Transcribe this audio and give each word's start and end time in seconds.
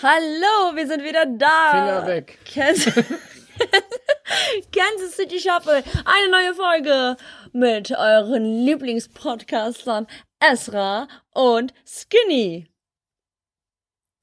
Hallo, 0.00 0.76
wir 0.76 0.86
sind 0.86 1.02
wieder 1.02 1.26
da. 1.26 1.70
Finger 1.72 2.06
weg. 2.06 2.38
Kansas, 2.54 2.94
Kansas 4.72 5.16
City 5.16 5.40
Shuffle. 5.40 5.82
Eine 6.04 6.30
neue 6.30 6.54
Folge 6.54 7.16
mit 7.52 7.90
euren 7.90 8.64
Lieblingspodcastern 8.64 10.06
Esra 10.38 11.08
und 11.34 11.74
Skinny. 11.84 12.68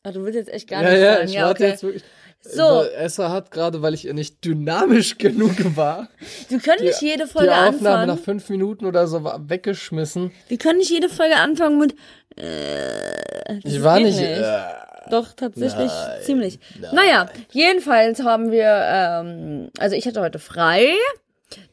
Ah, 0.03 0.11
du 0.11 0.23
willst 0.23 0.37
jetzt 0.37 0.53
echt 0.53 0.69
gar 0.69 0.81
ja, 0.83 0.89
nicht 0.91 1.01
ja, 1.01 1.13
sagen. 1.15 1.27
ich 1.27 1.33
ja, 1.33 1.45
warte 1.47 1.63
okay. 1.63 1.71
jetzt 1.71 1.83
wirklich. 1.83 2.03
So. 2.47 2.83
Esra 2.83 3.31
hat 3.31 3.49
gerade, 3.51 3.81
weil 3.81 3.95
ich 3.95 4.05
ihr 4.05 4.13
nicht 4.13 4.45
dynamisch 4.45 5.17
genug 5.17 5.55
war, 5.75 6.07
Wir 6.47 6.59
können 6.59 6.85
nicht 6.85 7.01
die, 7.01 7.07
jede 7.07 7.27
Folge 7.27 7.47
die 7.49 7.53
Aufnahme 7.53 7.73
anfangen. 7.73 8.07
nach 8.07 8.19
fünf 8.19 8.47
Minuten 8.49 8.85
oder 8.85 9.07
so 9.07 9.23
war 9.23 9.49
weggeschmissen. 9.49 10.31
Wir 10.47 10.57
können 10.57 10.77
nicht 10.77 10.91
jede 10.91 11.09
Folge 11.09 11.35
anfangen 11.35 11.79
mit. 11.79 11.95
Äh, 12.37 13.57
Ich 13.63 13.81
war 13.83 13.97
geht 13.97 14.05
nicht. 14.07 14.19
Äh, 14.21 14.84
Doch, 15.09 15.33
tatsächlich 15.33 15.91
Nein, 15.91 16.21
ziemlich. 16.23 16.59
nein. 16.79 16.95
Naja, 16.95 17.29
jedenfalls 17.51 18.21
haben 18.23 18.51
wir, 18.51 18.67
ähm, 18.67 19.69
also 19.77 19.95
ich 19.95 20.05
hatte 20.07 20.21
heute 20.21 20.39
frei. 20.39 20.87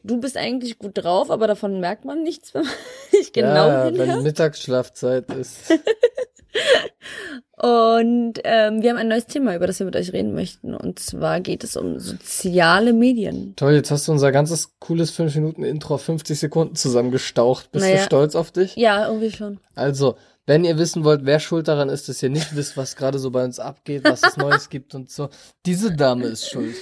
Du 0.03 0.19
bist 0.19 0.37
eigentlich 0.37 0.77
gut 0.77 0.91
drauf, 0.95 1.31
aber 1.31 1.47
davon 1.47 1.79
merkt 1.79 2.05
man 2.05 2.21
nichts, 2.23 2.53
wenn 2.53 2.63
man 2.63 2.71
nicht 3.11 3.33
genau 3.33 3.67
ja, 3.67 3.85
hinhört. 3.85 4.07
wenn 4.07 4.23
Mittagsschlafzeit 4.23 5.31
ist. 5.33 5.71
Und 7.55 8.39
ähm, 8.43 8.81
wir 8.81 8.89
haben 8.89 8.97
ein 8.97 9.07
neues 9.07 9.25
Thema, 9.27 9.55
über 9.55 9.67
das 9.67 9.79
wir 9.79 9.85
mit 9.85 9.95
euch 9.95 10.11
reden 10.11 10.33
möchten. 10.33 10.73
Und 10.75 10.99
zwar 10.99 11.39
geht 11.39 11.63
es 11.63 11.77
um 11.77 11.97
soziale 11.99 12.91
Medien. 12.93 13.53
Toll, 13.55 13.73
jetzt 13.73 13.89
hast 13.89 14.07
du 14.07 14.11
unser 14.11 14.31
ganzes 14.33 14.73
cooles 14.79 15.11
5 15.11 15.33
Minuten 15.35 15.63
Intro 15.63 15.95
auf 15.95 16.03
50 16.03 16.37
Sekunden 16.37 16.75
zusammengestaucht. 16.75 17.71
Bist 17.71 17.85
Naja. 17.85 17.97
du 17.99 18.03
stolz 18.03 18.35
auf 18.35 18.51
dich? 18.51 18.75
Ja, 18.75 19.07
irgendwie 19.07 19.31
schon. 19.31 19.59
Also, 19.75 20.17
wenn 20.45 20.65
ihr 20.65 20.77
wissen 20.77 21.03
wollt, 21.03 21.25
wer 21.25 21.39
schuld 21.39 21.67
daran 21.67 21.89
ist, 21.89 22.09
dass 22.09 22.21
ihr 22.23 22.29
nicht 22.29 22.55
wisst, 22.55 22.75
was 22.77 22.95
gerade 22.95 23.19
so 23.19 23.31
bei 23.31 23.43
uns 23.43 23.59
abgeht, 23.59 24.03
was 24.03 24.23
es 24.23 24.37
Neues 24.37 24.69
gibt 24.69 24.93
und 24.95 25.09
so, 25.09 25.29
diese 25.65 25.91
Dame 25.95 26.25
ist 26.27 26.49
schuld. 26.49 26.75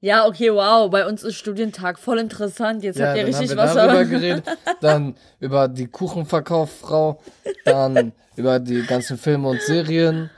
Ja, 0.00 0.26
okay, 0.26 0.52
wow, 0.52 0.90
bei 0.90 1.06
uns 1.06 1.22
ist 1.22 1.34
Studientag 1.36 1.98
voll 1.98 2.18
interessant. 2.18 2.82
Jetzt 2.84 2.98
Ja, 2.98 3.08
habt 3.08 3.16
ihr 3.18 3.24
dann 3.24 3.34
haben 3.34 3.40
richtig 3.40 3.56
wir 3.56 3.62
was. 3.64 3.74
darüber 3.74 4.04
geredet, 4.04 4.44
dann 4.80 5.14
über 5.40 5.68
die 5.68 5.86
Kuchenverkauffrau, 5.86 7.20
dann 7.64 8.12
über 8.36 8.58
die 8.58 8.82
ganzen 8.82 9.18
Filme 9.18 9.48
und 9.48 9.62
Serien, 9.62 10.30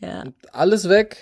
Ja. 0.00 0.24
alles 0.52 0.88
weg. 0.88 1.16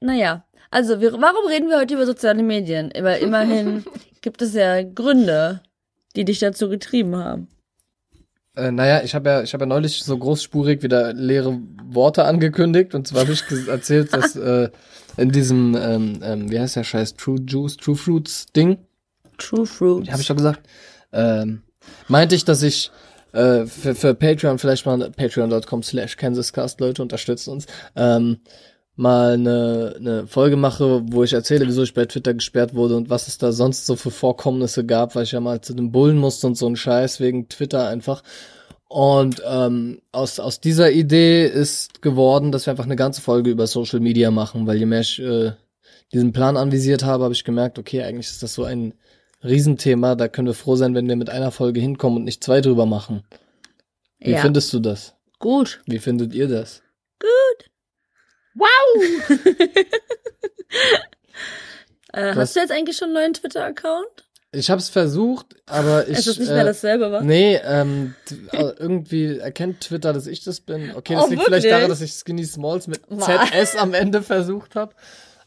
Naja, 0.00 0.44
also 0.70 1.00
wir, 1.00 1.12
warum 1.12 1.46
reden 1.48 1.68
wir 1.68 1.78
heute 1.78 1.94
über 1.94 2.06
soziale 2.06 2.42
Medien? 2.42 2.92
Weil 2.98 3.22
immerhin 3.22 3.84
gibt 4.22 4.42
es 4.42 4.54
ja 4.54 4.82
Gründe, 4.82 5.60
die 6.16 6.24
dich 6.24 6.38
dazu 6.38 6.68
getrieben 6.68 7.16
haben. 7.16 7.48
Äh, 8.54 8.70
naja, 8.70 9.02
ich 9.02 9.14
habe 9.14 9.30
ja, 9.30 9.42
ich 9.42 9.54
habe 9.54 9.62
ja 9.62 9.66
neulich 9.66 10.02
so 10.02 10.16
großspurig 10.16 10.82
wieder 10.82 11.14
leere 11.14 11.58
Worte 11.86 12.24
angekündigt 12.24 12.94
und 12.94 13.08
zwar 13.08 13.22
habe 13.22 13.32
ich 13.32 13.42
erzählt, 13.68 14.12
dass 14.12 14.36
äh, 14.36 14.68
in 15.16 15.30
diesem, 15.30 15.74
ähm, 15.74 16.20
ähm, 16.22 16.50
wie 16.50 16.60
heißt 16.60 16.76
der 16.76 16.84
Scheiß, 16.84 17.14
True 17.14 17.38
Juice, 17.46 17.76
True 17.76 17.96
Fruits 17.96 18.46
Ding, 18.54 18.78
True 19.38 19.66
Fruit. 19.66 20.10
habe 20.10 20.20
ich 20.20 20.26
schon 20.26 20.36
gesagt, 20.36 20.60
ähm, 21.12 21.62
meinte 22.08 22.34
ich, 22.34 22.44
dass 22.44 22.62
ich 22.62 22.90
äh, 23.32 23.64
für, 23.64 23.94
für 23.94 24.14
Patreon 24.14 24.58
vielleicht 24.58 24.84
mal 24.84 25.10
patreon.com 25.10 25.82
slash 25.82 26.16
kansascast, 26.16 26.80
Leute 26.80 27.00
unterstützen 27.00 27.50
uns, 27.50 27.66
ähm, 27.96 28.40
mal 28.94 29.34
eine, 29.34 29.94
eine 29.96 30.26
Folge 30.26 30.56
mache, 30.56 31.02
wo 31.06 31.24
ich 31.24 31.32
erzähle, 31.32 31.66
wieso 31.66 31.82
ich 31.82 31.94
bei 31.94 32.04
Twitter 32.06 32.34
gesperrt 32.34 32.74
wurde 32.74 32.96
und 32.96 33.10
was 33.10 33.26
es 33.28 33.38
da 33.38 33.52
sonst 33.52 33.86
so 33.86 33.96
für 33.96 34.10
Vorkommnisse 34.10 34.84
gab, 34.84 35.14
weil 35.14 35.24
ich 35.24 35.32
ja 35.32 35.40
mal 35.40 35.60
zu 35.60 35.74
den 35.74 35.92
Bullen 35.92 36.18
musste 36.18 36.46
und 36.46 36.56
so 36.56 36.66
ein 36.66 36.76
Scheiß 36.76 37.20
wegen 37.20 37.48
Twitter 37.48 37.88
einfach. 37.88 38.22
Und 38.88 39.42
ähm, 39.48 40.02
aus, 40.12 40.38
aus 40.38 40.60
dieser 40.60 40.90
Idee 40.92 41.46
ist 41.46 42.02
geworden, 42.02 42.52
dass 42.52 42.66
wir 42.66 42.72
einfach 42.72 42.84
eine 42.84 42.96
ganze 42.96 43.22
Folge 43.22 43.50
über 43.50 43.66
Social 43.66 44.00
Media 44.00 44.30
machen, 44.30 44.66
weil 44.66 44.76
je 44.76 44.84
mehr 44.84 45.00
ich 45.00 45.18
äh, 45.18 45.52
diesen 46.12 46.32
Plan 46.34 46.58
anvisiert 46.58 47.02
habe, 47.02 47.24
habe 47.24 47.32
ich 47.32 47.44
gemerkt, 47.44 47.78
okay, 47.78 48.02
eigentlich 48.02 48.26
ist 48.26 48.42
das 48.42 48.52
so 48.52 48.64
ein 48.64 48.92
Riesenthema, 49.42 50.14
da 50.14 50.28
können 50.28 50.46
wir 50.46 50.54
froh 50.54 50.76
sein, 50.76 50.94
wenn 50.94 51.08
wir 51.08 51.16
mit 51.16 51.30
einer 51.30 51.50
Folge 51.50 51.80
hinkommen 51.80 52.18
und 52.18 52.24
nicht 52.24 52.44
zwei 52.44 52.60
drüber 52.60 52.84
machen. 52.84 53.22
Wie 54.20 54.32
Ja. 54.32 54.38
findest 54.38 54.72
du 54.74 54.78
das? 54.78 55.14
Gut. 55.38 55.80
Wie 55.86 55.98
findet 55.98 56.34
ihr 56.34 56.46
das? 56.46 56.82
Wow! 58.54 59.38
äh, 62.12 62.30
Was? 62.30 62.36
hast 62.36 62.56
du 62.56 62.60
jetzt 62.60 62.72
eigentlich 62.72 62.96
schon 62.96 63.06
einen 63.06 63.14
neuen 63.14 63.34
Twitter-Account? 63.34 64.26
Ich 64.54 64.68
habe 64.68 64.80
es 64.80 64.90
versucht, 64.90 65.46
aber 65.64 66.06
ich 66.08 66.18
Es 66.18 66.26
ist 66.26 66.38
nicht 66.38 66.50
äh, 66.50 66.54
mehr 66.54 66.64
dasselbe, 66.64 67.10
wa? 67.10 67.22
Nee, 67.22 67.58
ähm, 67.64 68.14
äh, 68.52 68.58
irgendwie 68.78 69.38
erkennt 69.38 69.80
Twitter, 69.80 70.12
dass 70.12 70.26
ich 70.26 70.44
das 70.44 70.60
bin. 70.60 70.94
Okay, 70.94 71.14
das 71.14 71.24
Oh, 71.24 71.30
liegt 71.30 71.42
vielleicht 71.42 71.64
wirklich? 71.64 71.72
daran, 71.72 71.88
dass 71.88 72.02
ich 72.02 72.12
Skinny 72.12 72.44
Smalls 72.44 72.86
mit 72.86 73.10
Ma. 73.10 73.24
ZS 73.24 73.76
am 73.76 73.94
Ende 73.94 74.22
versucht 74.22 74.74
habe. 74.76 74.94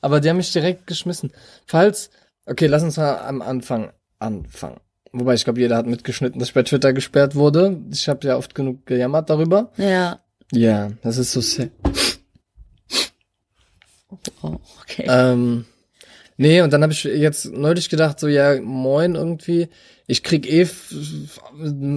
Aber 0.02 0.20
die 0.22 0.30
haben 0.30 0.38
mich 0.38 0.52
direkt 0.52 0.88
geschmissen. 0.88 1.32
Falls, 1.68 2.10
okay, 2.48 2.66
lass 2.66 2.82
uns 2.82 2.98
mal 2.98 3.18
am 3.20 3.44
Anfang 3.44 3.92
anfangen. 4.18 4.80
Wobei 5.12 5.36
ich 5.36 5.44
glaube, 5.44 5.60
jeder 5.60 5.78
hat 5.78 5.86
mitgeschnitten, 5.86 6.40
dass 6.40 6.50
ich 6.50 6.54
bei 6.56 6.64
Twitter 6.64 6.92
gesperrt 6.92 7.36
wurde. 7.36 7.80
Ich 7.92 8.10
habe 8.10 8.28
ja 8.28 8.38
oft 8.38 8.56
genug 8.56 8.88
gejammert 8.88 9.30
darüber. 9.30 9.72
Ja. 9.78 10.20
Ja, 10.52 10.90
das 11.04 11.18
ist 11.20 11.32
so 11.32 11.42
sad. 11.42 11.70
Oh, 14.10 14.58
okay. 14.82 15.06
Ähm, 15.08 15.66
nee, 16.38 16.62
und 16.62 16.72
dann 16.72 16.84
habe 16.84 16.94
ich 16.94 17.04
jetzt 17.04 17.46
neulich 17.52 17.90
gedacht, 17.90 18.20
so, 18.20 18.28
ja, 18.28 18.60
moin 18.62 19.16
irgendwie. 19.16 19.70
Ich 20.08 20.24
krieg 20.24 20.48
eh, 20.52 20.68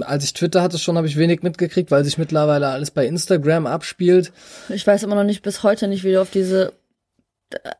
als 0.02 0.24
ich 0.24 0.32
Twitter 0.32 0.62
hatte 0.62 0.78
schon, 0.78 0.96
habe 0.96 1.06
ich 1.06 1.18
wenig 1.18 1.42
mitgekriegt, 1.42 1.90
weil 1.90 2.04
sich 2.04 2.16
mittlerweile 2.16 2.68
alles 2.68 2.90
bei 2.90 3.06
Instagram 3.06 3.66
abspielt. 3.66 4.32
Ich 4.70 4.86
weiß 4.86 5.02
immer 5.02 5.14
noch 5.14 5.24
nicht 5.24 5.42
bis 5.42 5.62
heute 5.62 5.88
nicht, 5.88 6.04
wie 6.04 6.12
du 6.12 6.22
auf 6.22 6.30
diese 6.30 6.72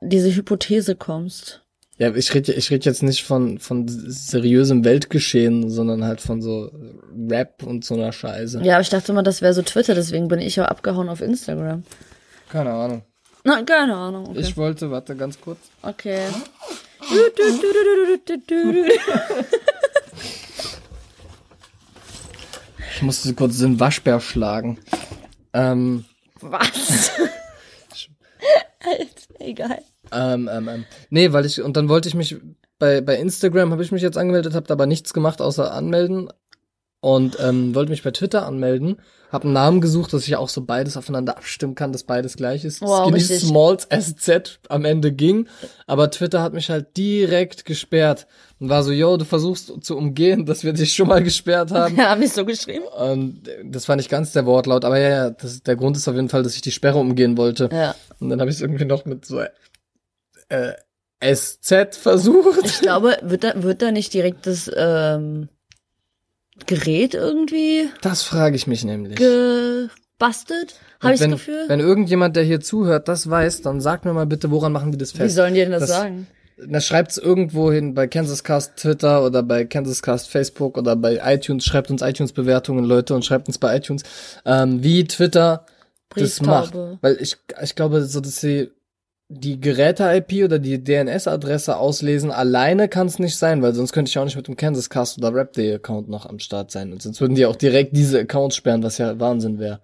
diese 0.00 0.34
Hypothese 0.34 0.97
kommst. 0.97 1.62
Ja, 1.99 2.15
ich 2.15 2.33
rede 2.33 2.53
ich 2.53 2.71
red 2.71 2.84
jetzt 2.84 3.03
nicht 3.03 3.25
von, 3.25 3.59
von 3.59 3.87
seriösem 3.89 4.84
Weltgeschehen, 4.84 5.69
sondern 5.69 6.05
halt 6.05 6.21
von 6.21 6.41
so 6.41 6.71
Rap 7.28 7.65
und 7.65 7.84
so 7.84 7.95
einer 7.95 8.12
Scheiße. 8.12 8.62
Ja, 8.62 8.75
aber 8.75 8.83
ich 8.83 8.89
dachte 8.89 9.10
immer, 9.10 9.25
das 9.25 9.43
wäre 9.43 9.53
so 9.53 9.62
Twitter, 9.62 9.95
deswegen 9.95 10.28
bin 10.28 10.39
ich 10.39 10.56
ja 10.56 10.66
abgehauen 10.66 11.09
auf 11.09 11.21
Instagram. 11.21 11.83
Keine 12.49 12.71
Ahnung. 12.71 13.03
Na, 13.48 13.62
keine 13.62 13.94
Ahnung. 13.94 14.28
Okay. 14.28 14.41
Ich 14.41 14.59
wollte, 14.59 14.91
warte 14.91 15.16
ganz 15.16 15.41
kurz. 15.41 15.59
okay. 15.81 16.28
Du. 18.47 18.84
Ich 22.94 23.03
musste 23.03 23.32
kurz 23.32 23.59
den 23.59 23.81
Waschbär 23.81 24.20
schlagen. 24.20 24.78
Ähm, 25.54 26.04
Was? 26.42 27.10
Alter, 28.81 29.38
egal. 29.38 29.82
Ähm, 30.12 30.50
ähm, 30.53 30.69
ähm. 30.69 30.84
Nee, 31.09 31.32
weil 31.32 31.47
ich, 31.47 31.62
und 31.62 31.76
dann 31.78 31.88
wollte 31.88 32.09
ich 32.09 32.15
mich, 32.15 32.36
bei, 32.78 33.00
bei 33.00 33.16
Instagram 33.16 33.72
habe 33.72 33.82
ich 33.82 33.92
mich 33.92 34.03
jetzt 34.03 34.19
angemeldet, 34.19 34.54
habe 34.54 34.70
aber 34.70 34.84
nichts 34.84 35.15
gemacht 35.15 35.41
außer 35.41 35.72
anmelden. 35.72 36.28
Und 37.00 37.38
ähm, 37.41 37.76
wollte 37.76 37.91
mich 37.91 38.03
bei 38.03 38.10
Twitter 38.10 38.44
anmelden, 38.44 38.97
habe 39.31 39.44
einen 39.44 39.53
Namen 39.53 39.81
gesucht, 39.81 40.12
dass 40.12 40.26
ich 40.26 40.34
auch 40.34 40.48
so 40.48 40.64
beides 40.64 40.97
aufeinander 40.97 41.36
abstimmen 41.36 41.76
kann, 41.76 41.92
dass 41.92 42.03
beides 42.03 42.36
gleich 42.36 42.64
ist. 42.64 42.81
Wow, 42.81 43.04
Skinny 43.04 43.19
richtig. 43.19 43.41
Smalls 43.41 43.86
SZ 43.88 44.59
am 44.69 44.84
Ende 44.84 45.12
ging, 45.12 45.47
aber 45.86 46.10
Twitter 46.10 46.42
hat 46.42 46.54
mich 46.54 46.70
halt 46.70 46.97
direkt 46.97 47.64
gesperrt 47.64 48.26
und 48.59 48.69
war 48.69 48.82
so, 48.82 48.91
yo, 48.91 49.16
du 49.16 49.25
versuchst 49.25 49.72
zu 49.81 49.97
umgehen, 49.97 50.44
dass 50.44 50.64
wir 50.64 50.72
dich 50.72 50.92
schon 50.94 51.06
mal 51.06 51.22
gesperrt 51.22 51.70
haben. 51.70 51.97
Ja, 51.98 52.10
hab 52.10 52.20
ich 52.20 52.32
so 52.32 52.44
geschrieben? 52.44 52.84
Und 52.86 53.42
das 53.65 53.88
war 53.88 53.94
nicht 53.94 54.10
ganz 54.10 54.32
der 54.32 54.47
Wortlaut, 54.47 54.84
aber 54.84 54.98
ja, 54.98 55.09
ja, 55.09 55.30
das, 55.30 55.62
der 55.62 55.76
Grund 55.76 55.97
ist 55.97 56.09
auf 56.09 56.15
jeden 56.16 56.28
Fall, 56.28 56.42
dass 56.42 56.56
ich 56.56 56.62
die 56.62 56.72
Sperre 56.72 56.98
umgehen 56.98 57.36
wollte. 57.36 57.69
Ja. 57.72 57.94
Und 58.19 58.28
dann 58.28 58.41
habe 58.41 58.50
ich 58.50 58.56
es 58.56 58.62
irgendwie 58.62 58.84
noch 58.84 59.04
mit 59.04 59.25
so 59.25 59.41
äh, 60.48 60.72
SZ 61.22 61.97
versucht. 61.97 62.65
Ich 62.65 62.80
glaube, 62.80 63.19
wird 63.22 63.44
da, 63.44 63.62
wird 63.62 63.82
da 63.82 63.92
nicht 63.92 64.12
direkt 64.15 64.47
das 64.47 64.70
ähm, 64.75 65.48
Gerät 66.66 67.14
irgendwie 67.14 67.88
Das 68.02 68.22
frage 68.22 68.56
ich 68.56 68.66
mich 68.66 68.84
nämlich. 68.84 69.16
gebastelt? 69.16 70.74
Habe 71.00 71.14
ich 71.14 71.20
das 71.20 71.24
wenn, 71.26 71.30
Gefühl? 71.32 71.64
Wenn 71.69 71.80
irgendjemand, 71.80 72.36
der 72.36 72.42
hier 72.44 72.60
zuhört, 72.60 73.09
das 73.09 73.28
weiß, 73.30 73.62
dann 73.62 73.80
sag 73.80 74.04
mir 74.04 74.12
mal 74.12 74.27
bitte, 74.27 74.50
woran 74.50 74.72
machen 74.72 74.91
die 74.92 74.98
das 74.98 75.15
Wie 75.15 75.18
fest? 75.18 75.36
sollen 75.36 75.54
die 75.54 75.60
denn 75.60 75.71
das, 75.71 75.80
das- 75.83 75.91
sagen? 75.91 76.27
Na, 76.66 76.80
schreibt's 76.80 77.18
irgendwo 77.18 77.71
hin 77.71 77.94
bei 77.94 78.09
Kansas 78.09 78.42
Cast 78.42 78.78
Twitter 78.78 79.24
oder 79.24 79.44
bei 79.44 79.65
Kansas 79.65 80.03
Cast 80.03 80.28
Facebook 80.28 80.77
oder 80.77 80.97
bei 80.97 81.21
iTunes. 81.24 81.65
Schreibt 81.65 81.88
uns 81.88 82.03
iTunes-Bewertungen, 82.03 82.84
Leute, 82.84 83.15
und 83.15 83.24
schreibt 83.24 83.47
uns 83.47 83.59
bei 83.59 83.77
iTunes, 83.77 84.03
ähm, 84.44 84.83
wie 84.83 85.04
Twitter 85.04 85.66
das 86.16 86.42
macht. 86.42 86.74
Weil 86.74 87.16
ich, 87.21 87.36
ich 87.62 87.77
glaube, 87.77 88.03
so 88.03 88.21
dass 88.21 88.41
sie 88.41 88.72
die 89.30 89.60
Geräte-IP 89.60 90.45
oder 90.45 90.59
die 90.59 90.83
DNS-Adresse 90.83 91.77
auslesen, 91.77 92.30
alleine 92.30 92.89
kann 92.89 93.07
es 93.07 93.19
nicht 93.19 93.36
sein, 93.36 93.60
weil 93.63 93.75
sonst 93.75 93.92
könnte 93.92 94.09
ich 94.09 94.19
auch 94.19 94.25
nicht 94.25 94.36
mit 94.36 94.48
dem 94.48 94.57
Kansas 94.57 94.89
Cast 94.89 95.19
oder 95.19 95.34
Rap-Day-Account 95.34 96.09
noch 96.09 96.25
am 96.27 96.39
Start 96.39 96.71
sein. 96.71 96.92
Und 96.92 97.03
sonst 97.03 97.21
würden 97.21 97.34
die 97.34 97.45
auch 97.45 97.57
direkt 97.57 97.95
diese 97.95 98.21
Accounts 98.21 98.57
sperren, 98.57 98.83
was 98.83 98.97
ja 98.98 99.19
Wahnsinn 99.21 99.59
wäre. 99.59 99.80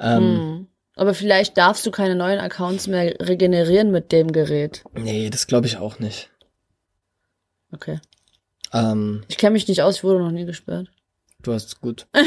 Ähm, 0.00 0.20
Hm. 0.22 0.66
Aber 0.96 1.14
vielleicht 1.14 1.56
darfst 1.56 1.86
du 1.86 1.90
keine 1.92 2.14
neuen 2.16 2.40
Accounts 2.40 2.86
mehr 2.88 3.14
regenerieren 3.20 3.90
mit 3.90 4.12
dem 4.12 4.32
Gerät. 4.32 4.82
Nee, 4.92 5.30
das 5.30 5.46
glaube 5.46 5.66
ich 5.66 5.78
auch 5.78 5.98
nicht. 5.98 6.30
Okay. 7.72 8.00
Ähm, 8.72 9.22
Ich 9.28 9.38
kenne 9.38 9.52
mich 9.52 9.66
nicht 9.68 9.82
aus, 9.82 9.96
ich 9.98 10.04
wurde 10.04 10.18
noch 10.18 10.32
nie 10.32 10.44
gesperrt. 10.44 10.88
du 11.42 11.52
hast 11.54 11.66
es 11.68 11.80
gut. 11.80 12.06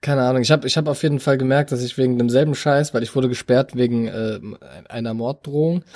Keine 0.00 0.22
Ahnung. 0.22 0.42
Ich 0.42 0.50
habe 0.50 0.66
ich 0.66 0.76
hab 0.76 0.86
auf 0.86 1.02
jeden 1.02 1.18
Fall 1.18 1.38
gemerkt, 1.38 1.72
dass 1.72 1.82
ich 1.82 1.98
wegen 1.98 2.18
demselben 2.18 2.54
Scheiß, 2.54 2.94
weil 2.94 3.02
ich 3.02 3.14
wurde 3.14 3.28
gesperrt 3.28 3.76
wegen 3.76 4.06
äh, 4.06 4.38
einer 4.88 5.14
Morddrohung. 5.14 5.84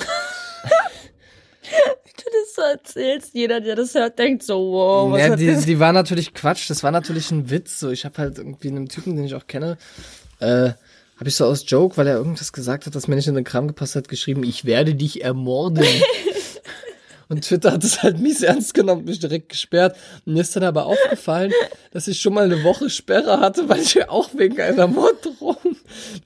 du 2.17 2.25
das 2.33 2.55
so 2.55 2.63
erzählst, 2.63 3.35
jeder, 3.35 3.61
der 3.61 3.77
das 3.77 3.95
hört, 3.95 4.19
denkt 4.19 4.43
so, 4.43 4.73
wow, 4.73 5.13
was 5.13 5.21
ja, 5.21 5.37
die, 5.37 5.47
das? 5.47 5.65
die 5.65 5.79
war 5.79 5.93
natürlich 5.93 6.35
Quatsch. 6.35 6.69
Das 6.69 6.83
war 6.83 6.91
natürlich 6.91 7.31
ein 7.31 7.51
Witz. 7.51 7.79
So, 7.81 7.91
ich 7.91 8.05
habe 8.05 8.19
halt 8.19 8.39
irgendwie 8.39 8.69
einen 8.69 8.89
Typen, 8.89 9.17
den 9.17 9.25
ich 9.25 9.35
auch 9.35 9.47
kenne, 9.47 9.79
äh, 10.41 10.71
habe 11.17 11.29
ich 11.29 11.37
so 11.37 11.47
aus 11.47 11.65
Joke, 11.67 11.97
weil 11.97 12.09
er 12.09 12.17
irgendwas 12.17 12.53
gesagt 12.53 12.87
hat, 12.87 12.95
das 12.95 13.07
mir 13.07 13.17
nicht 13.17 13.29
in 13.29 13.35
den 13.35 13.45
Kram 13.45 13.69
gepasst 13.69 13.95
hat, 13.95 14.09
geschrieben, 14.09 14.43
ich 14.43 14.65
werde 14.65 14.95
dich 14.95 15.23
ermorden. 15.23 15.85
Und 17.33 17.47
Twitter 17.47 17.73
hat 17.73 17.83
es 17.83 18.03
halt 18.03 18.21
mies 18.21 18.43
ernst 18.43 18.75
genommen, 18.75 19.07
mich 19.07 19.19
direkt 19.19 19.49
gesperrt. 19.49 19.97
Mir 20.27 20.43
ist 20.43 20.55
dann 20.55 20.65
aber 20.65 20.85
aufgefallen, 20.85 21.51
dass 21.91 22.07
ich 22.07 22.21
schon 22.21 22.35
mal 22.35 22.45
eine 22.45 22.63
Woche 22.63 22.91
Sperre 22.91 23.41
hatte, 23.41 23.71
weil 23.71 23.81
ich 23.81 23.95
ja 23.95 24.11
auch 24.11 24.29
wegen 24.37 24.61
einer 24.61 24.87
Morddrohung. 24.87 25.57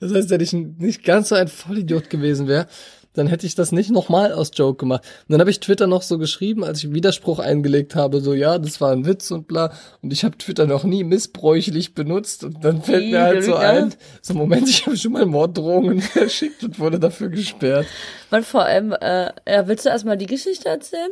Das 0.01 0.13
heißt, 0.13 0.29
wenn 0.29 0.41
ich 0.41 0.51
nicht 0.51 1.05
ganz 1.05 1.29
so 1.29 1.35
ein 1.35 1.47
Vollidiot 1.47 2.09
gewesen 2.09 2.49
wäre, 2.49 2.67
dann 3.17 3.27
hätte 3.27 3.45
ich 3.45 3.55
das 3.55 3.71
nicht 3.71 3.89
nochmal 3.89 4.31
aus 4.31 4.51
Joke 4.53 4.77
gemacht. 4.77 5.03
Und 5.27 5.33
dann 5.33 5.39
habe 5.39 5.49
ich 5.49 5.59
Twitter 5.59 5.87
noch 5.87 6.01
so 6.01 6.17
geschrieben, 6.17 6.63
als 6.63 6.83
ich 6.83 6.93
Widerspruch 6.93 7.39
eingelegt 7.39 7.95
habe, 7.95 8.21
so 8.21 8.33
ja, 8.33 8.57
das 8.59 8.79
war 8.79 8.91
ein 8.91 9.05
Witz 9.05 9.31
und 9.31 9.47
bla. 9.47 9.73
Und 10.01 10.13
ich 10.13 10.23
habe 10.23 10.37
Twitter 10.37 10.67
noch 10.67 10.83
nie 10.83 11.03
missbräuchlich 11.03 11.95
benutzt. 11.95 12.43
Und 12.43 12.63
dann 12.63 12.81
fällt 12.81 13.09
mir 13.09 13.21
halt 13.21 13.43
so 13.43 13.55
ein, 13.55 13.93
so 14.21 14.33
Moment, 14.33 14.69
ich 14.69 14.85
habe 14.85 14.97
schon 14.97 15.13
mal 15.13 15.25
Morddrohungen 15.25 16.01
verschickt 16.01 16.63
und 16.63 16.79
wurde 16.79 16.99
dafür 16.99 17.29
gesperrt. 17.29 17.87
Und 18.31 18.45
vor 18.45 18.63
allem, 18.63 18.91
äh, 18.91 19.31
ja, 19.47 19.67
willst 19.67 19.85
du 19.85 19.89
erstmal 19.89 20.17
die 20.17 20.25
Geschichte 20.25 20.69
erzählen? 20.69 21.11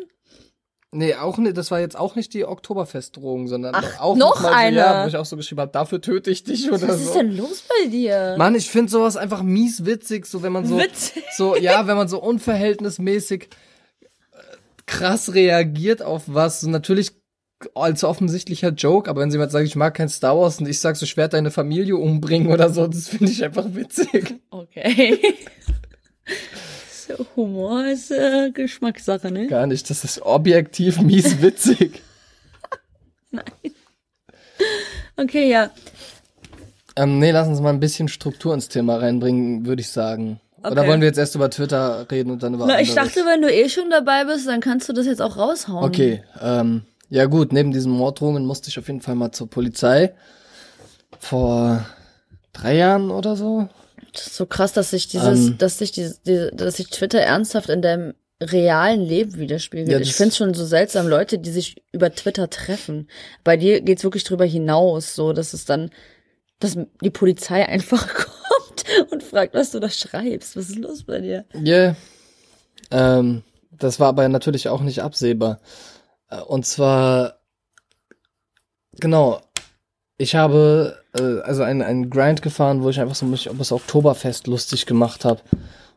Nee, 0.95 1.15
auch 1.15 1.38
nicht, 1.38 1.57
das 1.57 1.71
war 1.71 1.81
jetzt 1.81 1.97
auch 2.00 2.15
nicht 2.15 2.33
die 2.33 2.45
Oktoberfestdrohung, 2.45 3.50
sondern 3.50 3.75
Ach, 3.75 4.00
auch 4.00 4.15
noch 4.15 4.39
mal 4.42 4.50
so, 4.50 4.56
eine? 4.56 4.77
ja, 4.77 5.03
wo 5.03 5.07
ich 5.09 5.18
auch 5.18 5.25
so 5.25 5.36
geschrieben 5.36 5.59
habe, 5.59 5.71
dafür 5.71 6.00
töte 6.00 6.31
ich 6.31 6.45
dich 6.45 6.71
oder 6.71 6.88
Was 6.88 7.01
so. 7.01 7.07
ist 7.07 7.13
denn 7.15 7.36
los 7.36 7.63
bei 7.68 7.89
dir? 7.89 8.36
Mann, 8.38 8.56
ich 8.56 8.69
finde 8.69 8.89
sowas 8.89 9.18
einfach 9.18 9.44
mies 9.44 9.86
witzig, 9.86 10.25
so 10.25 10.42
wenn 10.42 10.53
man 10.53 10.65
so 10.65 10.77
Witzig. 10.80 11.24
so 11.36 11.57
ja, 11.57 11.86
wenn 11.88 11.97
man 11.97 12.07
so 12.07 12.21
unverhältnismäßig 12.21 13.50
äh, 14.31 14.38
krass 14.86 15.33
reagiert 15.33 16.01
auf 16.01 16.24
was, 16.27 16.62
so 16.62 16.69
natürlich 16.69 17.12
als 17.74 18.03
offensichtlicher 18.06 18.69
Joke, 18.69 19.09
aber 19.09 19.21
wenn 19.21 19.31
jemand 19.31 19.51
sagt, 19.51 19.65
ich 19.68 19.75
mag 19.75 19.95
kein 19.95 20.07
Star 20.09 20.38
Wars 20.38 20.59
und 20.59 20.68
ich 20.68 20.80
sag 20.80 20.95
so, 20.95 21.03
ich 21.03 21.18
werde 21.18 21.31
deine 21.38 21.51
Familie 21.51 21.98
umbringen 21.98 22.51
oder 22.53 22.69
so, 22.69 22.88
das 22.88 23.09
finde 23.09 23.31
ich 23.31 23.44
einfach 23.44 23.65
witzig. 23.74 24.36
Okay. 24.50 25.19
Humor 27.35 27.85
ist 27.85 28.11
äh, 28.11 28.51
Geschmackssache, 28.51 29.31
ne? 29.31 29.47
Gar 29.47 29.67
nicht, 29.67 29.89
das 29.89 30.03
ist 30.03 30.21
objektiv 30.21 30.99
mies 31.01 31.41
witzig. 31.41 32.01
Okay, 35.17 35.49
ja. 35.49 35.69
ähm, 36.95 37.19
nee, 37.19 37.31
lass 37.31 37.47
uns 37.47 37.61
mal 37.61 37.69
ein 37.69 37.79
bisschen 37.79 38.07
Struktur 38.07 38.53
ins 38.53 38.67
Thema 38.67 38.97
reinbringen, 38.97 39.65
würde 39.65 39.81
ich 39.81 39.89
sagen. 39.89 40.39
Oder 40.63 40.81
Okay. 40.81 40.87
wollen 40.89 41.01
wir 41.01 41.07
jetzt 41.07 41.17
erst 41.19 41.35
über 41.35 41.49
Twitter 41.49 42.07
reden 42.09 42.31
und 42.31 42.41
dann 42.43 42.53
über 42.55 42.65
Na, 42.65 42.79
ich 42.81 42.89
anderes? 42.91 43.13
dachte, 43.13 43.25
wenn 43.27 43.41
du 43.41 43.51
eh 43.53 43.69
schon 43.69 43.89
dabei 43.89 44.25
bist, 44.25 44.47
dann 44.47 44.61
kannst 44.61 44.89
du 44.89 44.93
das 44.93 45.05
jetzt 45.05 45.21
auch 45.21 45.37
raushauen. 45.37 45.83
Okay, 45.85 46.23
ähm, 46.41 46.81
ja 47.09 47.25
gut, 47.25 47.53
neben 47.53 47.71
diesen 47.71 47.91
Morddrohungen 47.91 48.45
musste 48.45 48.69
ich 48.69 48.79
auf 48.79 48.87
jeden 48.87 49.01
Fall 49.01 49.15
mal 49.15 49.31
zur 49.31 49.49
Polizei. 49.49 50.13
Vor 51.19 51.85
drei 52.51 52.75
Jahren 52.75 53.11
oder 53.11 53.35
so. 53.35 53.69
So 54.17 54.45
krass, 54.45 54.73
dass 54.73 54.91
sich 54.91 55.07
dieses, 55.07 55.47
Ähm. 55.47 55.57
dass 55.57 55.77
sich 55.77 55.91
diese, 55.91 56.19
diese, 56.25 56.51
dass 56.51 56.77
sich 56.77 56.89
Twitter 56.89 57.19
ernsthaft 57.19 57.69
in 57.69 57.81
deinem 57.81 58.13
realen 58.41 59.01
Leben 59.01 59.38
widerspiegelt. 59.38 59.89
Ja, 59.89 60.00
ich 60.00 60.13
finde 60.13 60.29
es 60.29 60.38
schon 60.38 60.53
so 60.53 60.65
seltsam, 60.65 61.07
Leute, 61.07 61.39
die 61.39 61.51
sich 61.51 61.81
über 61.91 62.13
Twitter 62.13 62.50
treffen. 62.50 63.09
Bei 63.44 63.56
dir 63.56 63.81
geht's 63.81 64.03
wirklich 64.03 64.25
drüber 64.25 64.45
hinaus, 64.45 65.15
so 65.15 65.31
dass 65.31 65.53
es 65.53 65.65
dann, 65.65 65.89
dass 66.59 66.77
die 67.01 67.09
Polizei 67.09 67.65
einfach 67.67 68.07
kommt 68.13 69.12
und 69.12 69.23
fragt, 69.23 69.53
was 69.53 69.71
du 69.71 69.79
da 69.79 69.89
schreibst. 69.89 70.56
Was 70.57 70.69
ist 70.69 70.79
los 70.79 71.03
bei 71.03 71.21
dir? 71.21 71.45
Yeah. 71.56 71.95
Ähm, 72.91 73.44
das 73.71 74.00
war 74.00 74.09
aber 74.09 74.27
natürlich 74.27 74.67
auch 74.69 74.81
nicht 74.81 75.01
absehbar. 75.01 75.59
Äh, 76.29 76.41
Und 76.41 76.65
zwar, 76.65 77.39
genau, 79.00 79.41
ich 80.17 80.35
habe 80.35 80.97
äh, 81.17 81.41
also 81.41 81.63
einen, 81.63 81.81
einen 81.81 82.09
Grind 82.09 82.41
gefahren, 82.41 82.83
wo 82.83 82.89
ich 82.89 83.00
einfach 83.00 83.15
so 83.15 83.25
mich 83.25 83.47
über 83.47 83.57
das 83.57 83.71
Oktoberfest 83.71 84.47
lustig 84.47 84.85
gemacht 84.85 85.25
habe 85.25 85.41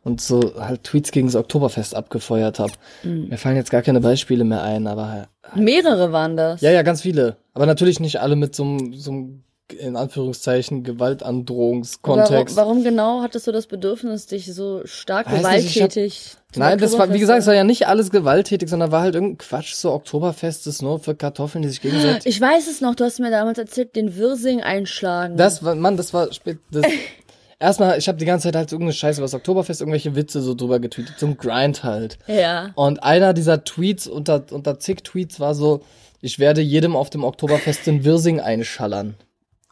und 0.05 0.21
so 0.21 0.55
halt 0.59 0.85
Tweets 0.85 1.13
gegen 1.13 1.29
das 1.29 1.37
Oktoberfest 1.37 1.95
abgefeuert 1.95 2.59
habe. 2.59 2.73
Mhm. 3.03 3.29
Mir 3.29 3.39
fallen 3.39 3.57
jetzt 3.57 3.71
gar 3.71 3.83
keine 3.83 4.01
Beispiele 4.01 4.45
mehr 4.45 4.63
ein, 4.63 4.87
aber 4.87 5.29
Mehrere 5.55 6.13
waren 6.13 6.37
das. 6.37 6.61
Ja, 6.61 6.71
ja, 6.71 6.83
ganz 6.83 7.03
viele. 7.03 7.37
Aber 7.55 7.67
natürlich 7.67 8.01
nicht 8.01 8.21
alle 8.21 8.37
mit 8.37 8.55
so 8.55 8.65
einem, 8.65 8.95
so 8.95 9.11
einem 9.11 9.45
in 9.73 9.97
Anführungszeichen, 9.97 10.83
Gewaltandrohungskontext. 10.83 12.57
Warum, 12.57 12.77
warum 12.77 12.85
genau 12.85 13.23
hattest 13.23 13.47
du 13.47 13.53
das 13.53 13.67
Bedürfnis, 13.67 14.27
dich 14.27 14.53
so 14.53 14.83
stark 14.85 15.27
Weiß 15.31 15.63
nicht, 15.65 15.77
ich 15.77 15.83
hab- 15.83 15.91
gewalttätig 15.91 16.37
Nein, 16.57 16.79
das 16.79 16.97
war, 16.97 17.13
wie 17.13 17.19
gesagt, 17.19 17.41
es 17.41 17.47
war 17.47 17.55
ja 17.55 17.65
nicht 17.65 17.87
alles 17.89 18.11
gewalttätig, 18.11 18.71
sondern 18.71 18.91
war 18.91 19.03
halt 19.03 19.15
irgendein 19.15 19.37
Quatsch, 19.39 19.75
so 19.75 19.93
Oktoberfest 19.93 20.67
ist 20.67 20.81
nur 20.81 20.99
für 20.99 21.15
Kartoffeln, 21.15 21.61
die 21.61 21.69
sich 21.69 21.83
gegenseitig. 21.83 22.25
Ich 22.27 22.41
weiß 22.41 22.69
es 22.69 22.81
noch, 22.81 22.95
du 22.95 23.05
hast 23.05 23.21
mir 23.21 23.31
damals 23.31 23.59
erzählt, 23.59 23.95
den 23.95 24.17
Wirsing 24.17 24.63
einschlagen. 24.63 25.37
Das 25.37 25.63
war, 25.63 25.75
Mann, 25.75 25.99
das 25.99 26.15
war 26.15 26.33
spät. 26.33 26.59
Das, 26.71 26.87
erstmal, 27.59 27.99
ich 27.99 28.09
habe 28.09 28.17
die 28.17 28.25
ganze 28.25 28.45
Zeit 28.49 28.57
halt 28.57 28.73
irgendeine 28.73 28.95
Scheiße 28.95 29.21
über 29.21 29.27
das 29.27 29.35
Oktoberfest, 29.35 29.83
irgendwelche 29.83 30.17
Witze 30.17 30.41
so 30.41 30.55
drüber 30.55 30.81
getweetet, 30.81 31.19
zum 31.19 31.37
Grind 31.37 31.85
halt. 31.85 32.19
ja. 32.27 32.71
Und 32.77 33.03
einer 33.03 33.35
dieser 33.35 33.65
Tweets 33.65 34.07
unter, 34.07 34.47
unter 34.51 34.79
zig 34.79 35.03
Tweets 35.05 35.41
war 35.41 35.55
so, 35.55 35.83
ich 36.23 36.39
werde 36.39 36.63
jedem 36.63 36.97
auf 36.97 37.11
dem 37.11 37.25
Oktoberfest 37.25 37.87
den 37.87 38.05
Wirsing 38.05 38.41
einschallern. 38.41 39.17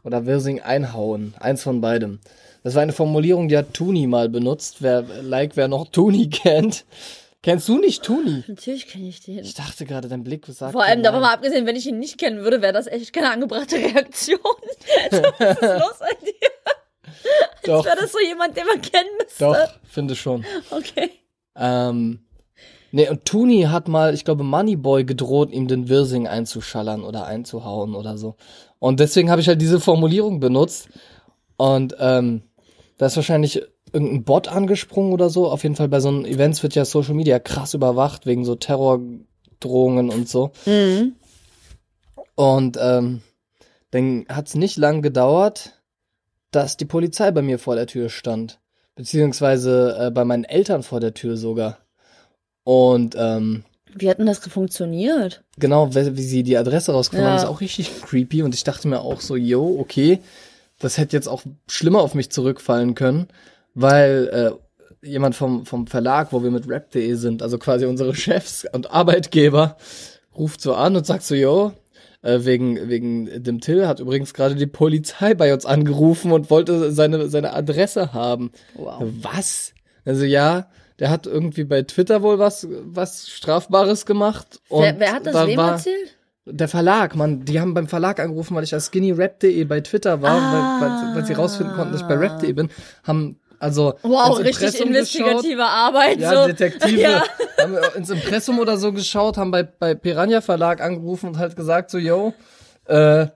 Oder 0.06 0.24
Wirsing 0.24 0.60
einhauen. 0.60 1.34
Eins 1.40 1.64
von 1.64 1.80
beidem. 1.80 2.20
Das 2.62 2.76
war 2.76 2.82
eine 2.82 2.92
Formulierung, 2.92 3.48
die 3.48 3.58
hat 3.58 3.74
Tuni 3.74 4.06
mal 4.06 4.28
benutzt. 4.28 4.76
Wer, 4.80 5.02
like, 5.02 5.56
wer 5.56 5.66
noch 5.66 5.88
Tuni 5.88 6.30
kennt. 6.30 6.84
Kennst 7.42 7.68
du 7.68 7.78
nicht 7.78 8.02
Tuni? 8.04 8.44
Natürlich 8.46 8.86
kenne 8.86 9.08
ich 9.08 9.20
den. 9.20 9.38
Ich 9.40 9.54
dachte 9.54 9.84
gerade, 9.84 10.08
dein 10.08 10.22
Blick 10.24 10.46
sagt. 10.46 10.72
Vor 10.72 10.82
allem, 10.84 11.02
davon 11.02 11.20
mal 11.20 11.34
abgesehen, 11.34 11.66
wenn 11.66 11.76
ich 11.76 11.86
ihn 11.86 11.98
nicht 11.98 12.18
kennen 12.18 12.38
würde, 12.38 12.62
wäre 12.62 12.72
das 12.72 12.86
echt 12.86 13.12
keine 13.12 13.30
angebrachte 13.30 13.76
Reaktion. 13.76 14.38
so, 15.10 15.22
was 15.38 15.50
ist 15.56 15.62
los 15.62 15.98
bei 15.98 16.24
dir? 16.24 17.22
Doch, 17.64 17.84
Wäre 17.84 17.96
das 18.00 18.12
so 18.12 18.18
jemand, 18.20 18.56
den 18.56 18.66
man 18.66 18.80
kennen 18.80 19.08
müsste? 19.20 19.44
doch, 19.44 19.56
finde 19.88 20.14
schon. 20.14 20.44
Okay. 20.70 21.10
Ähm, 21.56 22.20
nee, 22.92 23.08
und 23.08 23.24
Tuni 23.24 23.62
hat 23.62 23.88
mal, 23.88 24.14
ich 24.14 24.24
glaube, 24.24 24.44
Moneyboy 24.44 25.04
gedroht, 25.04 25.50
ihm 25.50 25.66
den 25.66 25.88
Wirsing 25.88 26.26
einzuschallern 26.28 27.02
oder 27.02 27.26
einzuhauen 27.26 27.94
oder 27.94 28.18
so. 28.18 28.36
Und 28.78 29.00
deswegen 29.00 29.30
habe 29.30 29.40
ich 29.40 29.48
halt 29.48 29.60
diese 29.60 29.80
Formulierung 29.80 30.40
benutzt. 30.40 30.88
Und 31.56 31.96
ähm, 31.98 32.42
da 32.98 33.06
ist 33.06 33.16
wahrscheinlich 33.16 33.62
irgendein 33.92 34.24
Bot 34.24 34.48
angesprungen 34.48 35.12
oder 35.12 35.30
so. 35.30 35.48
Auf 35.50 35.62
jeden 35.62 35.76
Fall 35.76 35.88
bei 35.88 36.00
so 36.00 36.08
einen 36.08 36.24
Events 36.24 36.62
wird 36.62 36.74
ja 36.74 36.84
Social 36.84 37.14
Media 37.14 37.38
krass 37.38 37.74
überwacht 37.74 38.26
wegen 38.26 38.44
so 38.44 38.54
Terrordrohungen 38.54 40.10
und 40.10 40.28
so. 40.28 40.52
Mhm. 40.66 41.14
Und 42.34 42.78
ähm, 42.80 43.22
dann 43.90 44.26
hat's 44.28 44.54
nicht 44.54 44.76
lang 44.76 45.02
gedauert, 45.02 45.82
dass 46.50 46.76
die 46.76 46.84
Polizei 46.84 47.30
bei 47.30 47.42
mir 47.42 47.58
vor 47.58 47.74
der 47.74 47.86
Tür 47.86 48.08
stand. 48.08 48.60
Beziehungsweise 48.94 49.96
äh, 49.98 50.10
bei 50.10 50.24
meinen 50.24 50.44
Eltern 50.44 50.82
vor 50.82 51.00
der 51.00 51.14
Tür 51.14 51.36
sogar. 51.36 51.78
Und 52.64 53.14
ähm, 53.18 53.64
Wie 53.98 54.08
hat 54.10 54.18
denn 54.18 54.26
das 54.26 54.38
funktioniert? 54.38 55.42
genau, 55.58 55.94
wie, 55.94 56.22
sie 56.22 56.42
die 56.42 56.56
Adresse 56.56 56.92
rausgefunden 56.92 57.28
haben, 57.30 57.36
Ja. 57.38 57.42
ist 57.44 57.48
auch 57.48 57.60
richtig 57.60 58.02
creepy. 58.02 58.42
Und 58.42 58.54
ich 58.54 58.64
dachte 58.64 58.88
mir 58.88 59.00
auch 59.00 59.20
so, 59.20 59.36
yo, 59.36 59.76
okay, 59.78 60.20
das 60.78 60.98
hätte 60.98 61.16
jetzt 61.16 61.28
auch 61.28 61.42
schlimmer 61.68 62.00
auf 62.00 62.14
mich 62.14 62.30
zurückfallen 62.30 62.94
können, 62.94 63.28
weil 63.74 64.58
äh, 65.02 65.06
jemand 65.06 65.34
vom, 65.34 65.64
vom 65.66 65.86
Verlag, 65.86 66.32
wo 66.32 66.42
wir 66.42 66.50
mit 66.50 66.68
rap.de 66.68 67.14
sind, 67.14 67.42
also 67.42 67.58
quasi 67.58 67.86
unsere 67.86 68.14
Chefs 68.14 68.66
und 68.72 68.90
Arbeitgeber, 68.90 69.76
ruft 70.36 70.60
so 70.60 70.74
an 70.74 70.96
und 70.96 71.06
sagt 71.06 71.22
so, 71.22 71.34
yo, 71.34 71.72
äh, 72.22 72.40
wegen, 72.44 72.88
wegen 72.88 73.42
dem 73.42 73.60
Till 73.60 73.86
hat 73.86 74.00
übrigens 74.00 74.34
gerade 74.34 74.54
die 74.54 74.66
Polizei 74.66 75.32
bei 75.34 75.54
uns 75.54 75.64
angerufen 75.64 76.32
und 76.32 76.50
wollte 76.50 76.92
seine, 76.92 77.28
seine 77.28 77.54
Adresse 77.54 78.12
haben. 78.12 78.50
Wow. 78.74 79.04
Was? 79.22 79.72
Also 80.04 80.24
ja, 80.24 80.68
der 80.98 81.10
hat 81.10 81.26
irgendwie 81.26 81.64
bei 81.64 81.82
Twitter 81.82 82.22
wohl 82.22 82.38
was, 82.38 82.66
was 82.70 83.28
Strafbares 83.28 84.06
gemacht. 84.06 84.60
Wer, 84.70 84.98
wer 84.98 85.12
hat 85.12 85.26
das 85.26 85.34
da 85.34 85.46
wem 85.46 85.58
erzählt? 85.58 86.16
Der 86.46 86.68
Verlag, 86.68 87.16
Mann. 87.16 87.44
Die 87.44 87.60
haben 87.60 87.74
beim 87.74 87.88
Verlag 87.88 88.20
angerufen, 88.20 88.54
weil 88.54 88.62
ich 88.64 88.72
als 88.72 88.86
skinny.rap.de 88.86 89.64
bei 89.64 89.80
Twitter 89.80 90.22
war, 90.22 90.30
Ah. 90.40 90.80
weil, 90.80 90.88
weil, 90.88 91.16
weil 91.16 91.24
sie 91.26 91.32
rausfinden 91.32 91.74
konnten, 91.74 91.92
dass 91.92 92.02
ich 92.02 92.06
bei 92.08 92.14
rap.de 92.14 92.52
bin, 92.52 92.70
haben 93.02 93.40
also 93.58 93.94
Wow, 94.02 94.38
richtig 94.38 94.62
Impressum 94.80 94.92
geschaut. 94.92 94.96
investigative 94.96 95.64
Arbeit. 95.64 96.20
Ja, 96.20 96.42
so. 96.42 96.46
Detektive. 96.46 97.00
Ja. 97.00 97.22
Haben 97.60 97.76
ins 97.96 98.10
Impressum 98.10 98.58
oder 98.60 98.76
so 98.76 98.92
geschaut, 98.92 99.38
haben 99.38 99.50
bei, 99.50 99.62
bei 99.64 99.94
Piranha 99.94 100.40
Verlag 100.40 100.80
angerufen 100.80 101.28
und 101.30 101.38
halt 101.38 101.56
gesagt 101.56 101.90
so, 101.90 101.98
yo, 101.98 102.32
äh, 102.84 103.26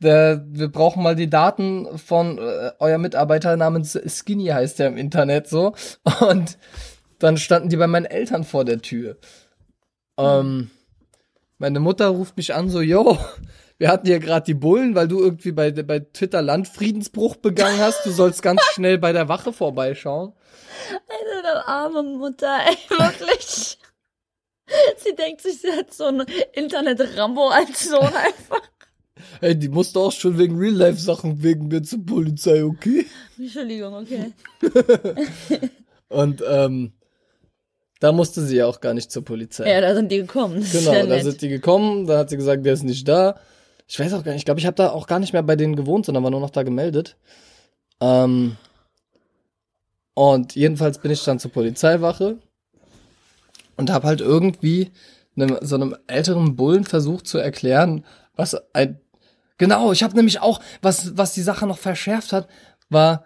der, 0.00 0.44
wir 0.48 0.68
brauchen 0.68 1.02
mal 1.02 1.14
die 1.16 1.28
Daten 1.28 1.86
von 1.98 2.38
äh, 2.38 2.70
euer 2.78 2.98
Mitarbeiter 2.98 3.56
namens 3.56 3.98
Skinny 4.06 4.46
heißt 4.46 4.78
der 4.78 4.88
im 4.88 4.96
Internet 4.96 5.48
so. 5.48 5.74
Und 6.28 6.56
dann 7.18 7.36
standen 7.36 7.68
die 7.68 7.76
bei 7.76 7.86
meinen 7.86 8.06
Eltern 8.06 8.44
vor 8.44 8.64
der 8.64 8.80
Tür. 8.80 9.18
Ähm, 10.18 10.70
meine 11.58 11.80
Mutter 11.80 12.08
ruft 12.08 12.36
mich 12.36 12.54
an 12.54 12.70
so, 12.70 12.80
yo, 12.80 13.18
wir 13.78 13.88
hatten 13.88 14.06
hier 14.06 14.20
gerade 14.20 14.46
die 14.46 14.54
Bullen, 14.54 14.94
weil 14.94 15.08
du 15.08 15.20
irgendwie 15.20 15.52
bei, 15.52 15.70
bei 15.70 16.00
Twitter 16.00 16.42
Landfriedensbruch 16.42 17.36
begangen 17.36 17.78
hast. 17.78 18.04
Du 18.06 18.10
sollst 18.10 18.42
ganz 18.42 18.62
schnell 18.72 18.98
bei 18.98 19.12
der 19.12 19.28
Wache 19.28 19.52
vorbeischauen. 19.52 20.32
Eine 21.08 21.66
arme 21.66 22.02
Mutter, 22.02 22.58
ey, 22.66 22.76
wirklich. 22.98 23.78
Sie 24.98 25.14
denkt 25.14 25.40
sich, 25.40 25.60
sie 25.60 25.72
hat 25.72 25.94
so 25.94 26.04
ein 26.04 26.24
Internet-Rambo 26.52 27.48
als 27.48 27.88
Sohn 27.88 28.12
einfach. 28.14 28.60
Ey, 29.40 29.58
die 29.58 29.68
musste 29.68 29.98
auch 29.98 30.12
schon 30.12 30.38
wegen 30.38 30.58
Real-Life-Sachen 30.58 31.42
wegen 31.42 31.68
mir 31.68 31.82
zur 31.82 32.04
Polizei, 32.04 32.62
okay? 32.62 33.06
Entschuldigung, 33.38 33.94
okay. 33.94 34.32
Und 36.08 36.42
ähm, 36.46 36.92
da 38.00 38.12
musste 38.12 38.42
sie 38.42 38.56
ja 38.56 38.66
auch 38.66 38.80
gar 38.80 38.94
nicht 38.94 39.10
zur 39.10 39.24
Polizei. 39.24 39.70
Ja, 39.70 39.80
da 39.80 39.94
sind 39.94 40.10
die 40.10 40.18
gekommen. 40.18 40.64
Genau, 40.72 40.92
ja 40.92 41.02
da 41.02 41.16
nett. 41.16 41.24
sind 41.24 41.42
die 41.42 41.48
gekommen, 41.48 42.06
da 42.06 42.18
hat 42.18 42.30
sie 42.30 42.36
gesagt, 42.36 42.64
der 42.64 42.74
ist 42.74 42.84
nicht 42.84 43.06
da. 43.08 43.38
Ich 43.86 43.98
weiß 43.98 44.12
auch 44.12 44.22
gar 44.22 44.32
nicht, 44.32 44.40
ich 44.40 44.44
glaube, 44.44 44.60
ich 44.60 44.66
habe 44.66 44.76
da 44.76 44.90
auch 44.90 45.06
gar 45.06 45.18
nicht 45.18 45.32
mehr 45.32 45.42
bei 45.42 45.56
denen 45.56 45.76
gewohnt, 45.76 46.06
sondern 46.06 46.22
war 46.22 46.30
nur 46.30 46.40
noch 46.40 46.50
da 46.50 46.62
gemeldet. 46.62 47.16
Ähm, 48.00 48.56
und 50.14 50.54
jedenfalls 50.54 50.98
bin 50.98 51.10
ich 51.10 51.24
dann 51.24 51.38
zur 51.38 51.52
Polizeiwache 51.52 52.38
und 53.76 53.90
habe 53.90 54.06
halt 54.06 54.20
irgendwie 54.20 54.90
einem, 55.36 55.58
so 55.62 55.76
einem 55.76 55.96
älteren 56.06 56.56
Bullen 56.56 56.84
versucht 56.84 57.26
zu 57.26 57.38
erklären, 57.38 58.04
was 58.36 58.56
ein 58.74 59.00
genau, 59.56 59.92
ich 59.92 60.02
habe 60.02 60.14
nämlich 60.14 60.40
auch 60.40 60.60
was 60.82 61.16
was 61.16 61.34
die 61.34 61.42
Sache 61.42 61.66
noch 61.66 61.78
verschärft 61.78 62.32
hat, 62.32 62.48
war 62.90 63.24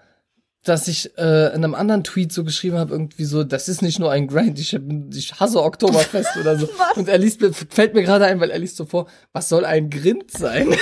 dass 0.64 0.86
ich 0.86 1.16
äh, 1.18 1.48
in 1.48 1.64
einem 1.64 1.74
anderen 1.74 2.04
Tweet 2.04 2.32
so 2.32 2.44
geschrieben 2.44 2.78
habe, 2.78 2.92
irgendwie 2.92 3.24
so, 3.24 3.42
das 3.42 3.68
ist 3.68 3.82
nicht 3.82 3.98
nur 3.98 4.12
ein 4.12 4.28
Grind, 4.28 4.58
ich, 4.60 4.74
hab, 4.74 4.82
ich 5.12 5.40
hasse 5.40 5.62
Oktoberfest 5.62 6.36
oder 6.36 6.56
so. 6.56 6.68
Was? 6.78 6.96
Und 6.96 7.08
er 7.08 7.18
liest 7.18 7.40
mir, 7.40 7.52
fällt 7.52 7.94
mir 7.94 8.02
gerade 8.02 8.26
ein, 8.26 8.38
weil 8.40 8.50
er 8.50 8.58
liest 8.58 8.76
so 8.76 8.84
vor, 8.84 9.08
was 9.32 9.48
soll 9.48 9.64
ein 9.64 9.90
Grind 9.90 10.30
sein? 10.30 10.68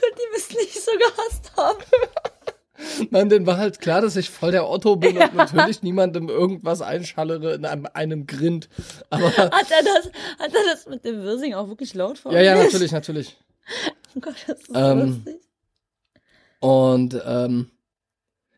Gott, 0.00 0.14
die 0.16 0.32
müssen 0.32 0.56
nicht 0.56 0.82
so 0.82 0.90
gehasst 0.92 1.52
haben. 1.56 1.78
Mann, 3.10 3.28
denn 3.28 3.46
war 3.46 3.58
halt 3.58 3.80
klar, 3.80 4.00
dass 4.00 4.16
ich 4.16 4.28
voll 4.30 4.50
der 4.50 4.68
Otto 4.68 4.96
bin 4.96 5.16
und 5.16 5.34
natürlich 5.34 5.82
niemandem 5.82 6.28
irgendwas 6.28 6.82
einschallere 6.82 7.54
in 7.54 7.64
einem, 7.64 7.86
einem 7.94 8.26
Grind. 8.26 8.68
Aber 9.10 9.26
Hat 9.36 9.70
er 9.70 9.84
das, 9.84 10.06
hat 10.38 10.52
er 10.52 10.72
das 10.72 10.86
mit 10.86 11.04
dem 11.04 11.22
Wirsing 11.22 11.54
auch 11.54 11.68
wirklich 11.68 11.94
laut 11.94 12.20
ja, 12.24 12.32
ja, 12.40 12.54
vorgelesen? 12.54 12.64
natürlich, 12.64 12.92
natürlich. 12.92 13.36
Oh 14.16 14.20
Gott, 14.20 14.34
das 14.48 14.58
ist 14.58 14.66
so 14.66 14.74
Ähm, 14.74 14.98
lustig. 15.24 15.40
Und 16.62 17.20
ähm, 17.26 17.72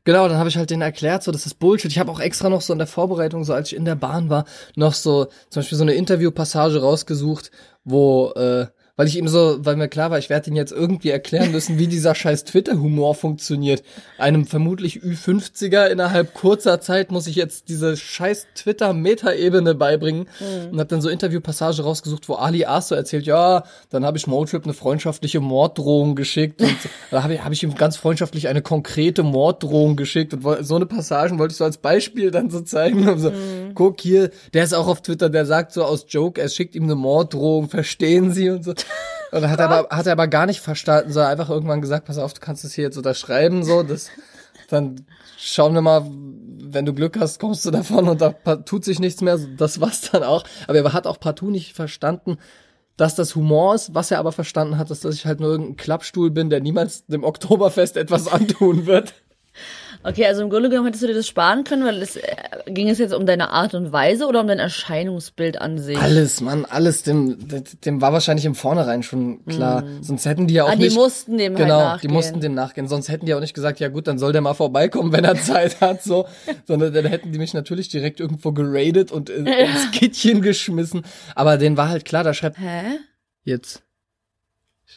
genau, 0.05 0.29
dann 0.29 0.37
habe 0.37 0.51
ich 0.51 0.59
halt 0.59 0.69
denen 0.69 0.83
erklärt, 0.83 1.23
so 1.23 1.33
das 1.33 1.47
ist 1.47 1.55
Bullshit. 1.55 1.91
Ich 1.91 1.99
habe 1.99 2.13
auch 2.13 2.21
extra 2.21 2.51
noch 2.51 2.61
so 2.61 2.75
in 2.75 2.79
der 2.79 2.87
Vorbereitung, 2.87 3.45
so 3.45 3.55
als 3.55 3.73
ich 3.73 3.79
in 3.79 3.87
der 3.87 3.95
Bahn 3.95 4.29
war, 4.29 4.45
noch 4.77 4.93
so 4.93 5.25
zum 5.49 5.61
Beispiel 5.61 5.79
so 5.79 5.85
eine 5.85 5.95
Interviewpassage 5.95 6.83
rausgesucht, 6.83 7.51
wo 7.83 8.31
äh, 8.33 8.67
weil 8.97 9.09
ich 9.09 9.17
ihm 9.17 9.27
so, 9.27 9.57
weil 9.61 9.77
mir 9.77 9.89
klar 9.89 10.11
war, 10.11 10.19
ich 10.19 10.31
werde 10.31 10.51
ihn 10.51 10.57
jetzt 10.57 10.73
irgendwie 10.73 11.11
erklären 11.11 11.51
müssen, 11.51 11.79
wie 11.79 11.89
dieser 11.89 12.15
scheiß 12.15 12.45
Twitter-Humor 12.45 13.15
funktioniert. 13.15 13.83
Einem 14.19 14.47
vermutlich 14.47 15.01
Ü50er 15.01 15.87
innerhalb 15.87 16.33
kurzer 16.35 16.81
Zeit 16.81 17.11
muss 17.11 17.27
ich 17.27 17.35
jetzt 17.35 17.69
diese 17.69 17.97
scheiß 17.97 18.47
Twitter-Meta-Ebene 18.55 19.75
beibringen 19.75 20.29
und 20.71 20.79
habe 20.79 20.89
dann 20.89 21.01
so 21.01 21.09
Interviewpassage 21.09 21.83
rausgesucht, 21.83 22.29
wo 22.29 22.35
Ali 22.35 22.67
As 22.67 22.89
so 22.89 22.95
erzählt, 22.95 23.27
ja, 23.27 23.65
dann 23.91 24.05
habe 24.05 24.17
ich 24.17 24.27
Motrip 24.27 24.65
eine 24.65 24.75
freundschaftliche 24.75 25.41
Morddrohung 25.41 26.15
geschickt 26.15 26.63
und 26.63 26.77
da 27.11 27.23
habe 27.23 27.35
ich, 27.35 27.45
hab 27.45 27.53
ich 27.53 27.63
ihm 27.63 27.75
ganz 27.75 27.97
freundschaftlich 27.97 28.49
eine 28.49 28.63
konkrete 28.63 29.23
Morddrohung 29.25 29.97
geschickt 29.97 30.35
und 30.35 30.45
so 30.65 30.77
eine 30.77 30.87
Passagen 30.87 31.39
wollte 31.39 31.53
ich 31.53 31.59
so 31.59 31.65
als 31.65 31.79
Beispiel 31.79 32.31
dann 32.31 32.51
so 32.51 32.61
zeigen. 32.61 33.09
Und 33.09 33.19
so, 33.19 33.33
Guck 33.75 34.01
hier, 34.01 34.31
der 34.53 34.65
ist 34.65 34.73
auch 34.73 34.87
auf 34.87 35.03
Twitter, 35.03 35.29
der 35.29 35.47
sagt 35.47 35.73
so 35.73 35.85
aus 35.85 36.07
Joke, 36.09 36.41
er 36.41 36.49
schickt 36.49 36.75
ihm 36.75 36.85
eine 36.85 36.95
Morddrohung, 36.95 37.69
verstehen 37.69 38.33
Sie 38.33 38.51
und 38.51 38.65
so. 38.65 38.73
Und 39.33 39.43
dann 39.43 39.51
hat 39.51 39.59
er 39.59 39.69
aber, 39.69 39.97
hat 39.97 40.07
er 40.07 40.13
aber 40.13 40.29
gar 40.29 40.47
nicht 40.47 40.61
verstanden, 40.61 41.13
sondern 41.13 41.33
einfach 41.33 41.51
irgendwann 41.51 41.81
gesagt, 41.81 42.07
pass 42.07 42.19
auf, 42.19 42.35
du 42.35 42.41
kannst 42.41 42.65
es 42.65 42.75
hier 42.75 42.85
jetzt 42.85 42.97
unterschreiben, 42.97 43.65
so, 43.65 43.83
das, 43.83 44.11
dann 44.69 45.07
schauen 45.37 45.75
wir 45.75 45.83
mal, 45.83 46.07
wenn 46.07 46.87
du 46.87 46.95
Glück 46.95 47.19
hast, 47.19 47.41
kommst 47.41 47.65
du 47.67 47.71
davon 47.71 48.09
und 48.09 48.21
da 48.21 48.31
tut 48.31 48.85
sich 48.85 49.01
nichts 49.01 49.21
mehr, 49.21 49.39
das 49.57 49.81
war's 49.81 50.11
dann 50.13 50.23
auch. 50.23 50.45
Aber 50.67 50.79
er 50.79 50.93
hat 50.93 51.07
auch 51.07 51.19
partout 51.19 51.51
nicht 51.51 51.75
verstanden, 51.75 52.39
dass 52.97 53.15
das 53.17 53.35
Humor 53.35 53.75
ist, 53.75 53.95
was 53.95 54.11
er 54.11 54.19
aber 54.21 54.33
verstanden 54.33 54.79
hat, 54.79 54.91
ist, 54.91 55.05
dass 55.05 55.17
ich 55.17 55.27
halt 55.27 55.41
nur 55.41 55.51
irgendein 55.51 55.77
Klappstuhl 55.77 56.31
bin, 56.31 56.49
der 56.49 56.61
niemals 56.61 57.07
dem 57.07 57.25
Oktoberfest 57.25 57.97
etwas 57.97 58.29
antun 58.29 58.87
wird. 58.87 59.15
Okay, 60.03 60.27
also 60.27 60.43
im 60.43 60.51
Grunde 60.51 60.69
genommen 60.69 60.87
hättest 60.87 61.03
du 61.03 61.07
dir 61.07 61.15
das 61.15 61.27
sparen 61.27 61.65
können, 61.65 61.85
weil 61.85 62.03
es 62.03 62.17
äh, 62.17 62.23
ging 62.67 62.91
es 62.91 62.99
jetzt 62.99 63.15
um 63.15 63.25
deine 63.25 63.51
Art 63.51 63.75
und 63.75 63.91
Weise 63.93 64.27
oder 64.27 64.41
um 64.41 64.47
dein 64.47 64.59
Erscheinungsbild 64.59 65.61
an 65.61 65.79
sich? 65.79 65.99
Alles, 65.99 66.41
Mann, 66.41 66.67
alles, 66.67 67.05
dem, 67.05 67.39
dem 67.85 68.01
war 68.01 68.13
wahrscheinlich 68.13 68.45
im 68.45 68.55
Vornherein 68.55 69.03
schon 69.03 69.45
klar. 69.47 69.85
Sonst 70.03 70.27
hätten 70.27 70.47
die 70.47 70.55
ja 70.55 70.65
auch 70.65 70.71
ah, 70.71 70.77
die 70.77 70.83
nicht. 70.83 70.97
mussten 70.97 71.39
dem 71.39 71.55
Genau, 71.55 71.77
halt 71.77 71.85
nachgehen. 71.85 72.11
die 72.11 72.15
mussten 72.15 72.41
dem 72.41 72.55
nachgehen. 72.55 72.87
Sonst 72.87 73.09
hätten 73.09 73.25
die 73.27 73.35
auch 73.35 73.41
nicht 73.41 73.55
gesagt, 73.55 73.81
ja 73.81 73.89
gut, 73.89 74.07
dann 74.07 74.19
soll 74.19 74.33
der 74.33 74.43
mal 74.43 74.55
vorbeikommen, 74.55 75.13
wenn 75.13 75.25
er 75.25 75.37
Zeit 75.37 75.81
hat, 75.81 76.03
so. 76.03 76.27
Sondern 76.67 76.93
dann 76.93 77.07
hätten 77.07 77.33
die 77.33 77.39
mich 77.39 77.55
natürlich 77.55 77.89
direkt 77.89 78.21
irgendwo 78.21 78.53
geradet 78.53 79.11
und 79.11 79.31
äh, 79.31 79.37
ins 79.37 79.91
Kittchen 79.93 80.43
geschmissen. 80.43 81.03
Aber 81.35 81.57
denen 81.57 81.77
war 81.77 81.89
halt 81.89 82.05
klar, 82.05 82.25
da 82.25 82.35
schreibt 82.35 82.59
Hä? 82.59 82.99
jetzt. 83.45 83.83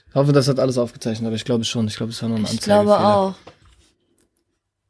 Ich 0.10 0.16
hoffe, 0.16 0.34
das 0.34 0.48
hat 0.48 0.60
alles 0.60 0.78
aufgezeichnet, 0.78 1.28
aber 1.28 1.36
ich 1.36 1.46
glaube 1.46 1.64
schon. 1.64 1.88
Ich 1.88 1.96
glaube, 1.96 2.12
es 2.12 2.22
war 2.22 2.30
nur 2.30 2.40
ein 2.40 2.46
Ich 2.46 2.60
glaube 2.62 3.00
auch. 3.00 3.36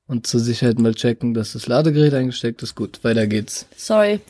Und 0.07 0.25
zur 0.25 0.39
Sicherheit 0.39 0.79
mal 0.79 0.95
checken, 0.95 1.33
dass 1.33 1.53
das 1.53 1.67
Ladegerät 1.67 2.13
eingesteckt 2.13 2.63
ist. 2.63 2.75
Gut, 2.75 3.03
weiter 3.03 3.27
geht's. 3.27 3.65
Sorry. 3.75 4.21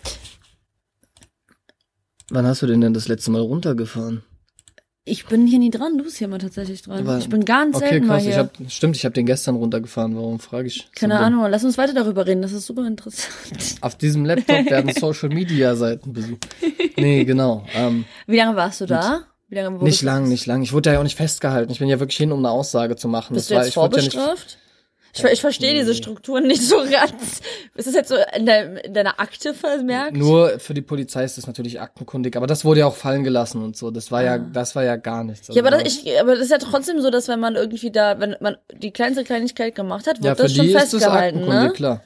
Wann 2.30 2.46
hast 2.46 2.62
du 2.62 2.68
den 2.68 2.82
denn 2.82 2.94
das 2.94 3.08
letzte 3.08 3.32
Mal 3.32 3.42
runtergefahren? 3.42 4.24
Ich 5.06 5.26
bin 5.28 5.48
hier 5.48 5.60
nie 5.60 5.70
dran, 5.70 5.98
du 5.98 6.04
bist 6.04 6.18
hier 6.18 6.28
mal 6.28 6.38
tatsächlich 6.40 6.82
dran. 6.82 7.00
Aber- 7.00 7.18
ich 7.20 7.30
bin 7.30 7.46
ganz 7.46 7.78
Okay, 7.78 7.90
selten 7.90 8.08
mal 8.08 8.16
krass. 8.16 8.24
hier. 8.24 8.32
Ich 8.34 8.38
hab, 8.38 8.72
stimmt, 8.72 8.96
ich 8.98 9.06
habe 9.06 9.14
den 9.14 9.26
gestern 9.26 9.56
runtergefahren. 9.56 10.14
Warum 10.18 10.40
frage 10.40 10.68
ich? 10.68 10.90
Keine? 10.94 11.18
Ahnung, 11.20 11.46
lass 11.50 11.64
uns 11.64 11.78
weiter 11.78 11.94
darüber 11.94 12.26
reden, 12.28 12.42
das 12.42 12.52
ist 12.52 12.66
super 12.66 12.86
interessant. 12.86 13.32
Auf 13.82 13.96
diesem 13.98 14.26
Laptop 14.26 14.70
werden 14.70 14.92
Social 14.94 15.30
Media 15.30 15.76
Seiten 15.78 16.12
besucht. 16.12 16.50
Nee, 16.98 17.24
genau. 17.24 17.66
Ähm, 17.74 18.04
Wie 18.26 18.36
lange 18.36 18.58
warst 18.58 18.82
du 18.82 18.86
da? 18.86 19.22
Wie 19.48 19.56
lange 19.56 19.82
nicht 19.82 20.02
lang, 20.02 20.28
nicht 20.28 20.46
lang. 20.46 20.62
Ich 20.62 20.74
wurde 20.74 20.92
ja 20.92 21.00
auch 21.00 21.04
nicht 21.04 21.16
festgehalten. 21.16 21.72
Ich 21.72 21.80
bin 21.80 21.88
ja 21.88 22.02
wirklich 22.02 22.18
hin, 22.18 22.34
um 22.34 22.40
eine 22.40 22.50
Aussage 22.50 22.98
zu 22.98 23.08
machen. 23.08 23.36
Bist 23.36 23.46
Das 23.46 23.48
du 23.50 23.56
war- 23.56 23.62
jetzt 23.62 24.04
nicht- 24.04 24.14
vorbestraft? 24.16 24.58
Ich, 25.18 25.24
ich 25.24 25.42
verstehe 25.42 25.74
diese 25.74 25.94
Strukturen 25.94 26.48
nicht 26.48 26.62
so 26.62 26.78
ganz. 26.92 27.42
Ist 27.76 27.88
das 27.88 27.94
jetzt 27.94 28.10
so 28.10 28.16
in, 28.36 28.46
dein, 28.46 28.78
in 28.78 28.94
deiner 28.94 29.20
Akte 29.20 29.54
vermerkt? 29.54 30.16
Nur 30.16 30.60
für 30.60 30.74
die 30.74 30.82
Polizei 30.82 31.24
ist 31.24 31.38
das 31.38 31.48
natürlich 31.48 31.82
aktenkundig, 31.82 32.36
aber 32.36 32.48
das 32.48 32.66
wurde 32.66 32.82
ja 32.82 32.88
auch 32.88 32.96
fallen 32.96 33.24
gelassen 33.24 33.64
und 33.64 33.78
so. 33.78 33.92
Das 33.92 34.12
war 34.12 34.24
ja, 34.24 34.38
das 34.38 34.76
war 34.76 34.84
ja 34.84 34.96
gar 34.96 35.24
nichts. 35.24 35.50
Ah. 35.50 35.54
ja, 35.54 35.62
aber 35.62 35.74
Also 35.74 35.84
das, 35.84 35.94
ich, 35.94 36.20
aber 36.20 36.34
das 36.34 36.42
ist 36.42 36.52
ja 36.52 36.58
trotzdem 36.58 37.02
so, 37.02 37.10
dass 37.10 37.28
wenn 37.28 37.40
man 37.40 37.56
irgendwie 37.56 37.92
da, 37.92 38.20
wenn 38.20 38.36
man 38.40 38.58
die 38.74 38.92
kleinste 38.92 39.24
Kleinigkeit 39.24 39.76
gemacht 39.76 40.08
hat, 40.08 40.18
wird 40.24 40.26
ja, 40.26 40.36
das 40.36 40.54
schon 40.54 40.66
die 40.66 40.72
ist 40.72 40.76
das 40.76 40.90
festgehalten, 40.92 41.40
aktenkundig, 41.40 41.70
ne? 41.70 41.74
klar. 41.74 42.02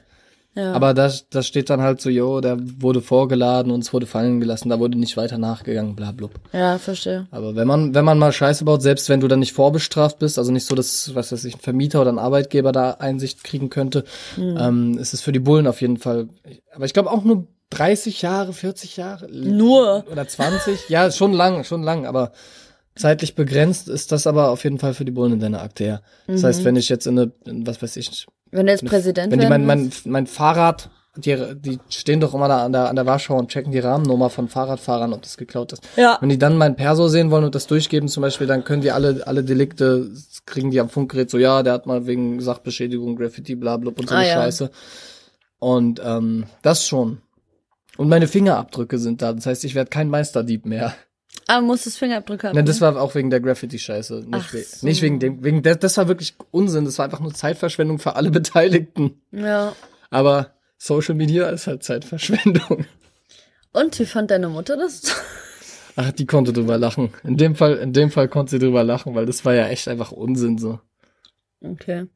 Ja. 0.54 0.74
Aber 0.74 0.92
da, 0.92 1.10
da 1.30 1.42
steht 1.42 1.70
dann 1.70 1.80
halt 1.80 2.00
so, 2.02 2.10
jo, 2.10 2.42
der 2.42 2.58
wurde 2.60 3.00
vorgeladen 3.00 3.72
und 3.72 3.82
es 3.84 3.92
wurde 3.94 4.04
fallen 4.06 4.38
gelassen, 4.38 4.68
da 4.68 4.78
wurde 4.78 4.98
nicht 4.98 5.16
weiter 5.16 5.38
nachgegangen, 5.38 5.96
bla, 5.96 6.12
blub. 6.12 6.32
ja, 6.52 6.76
verstehe. 6.78 7.26
Aber 7.30 7.56
wenn 7.56 7.66
man, 7.66 7.94
wenn 7.94 8.04
man 8.04 8.18
mal 8.18 8.32
Scheiße 8.32 8.64
baut, 8.66 8.82
selbst 8.82 9.08
wenn 9.08 9.20
du 9.20 9.28
dann 9.28 9.38
nicht 9.40 9.54
vorbestraft 9.54 10.18
bist, 10.18 10.38
also 10.38 10.52
nicht 10.52 10.66
so, 10.66 10.74
dass, 10.74 11.14
was 11.14 11.32
weiß 11.32 11.44
ich, 11.46 11.54
ein 11.56 11.60
Vermieter 11.60 12.02
oder 12.02 12.12
ein 12.12 12.18
Arbeitgeber 12.18 12.70
da 12.72 12.90
Einsicht 12.92 13.44
kriegen 13.44 13.70
könnte, 13.70 14.04
Hm. 14.34 14.56
ähm, 14.60 14.98
ist 14.98 15.14
es 15.14 15.22
für 15.22 15.32
die 15.32 15.38
Bullen 15.40 15.66
auf 15.66 15.80
jeden 15.80 15.96
Fall. 15.96 16.28
Aber 16.74 16.84
ich 16.84 16.92
glaube 16.92 17.10
auch 17.10 17.24
nur 17.24 17.46
30 17.70 18.20
Jahre, 18.20 18.52
40 18.52 18.98
Jahre. 18.98 19.28
Nur. 19.30 20.04
Oder 20.12 20.28
20. 20.28 20.90
ja, 20.90 21.10
schon 21.10 21.32
lang, 21.32 21.64
schon 21.64 21.82
lang, 21.82 22.04
aber 22.04 22.32
zeitlich 22.94 23.34
begrenzt 23.34 23.88
ist 23.88 24.12
das 24.12 24.26
aber 24.26 24.50
auf 24.50 24.64
jeden 24.64 24.78
Fall 24.78 24.92
für 24.92 25.06
die 25.06 25.12
Bullen 25.12 25.32
in 25.32 25.40
deiner 25.40 25.62
Akte, 25.62 25.84
ja. 25.86 26.00
Das 26.26 26.42
Mhm. 26.42 26.46
heißt, 26.46 26.64
wenn 26.64 26.76
ich 26.76 26.90
jetzt 26.90 27.06
in 27.06 27.18
eine, 27.18 27.32
in, 27.46 27.66
was 27.66 27.80
weiß 27.80 27.96
ich, 27.96 28.26
Wenn 28.52 28.66
du 28.66 28.72
jetzt 28.72 28.84
Präsident 28.84 29.32
wenn 29.32 29.40
die 29.40 29.46
mein, 29.46 29.66
mein, 29.66 29.90
mein 30.04 30.26
Fahrrad, 30.26 30.90
die, 31.16 31.36
die 31.56 31.78
stehen 31.90 32.20
doch 32.20 32.34
immer 32.34 32.48
da 32.48 32.64
an 32.64 32.72
der, 32.72 32.88
an 32.88 32.96
der 32.96 33.04
Warschau 33.06 33.36
und 33.36 33.50
checken 33.50 33.72
die 33.72 33.78
Rahmennummer 33.78 34.30
von 34.30 34.48
Fahrradfahrern, 34.48 35.12
ob 35.12 35.22
das 35.22 35.36
geklaut 35.36 35.72
ist. 35.72 35.82
Ja. 35.96 36.18
Wenn 36.20 36.28
die 36.28 36.38
dann 36.38 36.56
mein 36.56 36.76
Perso 36.76 37.08
sehen 37.08 37.30
wollen 37.30 37.44
und 37.44 37.54
das 37.54 37.66
durchgeben 37.66 38.08
zum 38.08 38.22
Beispiel, 38.22 38.46
dann 38.46 38.64
können 38.64 38.82
die 38.82 38.92
alle, 38.92 39.26
alle 39.26 39.42
Delikte, 39.42 40.10
kriegen 40.46 40.70
die 40.70 40.80
am 40.80 40.88
Funkgerät 40.88 41.30
so, 41.30 41.38
ja, 41.38 41.62
der 41.62 41.72
hat 41.72 41.86
mal 41.86 42.06
wegen 42.06 42.40
Sachbeschädigung, 42.40 43.16
Graffiti, 43.16 43.56
bla, 43.56 43.76
bla 43.76 43.90
und 43.94 44.08
so 44.08 44.14
Ah, 44.14 44.18
eine 44.18 44.28
ja. 44.28 44.34
Scheiße. 44.34 44.70
Und 45.58 46.00
ähm, 46.04 46.44
das 46.62 46.86
schon. 46.86 47.20
Und 47.96 48.08
meine 48.08 48.26
Fingerabdrücke 48.26 48.98
sind 48.98 49.22
da. 49.22 49.32
Das 49.32 49.46
heißt, 49.46 49.64
ich 49.64 49.74
werde 49.74 49.90
kein 49.90 50.08
Meisterdieb 50.08 50.66
mehr. 50.66 50.94
Ah, 51.48 51.60
muss 51.60 51.84
das 51.84 51.96
Fingerabdrück 51.96 52.44
haben. 52.44 52.54
Ne, 52.56 52.64
das 52.64 52.80
war 52.80 53.00
auch 53.00 53.14
wegen 53.14 53.30
der 53.30 53.40
Graffiti-Scheiße. 53.40 54.20
Nicht, 54.20 54.28
Ach 54.32 54.52
we 54.52 54.62
so. 54.62 54.86
nicht 54.86 55.02
wegen 55.02 55.18
dem, 55.18 55.42
wegen 55.44 55.62
der, 55.62 55.76
das 55.76 55.96
war 55.96 56.08
wirklich 56.08 56.34
Unsinn. 56.50 56.84
Das 56.84 56.98
war 56.98 57.04
einfach 57.06 57.20
nur 57.20 57.34
Zeitverschwendung 57.34 57.98
für 57.98 58.16
alle 58.16 58.30
Beteiligten. 58.30 59.20
ja. 59.32 59.74
Aber 60.10 60.52
Social 60.76 61.14
Media 61.14 61.48
ist 61.48 61.66
halt 61.66 61.82
Zeitverschwendung. 61.84 62.84
Und 63.72 63.98
wie 63.98 64.04
fand 64.04 64.30
deine 64.30 64.48
Mutter 64.50 64.76
das? 64.76 65.02
Ach, 65.96 66.12
die 66.12 66.26
konnte 66.26 66.52
drüber 66.52 66.76
lachen. 66.76 67.12
In 67.24 67.36
dem 67.36 67.54
Fall, 67.54 67.76
in 67.76 67.92
dem 67.92 68.10
Fall 68.10 68.28
konnte 68.28 68.50
sie 68.50 68.58
drüber 68.58 68.84
lachen, 68.84 69.14
weil 69.14 69.24
das 69.26 69.44
war 69.44 69.54
ja 69.54 69.68
echt 69.68 69.88
einfach 69.88 70.12
Unsinn 70.12 70.58
so. 70.58 70.80
Okay. 71.62 72.06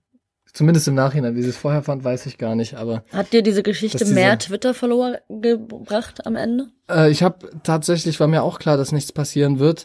Zumindest 0.57 0.89
im 0.89 0.95
Nachhinein. 0.95 1.37
Wie 1.37 1.43
sie 1.43 1.51
es 1.51 1.57
vorher 1.59 1.83
fand, 1.83 2.03
weiß 2.03 2.25
ich 2.25 2.39
gar 2.39 2.55
nicht. 2.55 2.77
Aber 2.77 3.05
Hat 3.13 3.35
dir 3.35 3.43
diese 3.43 3.63
Geschichte 3.63 4.07
mehr 4.07 4.39
Twitter-Follower 4.39 5.19
gebracht 5.29 6.25
am 6.27 6.35
Ende? 6.35 6.71
äh, 6.91 7.11
ich 7.11 7.23
habe 7.23 7.51
tatsächlich, 7.63 8.19
war 8.21 8.27
mir 8.27 8.43
auch 8.43 8.59
klar, 8.59 8.79
dass 8.79 8.91
nichts 8.91 9.13
passieren 9.13 9.59
wird. 9.59 9.85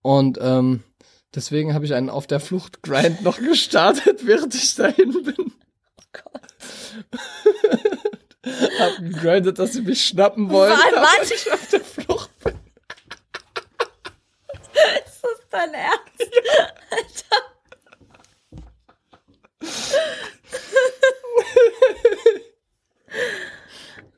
Und 0.00 0.38
ähm, 0.40 0.84
deswegen 1.34 1.74
habe 1.74 1.86
ich 1.86 1.94
einen 1.94 2.08
auf 2.08 2.28
der 2.28 2.38
Flucht 2.38 2.84
Grind 2.84 3.22
noch 3.22 3.38
gestartet, 3.44 4.24
während 4.24 4.54
ich 4.54 4.72
dahin 4.76 5.24
bin. 5.24 5.34
Oh 5.98 6.04
Gott. 6.12 6.42
hab 8.78 8.96
gegrindet, 8.98 9.58
dass 9.58 9.72
sie 9.72 9.82
mich 9.82 10.06
schnappen 10.06 10.50
wollen. 10.50 10.72
Aber 10.72 11.02
warte. 11.02 11.34
ich 11.34 11.52
auf 11.52 11.66
der 11.66 11.80
Flucht 11.80 12.30
bin. 12.44 12.54
Ist 15.04 15.20
das 15.20 15.40
dein 15.50 15.74
Ernst? 15.74 16.30
Alter. 16.92 17.51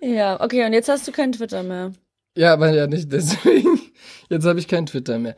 Ja, 0.00 0.40
okay, 0.40 0.64
und 0.64 0.72
jetzt 0.72 0.88
hast 0.88 1.06
du 1.08 1.12
kein 1.12 1.32
Twitter 1.32 1.62
mehr. 1.62 1.92
Ja, 2.36 2.52
aber 2.52 2.70
ja 2.72 2.86
nicht 2.86 3.12
deswegen. 3.12 3.80
Jetzt 4.30 4.46
habe 4.46 4.58
ich 4.58 4.68
kein 4.68 4.86
Twitter 4.86 5.18
mehr. 5.18 5.36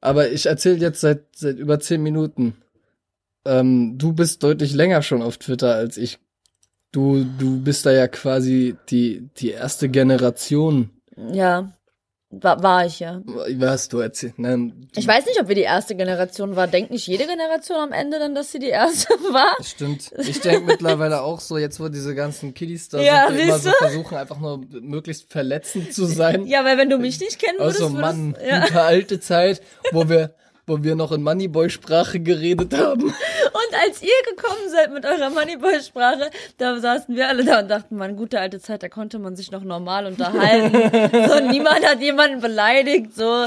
Aber 0.00 0.30
ich 0.30 0.46
erzähle 0.46 0.78
jetzt 0.78 1.00
seit, 1.00 1.36
seit 1.36 1.58
über 1.58 1.78
zehn 1.78 2.02
Minuten. 2.02 2.56
Ähm, 3.44 3.98
du 3.98 4.12
bist 4.12 4.42
deutlich 4.42 4.74
länger 4.74 5.02
schon 5.02 5.22
auf 5.22 5.36
Twitter 5.36 5.74
als 5.74 5.96
ich. 5.96 6.18
Du, 6.90 7.24
du 7.38 7.60
bist 7.60 7.84
da 7.84 7.92
ja 7.92 8.08
quasi 8.08 8.76
die, 8.88 9.28
die 9.36 9.50
erste 9.50 9.88
Generation. 9.88 10.90
Ja, 11.32 11.75
war, 12.42 12.62
war 12.62 12.86
ich 12.86 13.00
ja. 13.00 13.22
Was 13.56 13.88
du 13.88 14.00
erzählst. 14.00 14.38
Nein, 14.38 14.88
Ich 14.96 15.06
weiß 15.06 15.26
nicht, 15.26 15.40
ob 15.40 15.48
wir 15.48 15.54
die 15.54 15.62
erste 15.62 15.94
Generation 15.96 16.56
war. 16.56 16.66
Denkt 16.66 16.90
nicht 16.90 17.06
jede 17.06 17.26
Generation 17.26 17.78
am 17.78 17.92
Ende 17.92 18.18
dann, 18.18 18.34
dass 18.34 18.52
sie 18.52 18.58
die 18.58 18.68
erste 18.68 19.08
war? 19.32 19.56
Stimmt. 19.64 20.10
Ich 20.18 20.40
denke 20.40 20.64
mittlerweile 20.66 21.22
auch 21.22 21.40
so, 21.40 21.58
jetzt 21.58 21.80
wo 21.80 21.88
diese 21.88 22.14
ganzen 22.14 22.54
Kiddies 22.54 22.88
da 22.88 23.00
Ja, 23.00 23.28
sind, 23.28 23.40
immer 23.40 23.58
so 23.58 23.70
versuchen, 23.70 24.16
einfach 24.16 24.38
nur 24.38 24.60
möglichst 24.80 25.30
verletzend 25.30 25.92
zu 25.92 26.04
sein. 26.06 26.46
Ja, 26.46 26.64
weil 26.64 26.78
wenn 26.78 26.90
du 26.90 26.98
mich 26.98 27.20
nicht 27.20 27.38
kennen 27.38 27.58
würdest, 27.58 27.82
Also 27.82 27.94
würdest 27.94 28.16
Mann, 28.16 28.36
ja. 28.46 28.60
gute 28.60 28.80
alte 28.82 29.20
Zeit, 29.20 29.60
wo 29.92 30.08
wir, 30.08 30.34
wo 30.66 30.82
wir 30.82 30.96
noch 30.96 31.12
in 31.12 31.22
Moneyboy-Sprache 31.22 32.20
geredet 32.20 32.74
haben. 32.76 33.04
Und 33.04 33.74
als 33.84 34.02
ihr 34.02 34.08
gekommen 34.28 34.68
seid 34.68 34.92
mit 34.92 35.04
eurer 35.04 35.30
Moneyboy-Sprache, 35.30 36.30
da 36.58 36.78
saßen 36.78 37.14
wir 37.14 37.28
alle 37.28 37.44
da 37.44 37.60
und 37.60 37.68
dachten, 37.68 37.96
man, 37.96 38.16
gute 38.16 38.40
alte 38.40 38.58
Zeit, 38.60 38.82
da 38.82 38.88
konnte 38.88 39.18
man 39.18 39.36
sich 39.36 39.52
noch 39.52 39.62
normal 39.62 40.06
unterhalten. 40.06 40.72
so, 41.28 41.40
niemand 41.48 41.86
hat 41.86 42.00
jemanden 42.00 42.40
beleidigt, 42.40 43.14
so. 43.14 43.46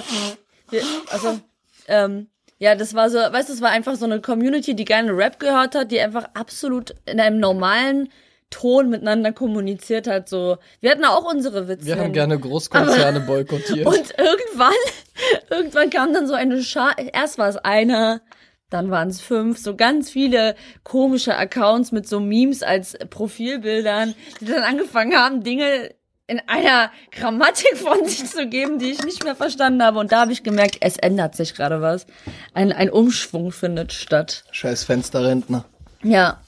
Wir, 0.70 0.82
also, 1.12 1.40
ähm, 1.88 2.28
ja, 2.58 2.76
das 2.76 2.94
war 2.94 3.10
so, 3.10 3.18
weißt 3.18 3.50
du, 3.50 3.54
es 3.54 3.62
war 3.62 3.72
einfach 3.72 3.96
so 3.96 4.06
eine 4.06 4.22
Community, 4.22 4.76
die 4.76 4.86
gerne 4.86 5.16
Rap 5.16 5.40
gehört 5.40 5.76
hat, 5.76 5.92
die 5.92 6.00
einfach 6.00 6.26
absolut 6.34 6.96
in 7.06 7.20
einem 7.20 7.40
normalen 7.40 8.10
Ton 8.50 8.90
miteinander 8.90 9.32
kommuniziert 9.32 10.08
hat, 10.08 10.28
so. 10.28 10.58
Wir 10.82 10.92
hatten 10.92 11.06
auch 11.06 11.32
unsere 11.32 11.68
Witze. 11.68 11.86
Wir 11.86 11.98
haben 11.98 12.14
gerne 12.14 12.40
Großkonzerne 12.40 13.22
boykottiert. 13.22 13.86
Und 13.86 14.14
irgendwann, 14.18 14.74
irgendwann 15.50 15.90
kam 15.90 16.14
dann 16.14 16.28
so 16.28 16.34
eine 16.34 16.64
Schar, 16.64 16.98
erst 16.98 17.38
war 17.38 17.50
es 17.50 17.58
einer, 17.58 18.22
dann 18.70 18.92
waren 18.92 19.10
es 19.10 19.22
fünf, 19.22 19.58
so 19.58 19.76
ganz 19.76 20.10
viele 20.10 20.56
komische 20.84 21.36
Accounts 21.36 21.92
mit 21.92 22.08
so 22.08 22.20
Memes 22.20 22.64
als 22.64 22.98
Profilbildern, 23.10 24.16
die 24.42 24.46
dann 24.46 24.64
angefangen 24.64 25.16
haben, 25.16 25.44
Dinge 25.44 25.92
in 26.30 26.40
einer 26.48 26.92
Grammatik 27.12 27.78
von 27.78 28.06
sich 28.06 28.26
zu 28.30 28.48
geben, 28.48 28.80
die 28.80 28.92
ich 28.92 29.04
nicht 29.04 29.24
mehr 29.24 29.36
verstanden 29.36 29.84
habe. 29.84 30.00
Und 30.00 30.12
da 30.12 30.22
habe 30.22 30.32
ich 30.32 30.44
gemerkt, 30.44 30.78
es 30.82 30.98
ändert 30.98 31.36
sich 31.36 31.56
gerade 31.56 31.82
was. 31.82 32.06
Ein, 32.54 32.72
ein 32.72 32.90
Umschwung 32.90 33.52
findet 33.52 33.92
statt. 33.92 34.44
Scheiß 34.52 34.84
Fensterrentner. 34.84 35.66
Ja. 36.04 36.42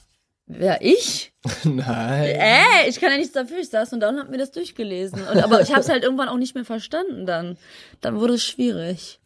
Wer 0.46 0.82
ich? 0.82 1.31
Nein. 1.64 2.24
Äh, 2.24 2.88
ich 2.88 3.00
kann 3.00 3.10
ja 3.10 3.16
nichts 3.16 3.32
dafür. 3.32 3.58
Ich 3.58 3.68
saß 3.68 3.92
und 3.92 4.00
dann 4.00 4.18
hab 4.18 4.30
mir 4.30 4.38
das 4.38 4.52
durchgelesen. 4.52 5.22
Und, 5.26 5.42
aber 5.42 5.60
ich 5.60 5.70
habe 5.70 5.80
es 5.80 5.88
halt 5.88 6.04
irgendwann 6.04 6.28
auch 6.28 6.36
nicht 6.36 6.54
mehr 6.54 6.64
verstanden 6.64 7.26
dann. 7.26 7.56
Dann 8.00 8.20
wurde 8.20 8.34
es 8.34 8.44
schwierig. 8.44 9.20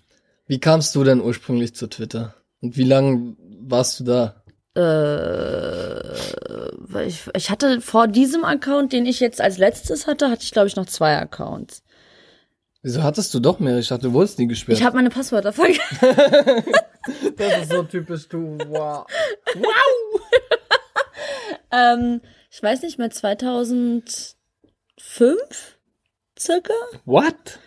Wie 0.47 0.61
kamst 0.61 0.95
du 0.95 1.05
denn 1.05 1.21
ursprünglich 1.21 1.75
zu 1.75 1.89
Twitter? 1.89 2.35
Und 2.61 2.77
wie 2.77 2.85
lange 2.85 3.37
warst 3.61 4.01
du 4.01 4.05
da? 4.05 4.43
Äh, 4.75 4.81
weil 6.79 7.09
ich, 7.09 7.23
ich 7.35 7.51
hatte 7.51 7.81
vor 7.81 8.09
diesem 8.09 8.45
Account, 8.45 8.93
den 8.93 9.07
ich 9.07 9.21
jetzt 9.21 9.41
als 9.41 9.59
letztes 9.59 10.07
hatte, 10.07 10.31
hatte 10.31 10.43
ich 10.43 10.53
glaube 10.53 10.69
ich 10.69 10.77
noch 10.77 10.87
zwei 10.87 11.17
Accounts. 11.17 11.83
Wieso 12.83 13.03
hattest 13.03 13.35
du 13.35 13.41
doch 13.41 13.59
mehr? 13.59 13.79
Ich 13.79 13.89
dachte, 13.89 14.05
du 14.05 14.13
wurdest 14.13 14.39
nie 14.39 14.47
gesperrt. 14.47 14.79
Ich 14.79 14.85
habe 14.85 14.97
meine 14.97 15.11
Passwörter 15.11 15.53
vergessen. 15.53 15.81
das 17.37 17.63
ist 17.63 17.73
so 17.73 17.83
typisch 17.83 18.29
du. 18.29 18.59
Wow. 18.69 19.07
ähm, 21.71 22.21
ich 22.51 22.63
weiß 22.63 22.83
nicht 22.83 22.99
mehr, 22.99 23.11
2005 23.11 24.37
circa? 26.39 26.75
What? 27.05 27.59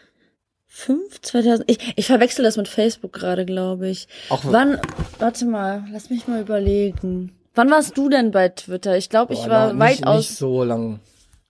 5? 0.68 1.22
2000? 1.22 1.70
Ich, 1.70 1.94
ich 1.98 2.08
verwechsel 2.08 2.44
das 2.44 2.58
mit 2.58 2.68
Facebook 2.68 3.14
gerade, 3.14 3.46
glaube 3.46 3.90
ich. 3.90 4.08
Auch 4.30 4.42
Wann, 4.44 4.80
warte 5.18 5.46
mal, 5.46 5.84
lass 5.92 6.10
mich 6.10 6.28
mal 6.28 6.42
überlegen. 6.42 7.36
Wann 7.54 7.70
warst 7.70 7.98
du 7.98 8.08
denn 8.10 8.32
bei 8.32 8.50
Twitter? 8.50 8.96
Ich 8.96 9.10
glaube, 9.10 9.34
ich 9.34 9.50
war 9.50 9.74
na, 9.74 9.80
weit 9.80 9.98
nicht, 9.98 10.08
aus, 10.08 10.30
Nicht 10.30 10.38
so 10.38 10.64
lang. 10.64 11.02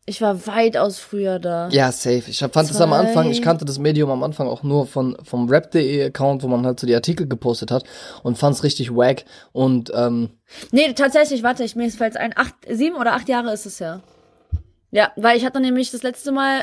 Ich 0.09 0.21
war 0.21 0.45
weitaus 0.47 0.99
früher 0.99 1.39
da. 1.39 1.69
Ja, 1.69 1.91
safe. 1.91 2.23
Ich 2.27 2.43
hab, 2.43 2.53
fand 2.53 2.69
es 2.69 2.81
am 2.81 2.89
Zwei. 2.89 2.97
Anfang, 2.97 3.31
ich 3.31 3.41
kannte 3.41 3.63
das 3.65 3.79
Medium 3.79 4.09
am 4.09 4.23
Anfang 4.23 4.47
auch 4.47 4.63
nur 4.63 4.87
von 4.87 5.15
vom 5.23 5.47
rap.de 5.47 6.05
Account, 6.05 6.43
wo 6.43 6.47
man 6.47 6.65
halt 6.65 6.79
so 6.79 6.87
die 6.87 6.95
Artikel 6.95 7.27
gepostet 7.27 7.71
hat 7.71 7.83
und 8.23 8.37
fand 8.37 8.55
es 8.55 8.63
richtig 8.63 8.93
wack 8.93 9.25
und 9.53 9.91
ähm, 9.95 10.31
Nee, 10.71 10.93
tatsächlich, 10.93 11.43
warte, 11.43 11.63
ich, 11.63 11.75
mir 11.75 11.89
fällt 11.91 12.17
ein, 12.17 12.33
acht, 12.35 12.55
sieben 12.67 12.95
oder 12.95 13.13
acht 13.13 13.29
Jahre 13.29 13.53
ist 13.53 13.65
es 13.65 13.79
ja. 13.79 14.01
Ja, 14.91 15.11
weil 15.15 15.37
ich 15.37 15.45
hatte 15.45 15.59
nämlich 15.59 15.91
das 15.91 16.01
letzte 16.01 16.31
Mal, 16.31 16.61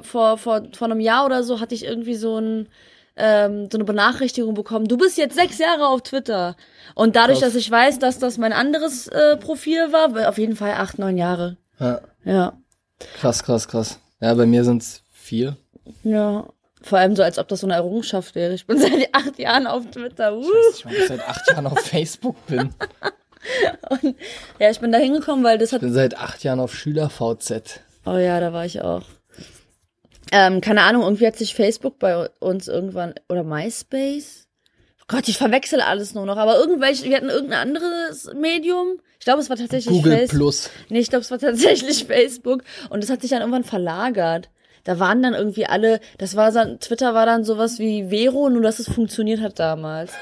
äh, 0.00 0.02
vor, 0.02 0.36
vor, 0.38 0.62
vor 0.72 0.86
einem 0.86 1.00
Jahr 1.00 1.24
oder 1.24 1.44
so, 1.44 1.60
hatte 1.60 1.74
ich 1.74 1.84
irgendwie 1.84 2.16
so 2.16 2.38
ein, 2.38 2.68
ähm, 3.16 3.68
so 3.70 3.78
eine 3.78 3.84
Benachrichtigung 3.84 4.54
bekommen, 4.54 4.86
du 4.88 4.96
bist 4.96 5.18
jetzt 5.18 5.36
sechs 5.36 5.58
Jahre 5.58 5.86
auf 5.86 6.02
Twitter. 6.02 6.56
Und 6.94 7.14
dadurch, 7.14 7.40
Krass. 7.40 7.52
dass 7.52 7.60
ich 7.60 7.70
weiß, 7.70 7.98
dass 8.00 8.18
das 8.18 8.38
mein 8.38 8.52
anderes 8.52 9.06
äh, 9.08 9.36
Profil 9.36 9.92
war, 9.92 10.28
auf 10.28 10.38
jeden 10.38 10.56
Fall 10.56 10.72
acht, 10.72 10.98
neun 10.98 11.16
Jahre. 11.16 11.56
ja, 11.78 12.00
Ja. 12.24 12.52
Krass, 13.20 13.42
krass, 13.42 13.68
krass. 13.68 13.98
Ja, 14.20 14.34
bei 14.34 14.46
mir 14.46 14.64
sind's 14.64 15.02
vier. 15.12 15.56
Ja. 16.02 16.46
Vor 16.80 16.98
allem 16.98 17.16
so, 17.16 17.22
als 17.22 17.38
ob 17.38 17.48
das 17.48 17.60
so 17.60 17.66
eine 17.66 17.74
Errungenschaft 17.74 18.34
wäre. 18.34 18.54
Ich 18.54 18.66
bin 18.66 18.78
seit 18.78 19.14
acht 19.14 19.38
Jahren 19.38 19.66
auf 19.66 19.86
Twitter. 19.90 20.36
Uh. 20.36 20.42
Ich 20.42 20.48
weiß 20.48 20.74
nicht, 20.74 20.84
warum 20.84 20.98
ich 20.98 21.08
seit 21.08 21.28
acht 21.28 21.50
Jahren 21.50 21.66
auf 21.66 21.80
Facebook 21.80 22.46
bin. 22.46 22.74
Ja, 24.58 24.68
ich 24.68 24.80
bin 24.80 24.92
da 24.92 24.98
hingekommen, 24.98 25.44
weil 25.44 25.58
das 25.58 25.68
Ich 25.68 25.74
hat 25.74 25.80
bin 25.80 25.92
seit 25.92 26.18
acht 26.18 26.42
Jahren 26.42 26.60
auf 26.60 26.74
SchülerVZ. 26.74 27.80
Oh 28.04 28.16
ja, 28.16 28.40
da 28.40 28.52
war 28.52 28.66
ich 28.66 28.82
auch. 28.82 29.04
Ähm, 30.32 30.60
keine 30.60 30.82
Ahnung, 30.82 31.02
irgendwie 31.02 31.26
hat 31.26 31.36
sich 31.36 31.54
Facebook 31.54 31.98
bei 31.98 32.28
uns 32.40 32.68
irgendwann, 32.68 33.14
oder 33.28 33.44
MySpace? 33.44 34.47
Gott, 35.08 35.26
ich 35.26 35.38
verwechsel 35.38 35.80
alles 35.80 36.14
nur 36.14 36.26
noch, 36.26 36.36
aber 36.36 36.58
irgendwelche, 36.58 37.04
wir 37.04 37.16
hatten 37.16 37.30
irgendein 37.30 37.68
anderes 37.68 38.30
Medium. 38.34 39.00
Ich 39.18 39.24
glaube, 39.24 39.40
es 39.40 39.48
war 39.48 39.56
tatsächlich 39.56 39.92
Google 39.92 40.18
Facebook. 40.18 40.38
Plus. 40.38 40.70
Nee, 40.90 41.00
ich 41.00 41.08
glaube, 41.08 41.22
es 41.22 41.30
war 41.30 41.38
tatsächlich 41.38 42.04
Facebook. 42.06 42.62
Und 42.90 43.02
es 43.02 43.10
hat 43.10 43.22
sich 43.22 43.30
dann 43.30 43.40
irgendwann 43.40 43.64
verlagert. 43.64 44.50
Da 44.84 44.98
waren 44.98 45.22
dann 45.22 45.34
irgendwie 45.34 45.66
alle, 45.66 46.00
das 46.18 46.36
war 46.36 46.52
dann, 46.52 46.78
Twitter 46.78 47.14
war 47.14 47.26
dann 47.26 47.44
sowas 47.44 47.78
wie 47.78 48.10
Vero, 48.10 48.48
nur 48.50 48.62
dass 48.62 48.78
es 48.78 48.88
funktioniert 48.88 49.40
hat 49.40 49.58
damals. 49.58 50.12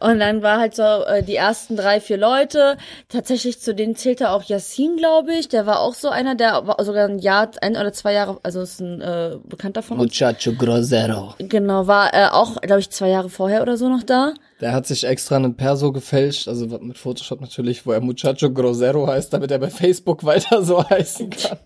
Und 0.00 0.18
dann 0.18 0.42
war 0.42 0.58
halt 0.58 0.74
so 0.74 0.82
äh, 0.82 1.22
die 1.22 1.36
ersten 1.36 1.76
drei, 1.76 2.00
vier 2.00 2.16
Leute. 2.16 2.76
Tatsächlich 3.08 3.60
zu 3.60 3.74
denen 3.74 3.96
zählte 3.96 4.30
auch 4.30 4.42
Yassin, 4.42 4.96
glaube 4.96 5.34
ich. 5.34 5.48
Der 5.48 5.66
war 5.66 5.80
auch 5.80 5.94
so 5.94 6.08
einer, 6.08 6.34
der 6.34 6.66
war 6.66 6.82
sogar 6.82 7.06
ein 7.06 7.18
Jahr, 7.18 7.50
ein 7.60 7.76
oder 7.76 7.92
zwei 7.92 8.14
Jahre, 8.14 8.38
also 8.42 8.62
ist 8.62 8.80
ein 8.80 9.02
äh, 9.02 9.36
Bekannter 9.44 9.82
von 9.82 9.98
uns. 9.98 10.08
Muchacho 10.08 10.52
Grosero. 10.54 11.34
Genau, 11.38 11.86
war 11.86 12.14
äh, 12.14 12.28
auch, 12.28 12.60
glaube 12.62 12.80
ich, 12.80 12.90
zwei 12.90 13.10
Jahre 13.10 13.28
vorher 13.28 13.60
oder 13.60 13.76
so 13.76 13.88
noch 13.88 14.02
da. 14.02 14.32
Der 14.60 14.72
hat 14.72 14.86
sich 14.86 15.04
extra 15.04 15.36
einen 15.36 15.56
Perso 15.56 15.92
gefälscht, 15.92 16.48
also 16.48 16.66
mit 16.66 16.98
Photoshop 16.98 17.40
natürlich, 17.40 17.86
wo 17.86 17.92
er 17.92 18.00
Muchacho 18.00 18.50
Grosero 18.50 19.06
heißt, 19.06 19.32
damit 19.32 19.50
er 19.50 19.58
bei 19.58 19.70
Facebook 19.70 20.24
weiter 20.24 20.62
so 20.64 20.82
heißen 20.88 21.30
kann. 21.30 21.58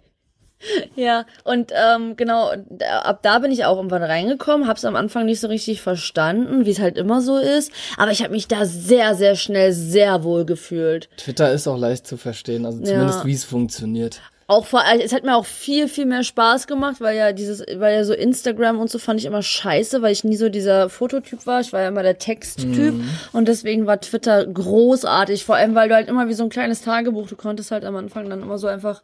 Ja, 0.96 1.26
und 1.44 1.72
ähm, 1.74 2.16
genau, 2.16 2.52
d- 2.56 2.84
ab 2.84 3.20
da 3.22 3.38
bin 3.40 3.50
ich 3.52 3.64
auch 3.64 3.76
irgendwann 3.76 4.02
reingekommen, 4.02 4.66
hab's 4.68 4.84
am 4.84 4.96
Anfang 4.96 5.26
nicht 5.26 5.40
so 5.40 5.48
richtig 5.48 5.80
verstanden, 5.82 6.66
wie 6.66 6.70
es 6.70 6.78
halt 6.80 6.96
immer 6.96 7.20
so 7.20 7.36
ist, 7.38 7.72
aber 7.96 8.10
ich 8.12 8.22
habe 8.22 8.32
mich 8.32 8.48
da 8.48 8.64
sehr, 8.64 9.14
sehr 9.14 9.34
schnell 9.36 9.72
sehr 9.72 10.22
wohl 10.24 10.44
gefühlt. 10.44 11.08
Twitter 11.16 11.52
ist 11.52 11.66
auch 11.66 11.78
leicht 11.78 12.06
zu 12.06 12.16
verstehen, 12.16 12.64
also 12.66 12.80
zumindest 12.82 13.24
wie 13.26 13.34
es 13.34 13.44
funktioniert. 13.44 14.20
Auch 14.46 14.66
vor 14.66 14.84
allem, 14.84 15.00
es 15.00 15.14
hat 15.14 15.24
mir 15.24 15.36
auch 15.36 15.46
viel, 15.46 15.88
viel 15.88 16.04
mehr 16.04 16.22
Spaß 16.22 16.66
gemacht, 16.66 16.96
weil 17.00 17.16
ja 17.16 17.32
dieses, 17.32 17.60
weil 17.76 17.94
ja 17.94 18.04
so 18.04 18.12
Instagram 18.12 18.78
und 18.78 18.90
so 18.90 18.98
fand 18.98 19.18
ich 19.18 19.24
immer 19.24 19.40
scheiße, 19.40 20.02
weil 20.02 20.12
ich 20.12 20.22
nie 20.22 20.36
so 20.36 20.50
dieser 20.50 20.90
Fototyp 20.90 21.46
war. 21.46 21.60
Ich 21.62 21.72
war 21.72 21.80
ja 21.80 21.88
immer 21.88 22.02
der 22.02 22.18
Texttyp 22.18 22.92
und 23.32 23.48
deswegen 23.48 23.86
war 23.86 24.00
Twitter 24.02 24.44
großartig. 24.46 25.44
Vor 25.46 25.56
allem, 25.56 25.74
weil 25.74 25.88
du 25.88 25.94
halt 25.94 26.08
immer 26.08 26.28
wie 26.28 26.34
so 26.34 26.42
ein 26.42 26.50
kleines 26.50 26.82
Tagebuch, 26.82 27.26
du 27.26 27.36
konntest 27.36 27.70
halt 27.70 27.86
am 27.86 27.96
Anfang 27.96 28.28
dann 28.28 28.42
immer 28.42 28.58
so 28.58 28.66
einfach, 28.66 29.02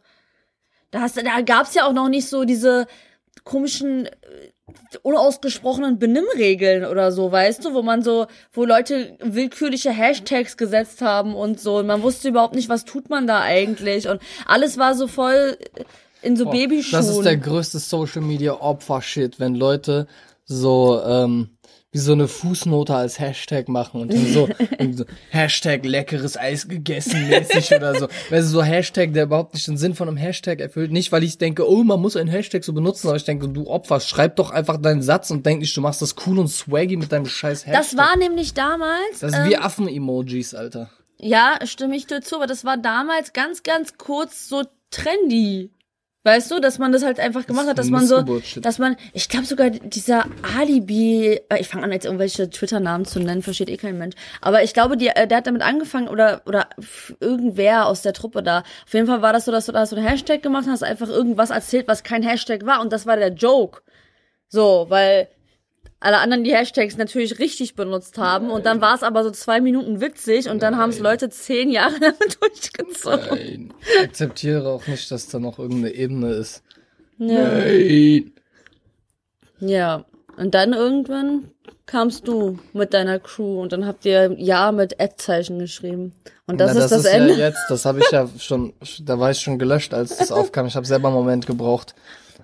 da 0.91 1.01
hast 1.01 1.17
da 1.17 1.41
gab's 1.41 1.73
ja 1.73 1.85
auch 1.85 1.93
noch 1.93 2.09
nicht 2.09 2.27
so 2.27 2.43
diese 2.43 2.87
komischen 3.43 4.05
äh, 4.05 4.11
unausgesprochenen 5.03 5.99
Benimmregeln 5.99 6.85
oder 6.85 7.11
so, 7.11 7.31
weißt 7.31 7.65
du, 7.65 7.73
wo 7.73 7.81
man 7.81 8.03
so, 8.03 8.27
wo 8.53 8.65
Leute 8.65 9.17
willkürliche 9.19 9.91
Hashtags 9.91 10.57
gesetzt 10.57 11.01
haben 11.01 11.35
und 11.35 11.59
so 11.59 11.77
und 11.77 11.87
man 11.87 12.03
wusste 12.03 12.29
überhaupt 12.29 12.55
nicht, 12.55 12.69
was 12.69 12.85
tut 12.85 13.09
man 13.09 13.27
da 13.27 13.41
eigentlich 13.41 14.07
und 14.07 14.21
alles 14.45 14.77
war 14.77 14.95
so 14.95 15.07
voll 15.07 15.57
in 16.21 16.37
so 16.37 16.47
Oh, 16.47 16.51
Babyschuhen. 16.51 16.91
Das 16.91 17.09
ist 17.09 17.23
der 17.23 17.37
größte 17.37 17.79
Social 17.79 18.21
Media 18.21 18.53
Opfer-Shit, 18.53 19.39
wenn 19.39 19.55
Leute 19.55 20.07
so, 20.45 21.01
ähm, 21.03 21.49
wie 21.91 21.99
so 21.99 22.13
eine 22.13 22.29
Fußnote 22.29 22.95
als 22.95 23.19
Hashtag 23.19 23.67
machen 23.67 24.01
und 24.01 24.13
dann 24.13 24.25
so, 24.27 24.47
so 24.91 25.05
Hashtag 25.29 25.85
leckeres 25.85 26.37
Eis 26.37 26.69
gegessen 26.69 27.27
mäßig 27.27 27.73
oder 27.75 27.95
so. 27.95 28.07
Weißt 28.29 28.47
du, 28.47 28.51
so 28.51 28.63
Hashtag, 28.63 29.13
der 29.13 29.23
überhaupt 29.23 29.53
nicht 29.53 29.67
den 29.67 29.75
Sinn 29.75 29.93
von 29.93 30.07
einem 30.07 30.15
Hashtag 30.15 30.61
erfüllt. 30.61 30.91
Nicht, 30.91 31.11
weil 31.11 31.23
ich 31.23 31.37
denke, 31.37 31.69
oh, 31.69 31.83
man 31.83 31.99
muss 31.99 32.15
einen 32.15 32.29
Hashtag 32.29 32.63
so 32.63 32.71
benutzen, 32.71 33.07
aber 33.07 33.17
ich 33.17 33.25
denke, 33.25 33.49
du 33.49 33.67
Opfer, 33.67 33.99
schreib 33.99 34.37
doch 34.37 34.51
einfach 34.51 34.77
deinen 34.77 35.01
Satz 35.01 35.31
und 35.31 35.45
denk 35.45 35.59
nicht, 35.59 35.75
du 35.75 35.81
machst 35.81 36.01
das 36.01 36.15
cool 36.25 36.39
und 36.39 36.47
swaggy 36.47 36.95
mit 36.95 37.11
deinem 37.11 37.25
scheiß 37.25 37.67
Hashtag. 37.67 37.81
das 37.81 37.97
war 37.97 38.15
nämlich 38.15 38.53
damals. 38.53 39.19
Das 39.19 39.33
ist 39.33 39.45
wie 39.45 39.57
Affen-Emojis, 39.57 40.55
Alter. 40.55 40.89
Ja, 41.19 41.59
stimme 41.65 41.95
ich 41.97 42.07
dir 42.07 42.21
zu, 42.21 42.37
aber 42.37 42.47
das 42.47 42.63
war 42.63 42.77
damals 42.77 43.33
ganz, 43.33 43.63
ganz 43.63 43.97
kurz 43.97 44.47
so 44.47 44.63
trendy. 44.91 45.71
Weißt 46.23 46.51
du, 46.51 46.59
dass 46.59 46.77
man 46.77 46.91
das 46.91 47.03
halt 47.03 47.19
einfach 47.19 47.47
gemacht 47.47 47.67
hat, 47.67 47.79
dass 47.79 47.89
man 47.89 48.05
so, 48.05 48.21
dass 48.61 48.77
man, 48.77 48.95
ich 49.11 49.27
glaube 49.27 49.47
sogar 49.47 49.71
dieser 49.71 50.25
Alibi, 50.55 51.41
ich 51.59 51.67
fange 51.67 51.83
an 51.83 51.91
jetzt 51.91 52.05
irgendwelche 52.05 52.47
Twitter-Namen 52.47 53.05
zu 53.05 53.19
nennen, 53.19 53.41
versteht 53.41 53.69
eh 53.69 53.77
kein 53.77 53.97
Mensch. 53.97 54.15
Aber 54.39 54.61
ich 54.61 54.75
glaube, 54.75 54.97
die, 54.97 55.07
äh, 55.07 55.25
der 55.25 55.39
hat 55.39 55.47
damit 55.47 55.63
angefangen 55.63 56.07
oder 56.07 56.43
oder 56.45 56.69
irgendwer 57.19 57.87
aus 57.87 58.03
der 58.03 58.13
Truppe 58.13 58.43
da. 58.43 58.59
Auf 58.85 58.93
jeden 58.93 59.07
Fall 59.07 59.23
war 59.23 59.33
das 59.33 59.45
so, 59.45 59.51
dass 59.51 59.65
du 59.65 59.71
da 59.71 59.83
so 59.87 59.95
ein 59.95 60.03
Hashtag 60.03 60.43
gemacht 60.43 60.67
hast, 60.69 60.83
einfach 60.83 61.09
irgendwas 61.09 61.49
erzählt, 61.49 61.87
was 61.87 62.03
kein 62.03 62.21
Hashtag 62.21 62.67
war 62.67 62.81
und 62.81 62.93
das 62.93 63.07
war 63.07 63.17
der 63.17 63.33
Joke. 63.33 63.81
So, 64.47 64.85
weil 64.89 65.27
alle 66.01 66.17
anderen 66.17 66.43
die 66.43 66.53
Hashtags 66.53 66.97
natürlich 66.97 67.39
richtig 67.39 67.75
benutzt 67.75 68.17
haben 68.17 68.49
und 68.49 68.65
dann 68.65 68.81
war 68.81 68.95
es 68.95 69.03
aber 69.03 69.23
so 69.23 69.29
zwei 69.29 69.61
Minuten 69.61 70.01
witzig 70.01 70.49
und 70.49 70.61
dann 70.61 70.75
haben 70.75 70.89
es 70.89 70.99
Leute 70.99 71.29
zehn 71.29 71.69
Jahre 71.69 71.93
damit 71.99 72.41
durchgezogen. 72.41 73.27
Nein. 73.29 73.73
Ich 73.79 74.03
akzeptiere 74.03 74.67
auch 74.67 74.85
nicht, 74.87 75.09
dass 75.11 75.27
da 75.27 75.39
noch 75.39 75.59
irgendeine 75.59 75.93
Ebene 75.93 76.33
ist. 76.33 76.63
Ja. 77.19 77.51
Nein. 77.51 78.33
ja. 79.59 80.05
Und 80.37 80.55
dann 80.55 80.73
irgendwann 80.73 81.51
kamst 81.85 82.27
du 82.27 82.57
mit 82.73 82.95
deiner 82.95 83.19
Crew 83.19 83.61
und 83.61 83.71
dann 83.73 83.85
habt 83.85 84.05
ihr 84.05 84.33
Ja 84.39 84.71
mit 84.71 84.99
Ad-Zeichen 84.99 85.59
geschrieben. 85.59 86.13
Und 86.47 86.59
das 86.59 86.73
Na, 86.73 86.85
ist 86.85 86.91
das, 86.91 87.05
Ende. 87.05 87.33
Ja 87.33 87.49
jetzt, 87.49 87.65
das 87.69 87.85
habe 87.85 87.99
ich 87.99 88.09
ja 88.09 88.27
schon, 88.39 88.73
da 89.03 89.19
war 89.19 89.29
ich 89.29 89.39
schon 89.39 89.59
gelöscht, 89.59 89.93
als 89.93 90.17
das 90.17 90.31
aufkam. 90.31 90.65
Ich 90.65 90.75
habe 90.75 90.87
selber 90.87 91.09
einen 91.09 91.17
Moment 91.17 91.45
gebraucht. 91.45 91.93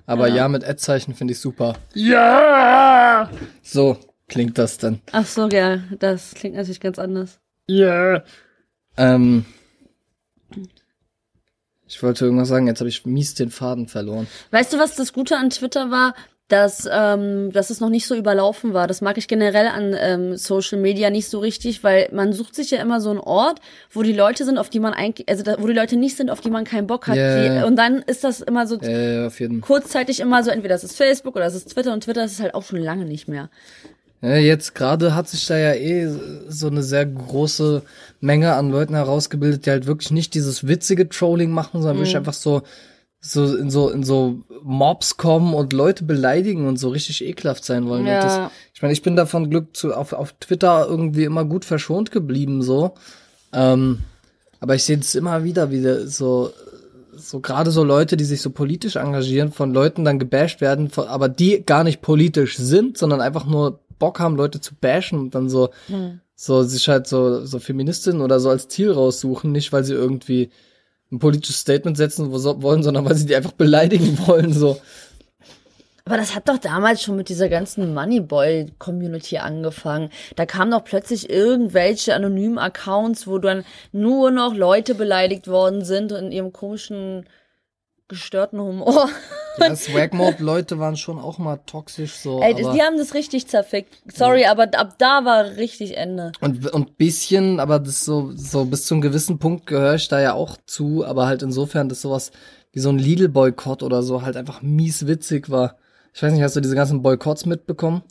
Aber 0.07 0.29
ja, 0.29 0.47
mit 0.47 0.63
Ad-Zeichen 0.63 1.13
finde 1.13 1.33
ich 1.33 1.39
super. 1.39 1.75
Ja! 1.93 3.29
So 3.61 3.97
klingt 4.29 4.57
das 4.57 4.77
dann. 4.77 5.01
Ach 5.11 5.25
so, 5.25 5.49
ja, 5.49 5.79
das 5.99 6.33
klingt 6.33 6.55
natürlich 6.55 6.79
ganz 6.79 6.97
anders. 6.97 7.39
Ja. 7.67 8.23
Ähm, 8.95 9.45
ich 11.85 12.01
wollte 12.01 12.23
irgendwas 12.23 12.47
sagen, 12.47 12.67
jetzt 12.67 12.79
habe 12.79 12.89
ich 12.89 13.05
mies 13.05 13.35
den 13.35 13.49
Faden 13.51 13.87
verloren. 13.89 14.27
Weißt 14.51 14.71
du, 14.71 14.79
was 14.79 14.95
das 14.95 15.11
Gute 15.11 15.35
an 15.35 15.49
Twitter 15.49 15.91
war? 15.91 16.15
Dass, 16.49 16.87
ähm, 16.89 17.51
dass 17.51 17.69
es 17.71 17.81
noch 17.81 17.89
nicht 17.89 18.07
so 18.07 18.15
überlaufen 18.15 18.73
war. 18.73 18.87
Das 18.87 19.01
mag 19.01 19.17
ich 19.17 19.27
generell 19.27 19.67
an 19.67 19.93
ähm, 19.99 20.37
Social 20.37 20.79
Media 20.79 21.09
nicht 21.09 21.27
so 21.27 21.39
richtig, 21.39 21.83
weil 21.83 22.07
man 22.13 22.31
sucht 22.31 22.55
sich 22.55 22.71
ja 22.71 22.81
immer 22.81 23.01
so 23.01 23.09
einen 23.09 23.19
Ort, 23.19 23.59
wo 23.91 24.01
die 24.01 24.13
Leute 24.13 24.45
sind, 24.45 24.57
auf 24.57 24.69
die 24.69 24.79
man 24.79 24.93
eigentlich, 24.93 25.27
also 25.27 25.43
da, 25.43 25.57
wo 25.59 25.67
die 25.67 25.73
Leute 25.73 25.97
nicht 25.97 26.15
sind, 26.15 26.31
auf 26.31 26.39
die 26.39 26.49
man 26.49 26.63
keinen 26.63 26.87
Bock 26.87 27.07
hat. 27.07 27.17
Ja. 27.17 27.59
Die, 27.59 27.65
und 27.65 27.75
dann 27.75 27.97
ist 27.97 28.23
das 28.23 28.39
immer 28.39 28.65
so 28.65 28.77
jeden 28.77 29.59
kurzzeitig 29.59 30.21
immer 30.21 30.41
so, 30.41 30.49
entweder 30.49 30.75
das 30.75 30.85
ist 30.85 30.95
Facebook 30.95 31.35
oder 31.35 31.43
das 31.43 31.55
ist 31.55 31.73
Twitter 31.73 31.91
und 31.91 32.05
Twitter 32.05 32.23
ist 32.23 32.31
es 32.31 32.39
halt 32.39 32.55
auch 32.55 32.63
schon 32.63 32.79
lange 32.79 33.03
nicht 33.03 33.27
mehr. 33.27 33.49
Ja, 34.21 34.37
jetzt 34.37 34.73
gerade 34.73 35.13
hat 35.13 35.27
sich 35.27 35.45
da 35.45 35.57
ja 35.57 35.73
eh 35.73 36.09
so 36.47 36.67
eine 36.67 36.81
sehr 36.81 37.05
große 37.05 37.83
Menge 38.19 38.53
an 38.53 38.71
Leuten 38.71 38.95
herausgebildet, 38.95 39.65
die 39.65 39.69
halt 39.69 39.85
wirklich 39.85 40.11
nicht 40.11 40.33
dieses 40.33 40.65
witzige 40.65 41.07
Trolling 41.07 41.51
machen, 41.51 41.81
sondern 41.81 41.97
wirklich 41.97 42.17
einfach 42.17 42.33
so 42.33 42.63
so 43.31 43.55
in 43.55 43.69
so 43.69 43.89
in 43.89 44.03
so 44.03 44.39
Mobs 44.63 45.17
kommen 45.17 45.53
und 45.53 45.73
Leute 45.73 46.03
beleidigen 46.03 46.67
und 46.67 46.77
so 46.77 46.89
richtig 46.89 47.23
ekelhaft 47.23 47.65
sein 47.65 47.87
wollen. 47.87 48.05
Ja. 48.05 48.15
Und 48.15 48.23
das, 48.23 48.51
ich 48.73 48.81
meine, 48.81 48.93
ich 48.93 49.01
bin 49.01 49.15
davon 49.15 49.49
Glück 49.49 49.75
zu 49.75 49.93
auf 49.93 50.13
auf 50.13 50.33
Twitter 50.39 50.87
irgendwie 50.87 51.23
immer 51.23 51.45
gut 51.45 51.65
verschont 51.65 52.11
geblieben 52.11 52.61
so. 52.61 52.93
Ähm, 53.53 53.99
aber 54.59 54.75
ich 54.75 54.83
sehe 54.83 54.97
es 54.97 55.15
immer 55.15 55.43
wieder 55.43 55.71
wieder 55.71 56.07
so 56.07 56.51
so 57.17 57.39
gerade 57.39 57.71
so 57.71 57.83
Leute, 57.83 58.15
die 58.15 58.23
sich 58.23 58.41
so 58.41 58.51
politisch 58.51 58.95
engagieren, 58.95 59.51
von 59.51 59.73
Leuten 59.73 60.05
dann 60.05 60.19
gebasht 60.19 60.61
werden, 60.61 60.89
von, 60.89 61.07
aber 61.07 61.29
die 61.29 61.65
gar 61.65 61.83
nicht 61.83 62.01
politisch 62.01 62.57
sind, 62.57 62.97
sondern 62.97 63.21
einfach 63.21 63.45
nur 63.45 63.79
Bock 63.99 64.19
haben, 64.19 64.35
Leute 64.35 64.61
zu 64.61 64.75
bashen 64.75 65.19
und 65.19 65.35
dann 65.35 65.49
so, 65.49 65.69
so 66.35 66.63
sich 66.63 66.87
halt 66.87 67.07
so, 67.07 67.45
so 67.45 67.59
Feministinnen 67.59 68.21
oder 68.21 68.39
so 68.39 68.49
als 68.49 68.67
Ziel 68.67 68.91
raussuchen, 68.91 69.51
nicht 69.51 69.73
weil 69.73 69.83
sie 69.83 69.93
irgendwie 69.93 70.51
ein 71.11 71.19
politisches 71.19 71.59
Statement 71.59 71.97
setzen 71.97 72.31
wollen, 72.31 72.83
sondern 72.83 73.05
weil 73.05 73.15
sie 73.15 73.25
die 73.25 73.35
einfach 73.35 73.53
beleidigen 73.53 74.17
wollen, 74.27 74.53
so. 74.53 74.79
Aber 76.05 76.15
das 76.15 76.33
hat 76.33 76.47
doch 76.47 76.57
damals 76.57 77.01
schon 77.01 77.17
mit 77.17 77.27
dieser 77.27 77.49
ganzen 77.49 77.93
Moneyboy-Community 77.93 79.39
angefangen. 79.39 80.09
Da 80.37 80.45
kamen 80.45 80.71
doch 80.71 80.85
plötzlich 80.85 81.29
irgendwelche 81.29 82.15
anonymen 82.15 82.57
Accounts, 82.57 83.27
wo 83.27 83.39
dann 83.39 83.65
nur 83.91 84.31
noch 84.31 84.55
Leute 84.55 84.95
beleidigt 84.95 85.49
worden 85.49 85.83
sind 85.83 86.13
in 86.13 86.31
ihrem 86.31 86.53
komischen, 86.53 87.25
gestörten 88.07 88.59
Humor. 88.59 89.09
Ja, 89.59 89.75
Swag-Mode-Leute 89.75 90.79
waren 90.79 90.97
schon 90.97 91.19
auch 91.19 91.37
mal 91.37 91.57
toxisch, 91.65 92.13
so. 92.13 92.41
Ey, 92.41 92.53
die 92.55 92.63
haben 92.63 92.97
das 92.97 93.13
richtig 93.13 93.47
zerfickt. 93.47 93.97
Sorry, 94.13 94.45
aber 94.45 94.69
ab 94.73 94.95
da 94.97 95.25
war 95.25 95.57
richtig 95.57 95.97
Ende. 95.97 96.31
Und, 96.41 96.71
und 96.71 96.97
bisschen, 96.97 97.59
aber 97.59 97.79
das 97.79 98.05
so, 98.05 98.31
so 98.35 98.65
bis 98.65 98.85
zu 98.85 98.93
einem 98.93 99.01
gewissen 99.01 99.39
Punkt 99.39 99.65
gehöre 99.65 99.95
ich 99.95 100.07
da 100.07 100.21
ja 100.21 100.33
auch 100.33 100.57
zu, 100.65 101.05
aber 101.05 101.27
halt 101.27 101.41
insofern, 101.41 101.89
dass 101.89 102.01
sowas 102.01 102.31
wie 102.71 102.79
so 102.79 102.89
ein 102.89 102.99
Lidl-Boykott 102.99 103.83
oder 103.83 104.03
so 104.03 104.21
halt 104.21 104.37
einfach 104.37 104.61
mies 104.61 105.07
witzig 105.07 105.49
war. 105.49 105.77
Ich 106.13 106.23
weiß 106.23 106.33
nicht, 106.33 106.41
hast 106.43 106.55
du 106.55 106.61
diese 106.61 106.75
ganzen 106.75 107.01
Boykotts 107.01 107.45
mitbekommen? 107.45 108.03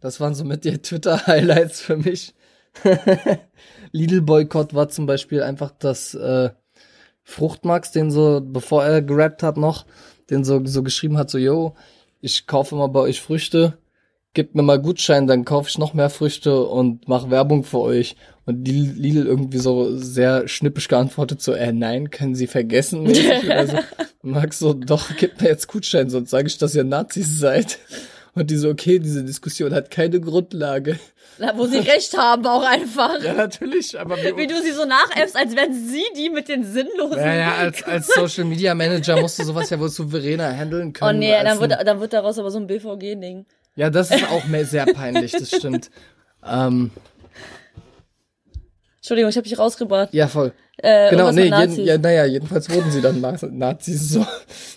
Das 0.00 0.20
waren 0.20 0.34
so 0.34 0.44
mit 0.44 0.64
die 0.64 0.78
Twitter-Highlights 0.82 1.80
für 1.80 1.96
mich. 1.96 2.34
Lidl-Boykott 3.92 4.74
war 4.74 4.88
zum 4.88 5.06
Beispiel 5.06 5.42
einfach 5.42 5.72
das 5.78 6.14
äh, 6.14 6.50
Fruchtmax, 7.28 7.90
den 7.90 8.12
so, 8.12 8.40
bevor 8.40 8.84
er 8.84 9.02
gerappt 9.02 9.42
hat 9.42 9.56
noch, 9.56 9.84
den 10.30 10.44
so, 10.44 10.64
so 10.64 10.84
geschrieben 10.84 11.18
hat, 11.18 11.28
so, 11.28 11.38
yo, 11.38 11.74
ich 12.20 12.46
kaufe 12.46 12.76
mal 12.76 12.86
bei 12.86 13.00
euch 13.00 13.20
Früchte, 13.20 13.78
gebt 14.32 14.54
mir 14.54 14.62
mal 14.62 14.80
Gutschein, 14.80 15.26
dann 15.26 15.44
kaufe 15.44 15.68
ich 15.68 15.76
noch 15.76 15.92
mehr 15.92 16.08
Früchte 16.08 16.64
und 16.64 17.08
mache 17.08 17.30
Werbung 17.30 17.64
für 17.64 17.80
euch. 17.80 18.16
Und 18.44 18.62
die 18.62 18.86
Lidl 18.86 19.26
irgendwie 19.26 19.58
so 19.58 19.96
sehr 19.96 20.46
schnippisch 20.46 20.86
geantwortet, 20.86 21.42
so, 21.42 21.52
äh, 21.52 21.72
nein, 21.72 22.10
können 22.10 22.36
Sie 22.36 22.46
vergessen. 22.46 23.02
mäßig 23.02 23.44
oder 23.44 23.66
so. 23.66 23.76
Und 24.22 24.30
Max 24.30 24.60
so, 24.60 24.72
doch, 24.72 25.16
gebt 25.16 25.42
mir 25.42 25.48
jetzt 25.48 25.66
Gutschein, 25.66 26.10
sonst 26.10 26.30
sage 26.30 26.46
ich, 26.46 26.58
dass 26.58 26.76
ihr 26.76 26.84
Nazis 26.84 27.40
seid. 27.40 27.80
Und 28.36 28.50
die 28.50 28.56
so, 28.56 28.68
okay, 28.68 28.98
diese 29.00 29.24
Diskussion 29.24 29.72
hat 29.74 29.90
keine 29.90 30.20
Grundlage. 30.20 30.98
Na, 31.38 31.56
wo 31.56 31.66
sie 31.66 31.78
recht 31.78 32.16
haben 32.16 32.46
auch 32.46 32.62
einfach. 32.62 33.20
Ja, 33.22 33.32
natürlich, 33.32 33.98
aber 33.98 34.16
Wie 34.16 34.46
du 34.46 34.60
sie 34.62 34.70
so 34.72 34.84
nachäffst, 34.84 35.34
als 35.36 35.56
wären 35.56 35.72
sie 35.72 36.04
die 36.16 36.30
mit 36.30 36.48
den 36.48 36.62
sinnlosen. 36.64 37.18
ja, 37.18 37.34
ja, 37.34 37.54
als, 37.56 37.82
als 37.84 38.06
Social 38.08 38.44
Media 38.44 38.74
Manager 38.74 39.20
musst 39.20 39.38
du 39.38 39.44
sowas 39.44 39.68
ja 39.70 39.80
wohl 39.80 39.88
souveräner 39.88 40.54
handeln 40.56 40.90
Oh 40.90 40.92
können. 40.92 41.18
nee, 41.18 41.34
als 41.34 41.44
dann 41.48 41.60
wird, 41.60 41.86
dann 41.86 42.00
wird 42.00 42.12
daraus 42.12 42.38
aber 42.38 42.50
so 42.50 42.58
ein 42.58 42.66
BVG-Ding. 42.68 43.46
ja, 43.74 43.90
das 43.90 44.10
ist 44.10 44.30
auch 44.30 44.44
mehr 44.46 44.64
sehr 44.66 44.86
peinlich, 44.86 45.32
das 45.32 45.48
stimmt. 45.50 45.90
ähm, 46.46 46.90
Entschuldigung, 48.98 49.30
ich 49.30 49.36
habe 49.36 49.48
dich 49.48 49.58
rausgebracht. 49.58 50.12
ja, 50.12 50.26
voll. 50.28 50.52
Äh, 50.78 51.10
Genau, 51.10 51.32
nee, 51.32 51.44
jeden, 51.44 51.84
ja, 51.86 51.96
naja, 51.96 52.24
jedenfalls 52.26 52.68
wurden 52.68 52.90
sie 52.90 53.00
dann 53.00 53.20
Na- 53.20 53.36
Nazis 53.50 54.10
so. 54.10 54.26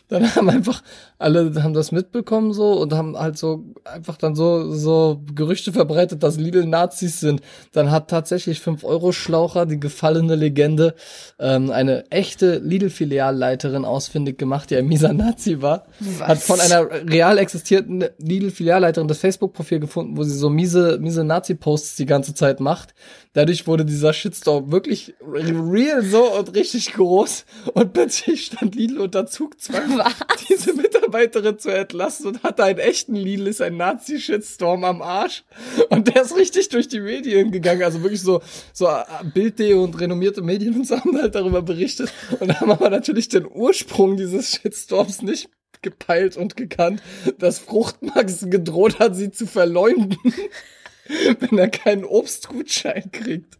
Dann 0.07 0.33
haben 0.35 0.49
einfach 0.49 0.81
alle 1.19 1.53
haben 1.61 1.73
das 1.73 1.91
mitbekommen 1.91 2.53
so 2.53 2.73
und 2.79 2.93
haben 2.93 3.17
halt 3.17 3.37
so 3.37 3.65
einfach 3.83 4.15
dann 4.15 4.35
so 4.35 4.71
so 4.73 5.21
Gerüchte 5.35 5.73
verbreitet, 5.73 6.23
dass 6.23 6.37
Lidl 6.37 6.65
Nazis 6.65 7.19
sind. 7.19 7.41
Dann 7.73 7.91
hat 7.91 8.09
tatsächlich 8.09 8.61
5 8.61 8.85
Euro 8.85 9.11
Schlaucher, 9.11 9.65
die 9.65 9.79
gefallene 9.79 10.35
Legende, 10.35 10.95
ähm, 11.37 11.71
eine 11.71 12.09
echte 12.09 12.59
Lidl-Filialleiterin 12.59 13.83
ausfindig 13.83 14.37
gemacht, 14.37 14.69
die 14.69 14.77
ein 14.77 14.87
mieser 14.87 15.11
Nazi 15.11 15.61
war. 15.61 15.87
Hat 16.21 16.39
von 16.39 16.61
einer 16.61 16.89
real 16.89 17.37
existierenden 17.37 18.09
Lidl-Filialleiterin 18.19 19.09
das 19.09 19.19
Facebook-Profil 19.19 19.81
gefunden, 19.81 20.15
wo 20.15 20.23
sie 20.23 20.37
so 20.37 20.49
miese 20.49 20.99
miese 21.01 21.25
Nazi-Posts 21.25 21.97
die 21.97 22.05
ganze 22.05 22.33
Zeit 22.33 22.61
macht. 22.61 22.95
Dadurch 23.33 23.67
wurde 23.67 23.83
dieser 23.83 24.13
Shitstorm 24.13 24.71
wirklich 24.71 25.15
real 25.21 26.01
so 26.01 26.31
und 26.37 26.55
richtig 26.55 26.93
groß. 26.93 27.45
Und 27.73 27.91
plötzlich 27.91 28.45
stand 28.45 28.75
Lidl 28.75 28.99
unter 28.99 29.25
Zugzwang, 29.25 30.01
diese 30.49 30.73
Mitarbeiterin 31.09 31.59
zu 31.59 31.69
entlassen 31.69 32.27
und 32.27 32.43
hatte 32.43 32.63
einen 32.63 32.79
echten 32.79 33.15
Lidl, 33.15 33.47
ist 33.47 33.61
ein 33.61 33.77
Nazi-Shitstorm 33.77 34.83
am 34.83 35.01
Arsch. 35.01 35.43
Und 35.89 36.07
der 36.07 36.23
ist 36.23 36.35
richtig 36.35 36.69
durch 36.69 36.87
die 36.87 36.99
Medien 36.99 37.51
gegangen. 37.51 37.83
Also 37.83 38.01
wirklich 38.03 38.21
so, 38.21 38.41
so 38.73 38.87
äh, 38.87 39.03
Bild.de 39.33 39.73
und 39.73 39.99
renommierte 39.99 40.41
Medien 40.41 40.75
und 40.75 40.87
so 40.87 40.97
haben 40.97 41.17
halt 41.17 41.35
darüber 41.35 41.61
berichtet 41.61 42.13
und 42.39 42.59
haben 42.59 42.71
aber 42.71 42.89
natürlich 42.89 43.29
den 43.29 43.47
Ursprung 43.47 44.17
dieses 44.17 44.51
Shitstorms 44.51 45.21
nicht 45.21 45.49
gepeilt 45.81 46.37
und 46.37 46.57
gekannt, 46.57 47.01
dass 47.37 47.59
Fruchtmax 47.59 48.49
gedroht 48.49 48.99
hat, 48.99 49.15
sie 49.15 49.31
zu 49.31 49.47
verleumden, 49.47 50.17
wenn 51.39 51.57
er 51.57 51.69
keinen 51.69 52.03
Obstgutschein 52.03 53.11
kriegt. 53.11 53.57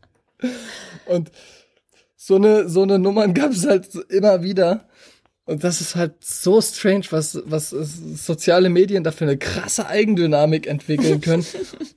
Und 1.05 1.31
so 2.15 2.35
eine, 2.35 2.67
so 2.67 2.83
eine 2.83 2.99
Nummern 2.99 3.33
gab 3.33 3.51
es 3.51 3.65
halt 3.65 3.95
immer 4.09 4.43
wieder. 4.43 4.87
Und 5.49 5.63
das 5.63 5.81
ist 5.81 5.95
halt 5.95 6.13
so 6.23 6.61
strange, 6.61 7.05
was, 7.09 7.41
was 7.45 7.71
soziale 7.71 8.69
Medien 8.69 9.03
dafür 9.03 9.25
eine 9.25 9.37
krasse 9.39 9.87
Eigendynamik 9.87 10.67
entwickeln 10.67 11.21
können. 11.21 11.43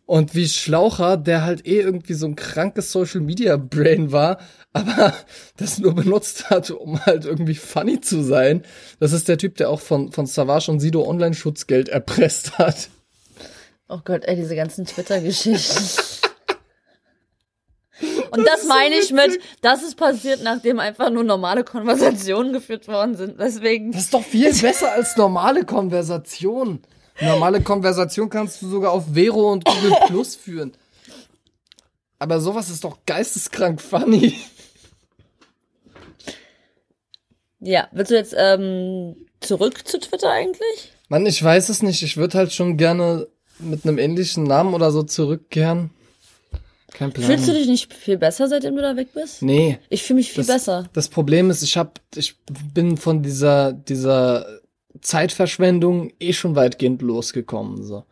und 0.07 0.35
wie 0.35 0.49
Schlaucher, 0.49 1.19
der 1.19 1.45
halt 1.45 1.67
eh 1.67 1.81
irgendwie 1.81 2.15
so 2.15 2.25
ein 2.25 2.35
krankes 2.35 2.91
Social 2.91 3.21
Media 3.21 3.59
Brain 3.59 4.11
war, 4.11 4.39
aber 4.73 5.13
das 5.59 5.79
nur 5.79 5.95
benutzt 5.95 6.49
hat, 6.49 6.71
um 6.71 7.05
halt 7.05 7.27
irgendwie 7.27 7.55
funny 7.55 8.01
zu 8.01 8.23
sein. 8.23 8.63
Das 9.01 9.13
ist 9.13 9.29
der 9.29 9.37
Typ, 9.37 9.57
der 9.57 9.69
auch 9.69 9.81
von, 9.81 10.13
von 10.13 10.25
Savage 10.25 10.71
und 10.71 10.81
Sido 10.81 11.07
Online-Schutzgeld 11.07 11.91
erpresst 11.91 12.57
hat. 12.57 12.89
Oh 13.87 14.01
Gott, 14.03 14.25
ey, 14.25 14.35
diese 14.35 14.57
ganzen 14.57 14.87
Twitter-Geschichten. 14.87 15.85
Und 18.31 18.47
das, 18.47 18.61
das 18.61 18.65
meine 18.67 18.97
ich 18.97 19.13
mit, 19.13 19.41
das 19.61 19.83
ist 19.83 19.97
passiert, 19.97 20.43
nachdem 20.43 20.81
einfach 20.81 21.11
nur 21.11 21.25
normale 21.25 21.65
Konversationen 21.65 22.53
geführt 22.53 22.89
worden 22.89 23.17
sind. 23.17 23.39
Deswegen. 23.39 23.93
Das 23.93 24.03
ist 24.03 24.15
doch 24.15 24.25
viel 24.25 24.53
besser 24.61 24.93
als 24.93 25.17
normale 25.17 25.65
Konversation. 25.65 26.81
Normale 27.21 27.61
Konversation 27.61 28.31
kannst 28.31 28.63
du 28.63 28.69
sogar 28.69 28.93
auf 28.93 29.15
Vero 29.15 29.53
und 29.53 29.65
Google 29.65 29.93
Plus 30.07 30.35
führen. 30.35 30.73
Aber 32.19 32.41
sowas 32.41 32.71
ist 32.71 32.85
doch 32.85 32.99
geisteskrank 33.07 33.81
funny. 33.81 34.39
Ja, 37.61 37.89
willst 37.93 38.11
du 38.11 38.17
jetzt 38.17 38.35
ähm, 38.37 39.17
zurück 39.41 39.87
zu 39.87 40.01
Twitter 40.01 40.31
eigentlich? 40.31 40.93
Mann, 41.09 41.27
ich 41.27 41.43
weiß 41.43 41.69
es 41.69 41.83
nicht. 41.83 42.03
Ich 42.03 42.17
würde 42.17 42.39
halt 42.39 42.53
schon 42.53 42.77
gerne 42.77 43.29
mit 43.59 43.85
einem 43.85 43.99
ähnlichen 43.99 44.45
Namen 44.45 44.75
oder 44.75 44.91
so 44.91 45.03
zurückkehren. 45.03 45.91
Kein 47.03 47.13
Plan. 47.13 47.27
Fühlst 47.27 47.49
du 47.49 47.53
dich 47.53 47.67
nicht 47.67 47.93
viel 47.93 48.19
besser, 48.19 48.49
seitdem 48.49 48.77
du 48.77 48.83
da 48.83 48.97
weg 48.97 49.09
bist? 49.13 49.43
Nee. 49.43 49.79
Ich 49.89 50.03
fühle 50.03 50.19
mich 50.19 50.33
viel 50.33 50.45
das, 50.45 50.55
besser. 50.55 50.85
Das 50.93 51.09
Problem 51.09 51.51
ist, 51.51 51.63
ich 51.63 51.77
hab, 51.77 52.01
ich 52.15 52.37
bin 52.75 52.97
von 52.97 53.23
dieser, 53.23 53.73
dieser 53.73 54.47
Zeitverschwendung 55.01 56.13
eh 56.21 56.33
schon 56.33 56.55
weitgehend 56.55 57.03
losgekommen, 57.03 57.83
so. 57.83 58.05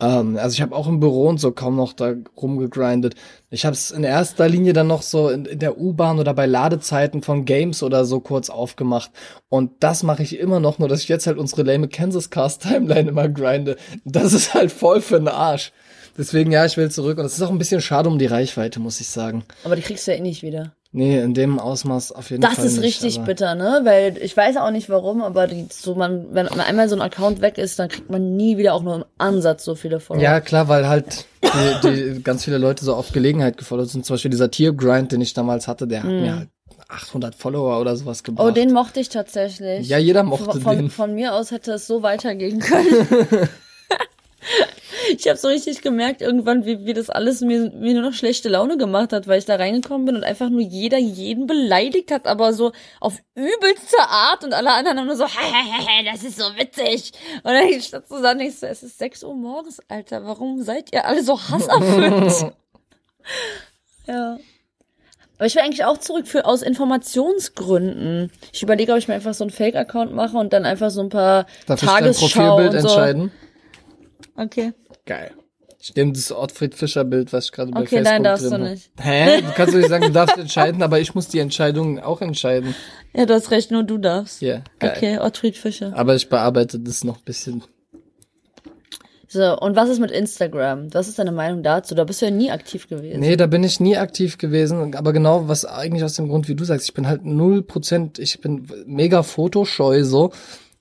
Ähm, 0.00 0.36
also 0.36 0.54
ich 0.54 0.62
habe 0.62 0.74
auch 0.74 0.88
im 0.88 0.98
Büro 0.98 1.28
und 1.28 1.38
so 1.38 1.52
kaum 1.52 1.76
noch 1.76 1.92
da 1.92 2.14
rumgegrindet. 2.36 3.14
Ich 3.50 3.64
habe 3.64 3.74
es 3.74 3.92
in 3.92 4.02
erster 4.02 4.48
Linie 4.48 4.72
dann 4.72 4.88
noch 4.88 5.02
so 5.02 5.28
in, 5.28 5.44
in 5.44 5.60
der 5.60 5.78
U-Bahn 5.78 6.18
oder 6.18 6.34
bei 6.34 6.46
Ladezeiten 6.46 7.22
von 7.22 7.44
Games 7.44 7.82
oder 7.82 8.04
so 8.04 8.18
kurz 8.18 8.50
aufgemacht. 8.50 9.12
Und 9.48 9.70
das 9.80 10.02
mache 10.02 10.24
ich 10.24 10.38
immer 10.38 10.58
noch, 10.58 10.80
nur 10.80 10.88
dass 10.88 11.02
ich 11.02 11.08
jetzt 11.08 11.28
halt 11.28 11.38
unsere 11.38 11.62
lame 11.62 11.86
Kansas 11.86 12.30
Cast 12.30 12.62
Timeline 12.62 13.10
immer 13.10 13.28
grinde. 13.28 13.76
Das 14.04 14.32
ist 14.32 14.54
halt 14.54 14.72
voll 14.72 15.00
für 15.00 15.18
den 15.18 15.28
Arsch. 15.28 15.72
Deswegen, 16.16 16.52
ja, 16.52 16.64
ich 16.64 16.76
will 16.76 16.90
zurück. 16.90 17.18
Und 17.18 17.24
es 17.24 17.34
ist 17.34 17.42
auch 17.42 17.50
ein 17.50 17.58
bisschen 17.58 17.80
schade 17.80 18.08
um 18.08 18.18
die 18.18 18.26
Reichweite, 18.26 18.80
muss 18.80 19.00
ich 19.00 19.08
sagen. 19.08 19.44
Aber 19.64 19.76
die 19.76 19.82
kriegst 19.82 20.06
du 20.06 20.12
ja 20.12 20.18
eh 20.18 20.20
nicht 20.20 20.42
wieder. 20.42 20.72
Nee, 20.96 21.20
in 21.20 21.34
dem 21.34 21.58
Ausmaß 21.58 22.12
auf 22.12 22.30
jeden 22.30 22.40
das 22.40 22.54
Fall. 22.54 22.64
Das 22.64 22.72
ist 22.72 22.80
nicht, 22.80 23.02
richtig 23.02 23.24
bitter, 23.24 23.56
ne? 23.56 23.80
Weil 23.82 24.16
ich 24.18 24.36
weiß 24.36 24.56
auch 24.58 24.70
nicht 24.70 24.88
warum, 24.88 25.22
aber 25.22 25.48
die, 25.48 25.66
so 25.68 25.96
man, 25.96 26.26
wenn 26.32 26.46
einmal 26.46 26.88
so 26.88 26.94
ein 26.94 27.02
Account 27.02 27.40
weg 27.40 27.58
ist, 27.58 27.80
dann 27.80 27.88
kriegt 27.88 28.10
man 28.10 28.36
nie 28.36 28.58
wieder 28.58 28.74
auch 28.74 28.82
nur 28.84 28.94
im 28.94 29.04
Ansatz 29.18 29.64
so 29.64 29.74
viele 29.74 29.98
Follower. 29.98 30.22
Ja, 30.22 30.40
klar, 30.40 30.68
weil 30.68 30.86
halt 30.86 31.26
die, 31.82 32.14
die 32.14 32.22
ganz 32.22 32.44
viele 32.44 32.58
Leute 32.58 32.84
so 32.84 32.94
auf 32.94 33.10
Gelegenheit 33.10 33.56
gefolgt 33.56 33.90
sind. 33.90 34.06
Zum 34.06 34.14
Beispiel 34.14 34.30
dieser 34.30 34.52
Tier-Grind, 34.52 35.10
den 35.10 35.20
ich 35.20 35.34
damals 35.34 35.66
hatte, 35.66 35.88
der 35.88 36.04
hat 36.04 36.10
mm. 36.10 36.20
mir 36.20 36.36
halt 36.36 36.48
800 36.88 37.34
Follower 37.34 37.80
oder 37.80 37.96
sowas 37.96 38.22
gebracht. 38.22 38.46
Oh, 38.46 38.50
den 38.52 38.72
mochte 38.72 39.00
ich 39.00 39.08
tatsächlich. 39.08 39.88
Ja, 39.88 39.98
jeder 39.98 40.22
mochte 40.22 40.60
von, 40.60 40.76
den. 40.76 40.90
Von 40.90 41.16
mir 41.16 41.34
aus 41.34 41.50
hätte 41.50 41.72
es 41.72 41.88
so 41.88 42.02
weitergehen 42.02 42.60
können. 42.60 43.48
ich 45.16 45.28
habe 45.28 45.36
so 45.36 45.48
richtig 45.48 45.82
gemerkt 45.82 46.22
irgendwann, 46.22 46.64
wie, 46.64 46.84
wie 46.86 46.94
das 46.94 47.10
alles 47.10 47.40
mir, 47.40 47.70
mir 47.70 47.94
nur 47.94 48.02
noch 48.02 48.12
schlechte 48.12 48.48
Laune 48.48 48.76
gemacht 48.76 49.12
hat, 49.12 49.26
weil 49.26 49.38
ich 49.38 49.44
da 49.44 49.56
reingekommen 49.56 50.06
bin 50.06 50.16
und 50.16 50.24
einfach 50.24 50.48
nur 50.48 50.60
jeder 50.60 50.98
jeden 50.98 51.46
beleidigt 51.46 52.10
hat, 52.10 52.26
aber 52.26 52.52
so 52.52 52.72
auf 53.00 53.18
übelste 53.34 53.98
Art 54.00 54.44
und 54.44 54.54
alle 54.54 54.72
anderen 54.72 54.98
haben 54.98 55.06
nur 55.06 55.16
so, 55.16 55.26
hey, 55.28 56.04
das 56.04 56.22
ist 56.22 56.38
so 56.38 56.44
witzig. 56.56 57.12
Und 57.42 57.52
dann 57.52 57.80
statt 57.80 58.08
zu 58.08 58.20
sagen, 58.20 58.40
ich 58.40 58.58
so, 58.58 58.66
es 58.66 58.82
ist 58.82 58.98
6 58.98 59.24
Uhr 59.24 59.34
morgens, 59.34 59.80
Alter, 59.88 60.24
warum 60.24 60.62
seid 60.62 60.92
ihr 60.92 61.06
alle 61.06 61.22
so 61.22 61.38
hasserfüllt? 61.38 62.52
ja. 64.06 64.38
Aber 65.36 65.46
ich 65.46 65.54
will 65.56 65.62
eigentlich 65.62 65.84
auch 65.84 65.98
zurück 65.98 66.28
für 66.28 66.44
aus 66.46 66.62
Informationsgründen. 66.62 68.30
Ich 68.52 68.62
überlege, 68.62 68.92
ob 68.92 68.98
ich 68.98 69.08
mir 69.08 69.14
einfach 69.14 69.34
so 69.34 69.42
einen 69.42 69.50
Fake-Account 69.50 70.14
mache 70.14 70.36
und 70.36 70.52
dann 70.52 70.64
einfach 70.64 70.90
so 70.90 71.00
ein 71.00 71.08
paar 71.08 71.46
Darf 71.66 71.80
Tagesschau 71.80 72.26
ich 72.26 72.32
dein 72.34 72.46
Profilbild 72.46 72.74
und 72.74 72.80
so. 72.80 72.88
entscheiden? 72.88 73.32
Okay. 74.36 74.72
Geil. 75.06 75.32
Ich 75.80 75.94
nehme 75.94 76.12
das 76.12 76.32
Ottfried 76.32 76.74
Fischer 76.74 77.04
Bild, 77.04 77.32
was 77.34 77.46
ich 77.46 77.52
gerade 77.52 77.70
bei 77.70 77.80
Okay, 77.80 77.96
Facebook 77.96 78.12
nein, 78.12 78.24
darfst 78.24 78.50
drin 78.50 78.62
du 78.62 78.70
nicht. 78.70 78.90
Hä? 78.98 79.42
Du 79.42 79.52
kannst 79.52 79.74
doch 79.74 79.78
nicht 79.78 79.90
sagen, 79.90 80.06
du 80.06 80.12
darfst 80.12 80.38
entscheiden, 80.38 80.82
aber 80.82 80.98
ich 80.98 81.14
muss 81.14 81.28
die 81.28 81.40
Entscheidung 81.40 81.98
auch 81.98 82.22
entscheiden. 82.22 82.74
Ja, 83.12 83.26
du 83.26 83.34
hast 83.34 83.50
recht, 83.50 83.70
nur 83.70 83.82
du 83.82 83.98
darfst. 83.98 84.40
Ja, 84.40 84.62
geil. 84.78 84.94
Okay, 84.96 85.18
Ottfried 85.18 85.58
Fischer. 85.58 85.92
Aber 85.94 86.14
ich 86.14 86.30
bearbeite 86.30 86.80
das 86.80 87.04
noch 87.04 87.18
ein 87.18 87.24
bisschen. 87.24 87.64
So, 89.28 89.58
und 89.58 89.74
was 89.76 89.88
ist 89.88 89.98
mit 89.98 90.10
Instagram? 90.10 90.94
Was 90.94 91.08
ist 91.08 91.18
deine 91.18 91.32
Meinung 91.32 91.62
dazu? 91.62 91.94
Da 91.94 92.04
bist 92.04 92.22
du 92.22 92.26
ja 92.26 92.30
nie 92.30 92.50
aktiv 92.50 92.88
gewesen. 92.88 93.20
Nee, 93.20 93.36
da 93.36 93.46
bin 93.46 93.64
ich 93.64 93.80
nie 93.80 93.96
aktiv 93.96 94.38
gewesen, 94.38 94.94
aber 94.94 95.12
genau 95.12 95.48
was 95.48 95.64
eigentlich 95.64 96.04
aus 96.04 96.14
dem 96.14 96.28
Grund, 96.28 96.48
wie 96.48 96.54
du 96.54 96.64
sagst, 96.64 96.88
ich 96.88 96.94
bin 96.94 97.08
halt 97.08 97.24
null 97.24 97.62
Prozent, 97.62 98.18
ich 98.18 98.40
bin 98.40 98.66
mega 98.86 99.22
fotoscheu 99.22 100.04
so. 100.04 100.30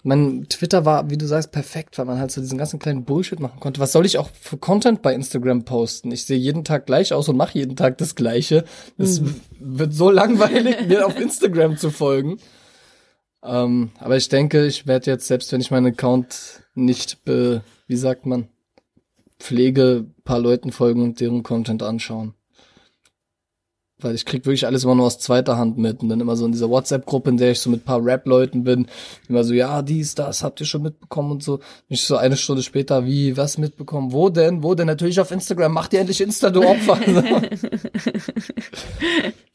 Mein 0.06 0.48
Twitter 0.50 0.84
war, 0.84 1.10
wie 1.10 1.18
du 1.18 1.26
sagst, 1.26 1.52
perfekt, 1.54 1.98
weil 1.98 2.06
man 2.06 2.20
halt 2.20 2.30
so 2.30 2.42
diesen 2.42 2.58
ganzen 2.58 2.78
kleinen 2.78 3.06
Bullshit 3.06 3.40
machen 3.40 3.62
konnte. 3.62 3.80
Was 3.80 3.94
soll 3.94 4.06
ich 4.06 4.18
auch 4.18 4.30
für 4.40 4.58
Content 4.58 5.02
bei 5.02 5.14
Instagram 5.14 5.64
posten? 5.64 6.12
Ich 6.12 6.26
sehe 6.26 6.38
jeden 6.38 6.66
Tag 6.66 6.86
gleich 6.86 7.14
aus 7.14 7.30
und 7.30 7.38
mache 7.38 7.58
jeden 7.58 7.78
Tag 7.78 7.98
das 8.00 8.16
Gleiche. 8.16 8.66
Es 8.98 9.20
Hm. 9.20 9.36
wird 9.60 9.94
so 9.94 10.10
langweilig, 10.12 10.88
mir 10.88 11.06
auf 11.08 11.18
Instagram 11.18 11.78
zu 11.78 11.90
folgen. 11.90 12.38
Ähm, 13.44 13.92
aber 14.00 14.18
ich 14.18 14.28
denke, 14.28 14.66
ich 14.66 14.88
werde 14.88 15.10
jetzt, 15.12 15.28
selbst 15.28 15.52
wenn 15.54 15.62
ich 15.62 15.72
meinen 15.72 15.88
Account 15.94 16.64
nicht, 16.76 17.24
be, 17.24 17.64
wie 17.88 17.96
sagt 17.98 18.26
man, 18.26 18.50
pflege, 19.40 20.06
paar 20.26 20.40
Leuten 20.40 20.72
folgen 20.72 21.02
und 21.02 21.20
deren 21.20 21.44
Content 21.44 21.82
anschauen. 21.84 22.34
Weil 24.04 24.16
ich 24.16 24.26
krieg 24.26 24.46
wirklich 24.46 24.66
alles 24.66 24.84
immer 24.84 24.96
nur 24.96 25.06
aus 25.06 25.20
zweiter 25.20 25.58
Hand 25.58 25.78
mit. 25.78 26.02
Und 26.02 26.10
dann 26.10 26.20
immer 26.20 26.36
so 26.36 26.46
in 26.46 26.52
dieser 26.52 26.70
WhatsApp-Gruppe, 26.70 27.30
in 27.30 27.38
der 27.38 27.52
ich 27.52 27.60
so 27.60 27.70
mit 27.70 27.86
paar 27.86 28.04
Rap-Leuten 28.04 28.64
bin, 28.64 28.88
immer 29.30 29.44
so, 29.44 29.54
ja, 29.54 29.82
dies, 29.82 30.16
das, 30.16 30.44
habt 30.44 30.60
ihr 30.60 30.66
schon 30.66 30.84
mitbekommen 30.84 31.32
und 31.32 31.44
so. 31.44 31.60
Nicht 31.90 32.06
so 32.06 32.18
eine 32.18 32.38
Stunde 32.38 32.64
später, 32.64 33.06
wie, 33.06 33.38
was 33.38 33.58
mitbekommen? 33.58 34.12
Wo 34.12 34.30
denn? 34.30 34.64
Wo 34.64 34.76
denn? 34.76 34.88
Natürlich 34.88 35.20
auf 35.20 35.32
Instagram. 35.32 35.74
Mach 35.74 35.88
dir 35.88 36.00
endlich 36.00 36.22
Insta, 36.22 36.50
du 36.50 36.64
Opfer. 36.64 37.00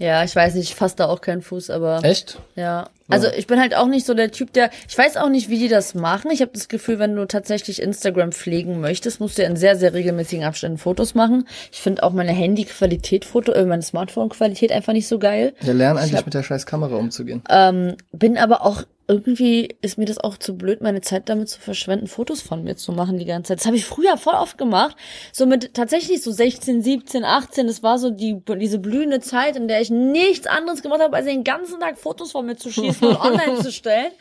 Ja, 0.00 0.24
ich 0.24 0.34
weiß 0.34 0.54
nicht, 0.54 0.70
ich 0.70 0.74
fasse 0.74 0.96
da 0.96 1.08
auch 1.08 1.20
keinen 1.20 1.42
Fuß, 1.42 1.68
aber. 1.68 2.02
Echt? 2.02 2.40
Ja. 2.56 2.88
Also 3.10 3.28
ich 3.36 3.46
bin 3.46 3.60
halt 3.60 3.74
auch 3.76 3.86
nicht 3.86 4.06
so 4.06 4.14
der 4.14 4.30
Typ, 4.30 4.52
der. 4.52 4.70
Ich 4.88 4.96
weiß 4.96 5.16
auch 5.16 5.28
nicht, 5.28 5.48
wie 5.48 5.58
die 5.58 5.68
das 5.68 5.94
machen. 5.94 6.30
Ich 6.30 6.40
habe 6.40 6.50
das 6.54 6.68
Gefühl, 6.68 6.98
wenn 6.98 7.14
du 7.16 7.26
tatsächlich 7.26 7.80
Instagram 7.82 8.32
pflegen 8.32 8.80
möchtest, 8.80 9.20
musst 9.20 9.38
du 9.38 9.42
ja 9.42 9.48
in 9.48 9.56
sehr, 9.56 9.76
sehr 9.76 9.94
regelmäßigen 9.94 10.44
Abständen 10.44 10.78
Fotos 10.78 11.14
machen. 11.14 11.46
Ich 11.72 11.80
finde 11.80 12.02
auch 12.02 12.12
meine 12.12 12.32
Handy-Qualität, 12.32 13.24
Foto, 13.24 13.52
äh, 13.52 13.64
meine 13.64 13.82
Smartphone-Qualität 13.82 14.72
einfach 14.72 14.92
nicht 14.92 15.08
so 15.08 15.18
geil. 15.18 15.54
Ja, 15.62 15.72
lern 15.72 15.98
eigentlich 15.98 16.14
hab- 16.16 16.24
mit 16.26 16.34
der 16.34 16.42
scheiß 16.42 16.66
Kamera 16.66 16.96
umzugehen. 16.96 17.42
Ähm, 17.48 17.96
bin 18.12 18.38
aber 18.38 18.64
auch 18.64 18.84
irgendwie 19.08 19.76
ist 19.82 19.98
mir 19.98 20.04
das 20.04 20.18
auch 20.18 20.36
zu 20.36 20.56
blöd, 20.56 20.82
meine 20.82 21.00
Zeit 21.00 21.28
damit 21.28 21.48
zu 21.48 21.58
verschwenden, 21.60 22.06
Fotos 22.06 22.40
von 22.40 22.62
mir 22.62 22.76
zu 22.76 22.92
machen 22.92 23.18
die 23.18 23.24
ganze 23.24 23.48
Zeit. 23.48 23.58
Das 23.58 23.66
habe 23.66 23.74
ich 23.76 23.84
früher 23.84 24.16
voll 24.16 24.34
oft 24.34 24.56
gemacht. 24.56 24.94
So 25.32 25.46
mit 25.46 25.74
tatsächlich 25.74 26.22
so 26.22 26.30
16, 26.30 26.80
17, 26.80 27.24
18. 27.24 27.66
Das 27.66 27.82
war 27.82 27.98
so 27.98 28.10
die 28.10 28.40
diese 28.60 28.78
blühende 28.78 29.18
Zeit, 29.18 29.56
in 29.56 29.66
der 29.66 29.80
ich 29.80 29.90
nichts 29.90 30.46
anderes 30.46 30.80
gemacht 30.82 31.00
habe, 31.02 31.16
als 31.16 31.26
den 31.26 31.42
ganzen 31.42 31.80
Tag 31.80 31.98
Fotos 31.98 32.30
von 32.30 32.46
mir 32.46 32.54
zu 32.56 32.70
schießen 32.70 32.99
und 33.00 33.16
online 33.20 33.58
zu 33.60 33.72
stellen. 33.72 34.12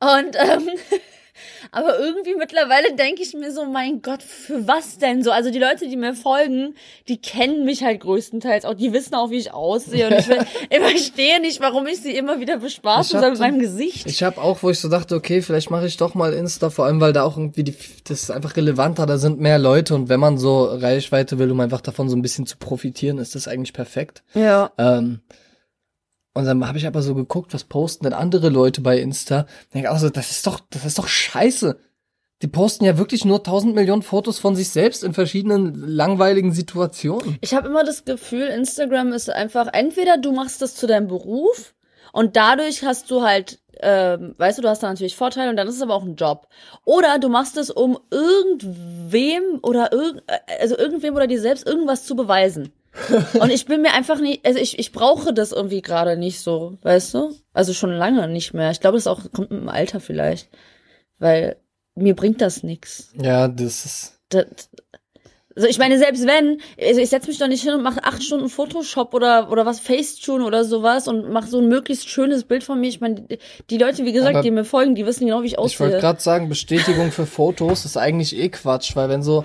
Und 0.00 0.36
ähm, 0.36 0.70
aber 1.72 1.98
irgendwie 1.98 2.34
mittlerweile 2.34 2.94
denke 2.94 3.22
ich 3.22 3.34
mir 3.34 3.52
so, 3.52 3.64
mein 3.66 4.02
Gott, 4.02 4.22
für 4.22 4.66
was 4.66 4.98
denn 4.98 5.22
so? 5.22 5.30
Also 5.30 5.50
die 5.50 5.58
Leute, 5.58 5.88
die 5.88 5.96
mir 5.96 6.14
folgen, 6.14 6.74
die 7.08 7.20
kennen 7.20 7.64
mich 7.64 7.82
halt 7.82 8.00
größtenteils 8.00 8.64
auch, 8.64 8.74
die 8.74 8.92
wissen 8.92 9.14
auch, 9.14 9.30
wie 9.30 9.36
ich 9.36 9.52
aussehe. 9.52 10.08
Und 10.08 10.18
ich, 10.18 10.26
verstehe 10.80 11.40
nicht, 11.40 11.60
warum 11.60 11.86
ich 11.86 12.00
sie 12.00 12.16
immer 12.16 12.40
wieder 12.40 12.58
bespaßen 12.58 13.20
soll 13.20 13.30
mit 13.30 13.40
meinem 13.40 13.58
Gesicht. 13.60 14.06
Ich 14.06 14.22
habe 14.22 14.40
auch, 14.40 14.62
wo 14.62 14.70
ich 14.70 14.80
so 14.80 14.88
dachte, 14.88 15.14
okay, 15.14 15.42
vielleicht 15.42 15.70
mache 15.70 15.86
ich 15.86 15.96
doch 15.96 16.14
mal 16.14 16.32
Insta, 16.32 16.70
vor 16.70 16.86
allem 16.86 17.00
weil 17.00 17.12
da 17.12 17.24
auch 17.24 17.36
irgendwie 17.36 17.64
die, 17.64 17.74
das 18.04 18.22
ist 18.22 18.30
einfach 18.30 18.56
relevanter, 18.56 19.06
da 19.06 19.18
sind 19.18 19.40
mehr 19.40 19.58
Leute 19.58 19.94
und 19.94 20.08
wenn 20.08 20.20
man 20.20 20.38
so 20.38 20.64
Reichweite 20.64 21.38
will, 21.38 21.50
um 21.50 21.60
einfach 21.60 21.80
davon 21.80 22.08
so 22.08 22.16
ein 22.16 22.22
bisschen 22.22 22.46
zu 22.46 22.56
profitieren, 22.56 23.18
ist 23.18 23.34
das 23.34 23.48
eigentlich 23.48 23.72
perfekt. 23.72 24.22
ja. 24.34 24.70
Ähm, 24.78 25.20
und 26.34 26.44
dann 26.44 26.66
habe 26.66 26.78
ich 26.78 26.86
aber 26.86 27.02
so 27.02 27.14
geguckt, 27.14 27.52
was 27.54 27.64
posten 27.64 28.04
denn 28.04 28.12
andere 28.12 28.48
Leute 28.48 28.80
bei 28.80 28.98
Insta. 28.98 29.46
Denke 29.74 29.90
auch 29.90 29.98
so, 29.98 30.10
das 30.10 30.30
ist 30.30 30.46
doch, 30.46 30.60
das 30.70 30.84
ist 30.84 30.98
doch 30.98 31.08
scheiße. 31.08 31.78
Die 32.42 32.48
posten 32.48 32.84
ja 32.84 32.96
wirklich 32.96 33.24
nur 33.24 33.42
tausend 33.42 33.74
Millionen 33.74 34.02
Fotos 34.02 34.38
von 34.38 34.56
sich 34.56 34.70
selbst 34.70 35.04
in 35.04 35.12
verschiedenen 35.12 35.74
langweiligen 35.74 36.52
Situationen. 36.52 37.36
Ich 37.42 37.52
habe 37.52 37.68
immer 37.68 37.84
das 37.84 38.04
Gefühl, 38.04 38.46
Instagram 38.46 39.12
ist 39.12 39.28
einfach, 39.28 39.68
entweder 39.72 40.16
du 40.16 40.32
machst 40.32 40.62
das 40.62 40.74
zu 40.74 40.86
deinem 40.86 41.08
Beruf 41.08 41.74
und 42.12 42.36
dadurch 42.36 42.82
hast 42.82 43.10
du 43.10 43.22
halt 43.22 43.60
ähm, 43.82 44.34
weißt 44.38 44.58
du, 44.58 44.62
du 44.62 44.68
hast 44.68 44.82
da 44.82 44.88
natürlich 44.88 45.16
Vorteile 45.16 45.50
und 45.50 45.56
dann 45.56 45.68
ist 45.68 45.76
es 45.76 45.82
aber 45.82 45.94
auch 45.94 46.04
ein 46.04 46.16
Job. 46.16 46.48
Oder 46.84 47.18
du 47.18 47.28
machst 47.28 47.56
es, 47.56 47.70
um 47.70 47.98
irgendwem 48.10 49.60
oder 49.62 49.92
irg 49.92 50.22
also 50.60 50.76
irgendwem 50.76 51.14
oder 51.14 51.26
dir 51.26 51.40
selbst 51.40 51.66
irgendwas 51.66 52.04
zu 52.04 52.14
beweisen. 52.14 52.72
und 53.40 53.50
ich 53.50 53.66
bin 53.66 53.82
mir 53.82 53.92
einfach 53.92 54.20
nicht, 54.20 54.44
also 54.44 54.58
ich, 54.58 54.78
ich 54.78 54.92
brauche 54.92 55.32
das 55.32 55.52
irgendwie 55.52 55.82
gerade 55.82 56.16
nicht 56.16 56.40
so, 56.40 56.78
weißt 56.82 57.14
du? 57.14 57.34
Also 57.52 57.72
schon 57.72 57.92
lange 57.92 58.26
nicht 58.28 58.52
mehr. 58.52 58.70
Ich 58.70 58.80
glaube, 58.80 58.96
das 58.96 59.06
auch 59.06 59.20
kommt 59.32 59.50
mit 59.50 59.60
dem 59.60 59.68
Alter 59.68 60.00
vielleicht. 60.00 60.48
Weil 61.18 61.56
mir 61.94 62.14
bringt 62.16 62.40
das 62.40 62.62
nichts. 62.62 63.12
Ja, 63.20 63.48
das 63.48 63.84
ist. 63.84 64.20
Das, 64.30 64.46
also 65.56 65.68
ich 65.68 65.78
meine, 65.78 65.98
selbst 65.98 66.26
wenn, 66.26 66.60
also 66.80 67.00
ich 67.00 67.10
setze 67.10 67.28
mich 67.28 67.38
doch 67.38 67.48
nicht 67.48 67.62
hin 67.62 67.74
und 67.74 67.82
mache 67.82 68.04
acht 68.04 68.22
Stunden 68.22 68.48
Photoshop 68.48 69.12
oder 69.14 69.50
oder 69.50 69.66
was 69.66 69.80
Facetune 69.80 70.44
oder 70.44 70.64
sowas 70.64 71.08
und 71.08 71.30
mache 71.30 71.48
so 71.48 71.58
ein 71.58 71.68
möglichst 71.68 72.08
schönes 72.08 72.44
Bild 72.44 72.62
von 72.64 72.80
mir. 72.80 72.88
Ich 72.88 73.00
meine, 73.00 73.26
die 73.68 73.78
Leute, 73.78 74.04
wie 74.04 74.12
gesagt, 74.12 74.36
Aber 74.36 74.42
die 74.42 74.50
mir 74.52 74.64
folgen, 74.64 74.94
die 74.94 75.04
wissen 75.06 75.26
genau, 75.26 75.42
wie 75.42 75.46
ich 75.46 75.52
Ich 75.52 75.58
aussehe. 75.58 75.80
wollte 75.80 76.00
gerade 76.00 76.20
sagen, 76.20 76.48
Bestätigung 76.48 77.10
für 77.10 77.26
Fotos 77.26 77.84
ist 77.84 77.96
eigentlich 77.96 78.36
eh 78.36 78.48
Quatsch, 78.48 78.94
weil 78.94 79.08
wenn 79.08 79.22
so, 79.22 79.44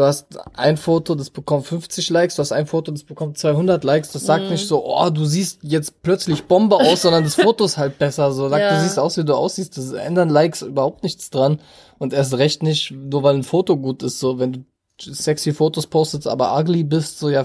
du 0.00 0.06
hast 0.06 0.38
ein 0.54 0.78
Foto, 0.78 1.14
das 1.14 1.28
bekommt 1.28 1.66
50 1.66 2.08
Likes, 2.08 2.36
du 2.36 2.40
hast 2.40 2.52
ein 2.52 2.66
Foto, 2.66 2.90
das 2.90 3.04
bekommt 3.04 3.36
200 3.36 3.84
Likes, 3.84 4.12
das 4.12 4.22
Mhm. 4.22 4.26
sagt 4.26 4.50
nicht 4.50 4.66
so, 4.66 4.82
oh, 4.86 5.10
du 5.10 5.26
siehst 5.26 5.58
jetzt 5.62 6.02
plötzlich 6.02 6.44
Bombe 6.44 6.76
aus, 6.76 7.02
sondern 7.02 7.22
das 7.24 7.34
Foto 7.34 7.64
ist 7.66 7.76
halt 7.76 7.98
besser, 7.98 8.32
so, 8.32 8.48
sagt, 8.48 8.62
Ja. 8.62 8.70
du 8.76 8.80
siehst 8.80 8.98
aus, 8.98 9.18
wie 9.18 9.24
du 9.24 9.34
aussiehst, 9.34 9.76
das 9.76 9.92
ändern 9.92 10.30
Likes 10.30 10.62
überhaupt 10.62 11.02
nichts 11.02 11.28
dran 11.28 11.60
und 11.98 12.14
erst 12.14 12.32
recht 12.38 12.62
nicht, 12.62 12.92
nur 12.92 13.22
weil 13.22 13.34
ein 13.34 13.42
Foto 13.42 13.76
gut 13.76 14.02
ist, 14.02 14.18
so, 14.20 14.38
wenn 14.38 14.52
du 14.52 14.64
sexy 15.12 15.52
Fotos 15.52 15.86
postest, 15.86 16.26
aber 16.26 16.58
ugly 16.58 16.82
bist, 16.82 17.18
so, 17.18 17.28
ja, 17.28 17.44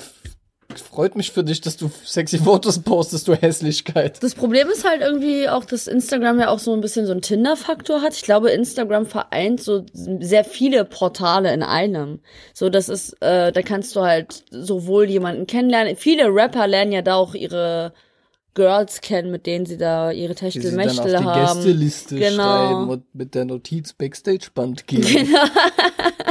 freut 0.73 1.15
mich 1.15 1.31
für 1.31 1.43
dich, 1.43 1.61
dass 1.61 1.77
du 1.77 1.89
sexy 2.03 2.39
Fotos 2.39 2.79
postest, 2.79 3.27
du 3.27 3.35
Hässlichkeit. 3.35 4.21
Das 4.21 4.35
Problem 4.35 4.67
ist 4.69 4.87
halt 4.87 5.01
irgendwie 5.01 5.47
auch, 5.47 5.65
dass 5.65 5.87
Instagram 5.87 6.39
ja 6.39 6.49
auch 6.49 6.59
so 6.59 6.73
ein 6.73 6.81
bisschen 6.81 7.05
so 7.05 7.11
einen 7.11 7.21
Tinder-Faktor 7.21 8.01
hat. 8.01 8.13
Ich 8.15 8.23
glaube, 8.23 8.51
Instagram 8.51 9.05
vereint 9.05 9.61
so 9.61 9.85
sehr 9.93 10.43
viele 10.43 10.85
Portale 10.85 11.53
in 11.53 11.63
einem. 11.63 12.19
So, 12.53 12.69
das 12.69 12.89
ist, 12.89 13.13
äh, 13.21 13.51
da 13.51 13.61
kannst 13.61 13.95
du 13.95 14.01
halt 14.01 14.43
sowohl 14.49 15.09
jemanden 15.09 15.47
kennenlernen. 15.47 15.95
Viele 15.95 16.27
Rapper 16.33 16.67
lernen 16.67 16.91
ja 16.91 17.01
da 17.01 17.15
auch 17.15 17.35
ihre 17.35 17.93
Girls 18.55 19.01
kennen, 19.01 19.29
mit 19.31 19.45
denen 19.45 19.65
sie 19.65 19.77
da 19.77 20.11
ihre 20.11 20.33
sie 20.33 20.39
dann 20.39 20.47
auf 20.47 20.53
Techtelmechtel 20.53 21.11
die 21.11 21.17
haben. 21.17 21.59
Gästeliste 21.63 22.15
Genau. 22.15 22.43
schreiben 22.43 22.89
und 22.89 23.03
mit 23.13 23.35
der 23.35 23.45
Notiz 23.45 23.93
Backstage-Band 23.93 24.87
gehen. 24.87 25.03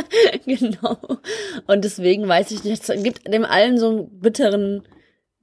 genau. 0.47 0.99
Und 1.67 1.85
deswegen 1.85 2.27
weiß 2.27 2.51
ich 2.51 2.65
nicht, 2.65 2.89
es 2.89 3.03
gibt 3.03 3.33
dem 3.33 3.45
allen 3.45 3.79
so 3.79 3.89
einen 3.89 4.21
bitteren 4.21 4.83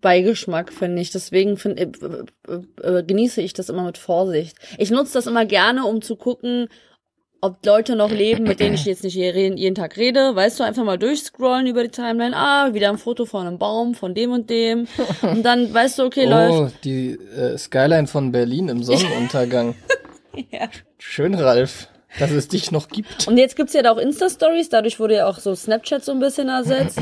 Beigeschmack, 0.01 0.73
finde 0.73 1.01
ich. 1.01 1.11
Deswegen 1.11 1.57
find, 1.57 1.79
äh, 1.79 1.91
äh, 2.47 2.99
äh, 2.99 3.03
genieße 3.03 3.41
ich 3.41 3.53
das 3.53 3.69
immer 3.69 3.83
mit 3.83 3.97
Vorsicht. 3.97 4.57
Ich 4.77 4.91
nutze 4.91 5.13
das 5.13 5.27
immer 5.27 5.45
gerne, 5.45 5.85
um 5.85 6.01
zu 6.01 6.15
gucken, 6.15 6.67
ob 7.41 7.65
Leute 7.65 7.95
noch 7.95 8.11
leben, 8.11 8.43
mit 8.43 8.59
denen 8.59 8.75
ich 8.75 8.85
jetzt 8.85 9.03
nicht 9.03 9.15
jeden, 9.15 9.57
jeden 9.57 9.73
Tag 9.73 9.97
rede. 9.97 10.35
Weißt 10.35 10.59
du, 10.59 10.63
einfach 10.63 10.83
mal 10.83 10.99
durchscrollen 10.99 11.65
über 11.65 11.83
die 11.83 11.89
Timeline. 11.89 12.35
Ah, 12.35 12.73
wieder 12.73 12.89
ein 12.89 12.99
Foto 12.99 13.25
von 13.25 13.47
einem 13.47 13.57
Baum, 13.57 13.95
von 13.95 14.13
dem 14.13 14.31
und 14.31 14.49
dem. 14.49 14.87
Und 15.23 15.43
dann 15.43 15.73
weißt 15.73 15.99
du, 15.99 16.03
okay, 16.03 16.25
läuft. 16.25 16.53
Oh, 16.53 16.79
die 16.83 17.11
äh, 17.13 17.57
Skyline 17.57 18.07
von 18.07 18.31
Berlin 18.31 18.69
im 18.69 18.83
Sonnenuntergang. 18.83 19.75
Ja. 20.49 20.69
Schön, 20.97 21.35
Ralf, 21.35 21.89
dass 22.17 22.31
es 22.31 22.47
dich 22.47 22.71
noch 22.71 22.87
gibt. 22.87 23.27
Und 23.27 23.37
jetzt 23.37 23.57
gibt's 23.57 23.73
ja 23.73 23.81
da 23.81 23.91
auch 23.91 23.97
Insta-Stories, 23.97 24.69
dadurch 24.69 24.97
wurde 24.97 25.15
ja 25.15 25.27
auch 25.27 25.39
so 25.39 25.53
Snapchat 25.53 26.05
so 26.05 26.13
ein 26.13 26.21
bisschen 26.21 26.47
ersetzt. 26.47 27.01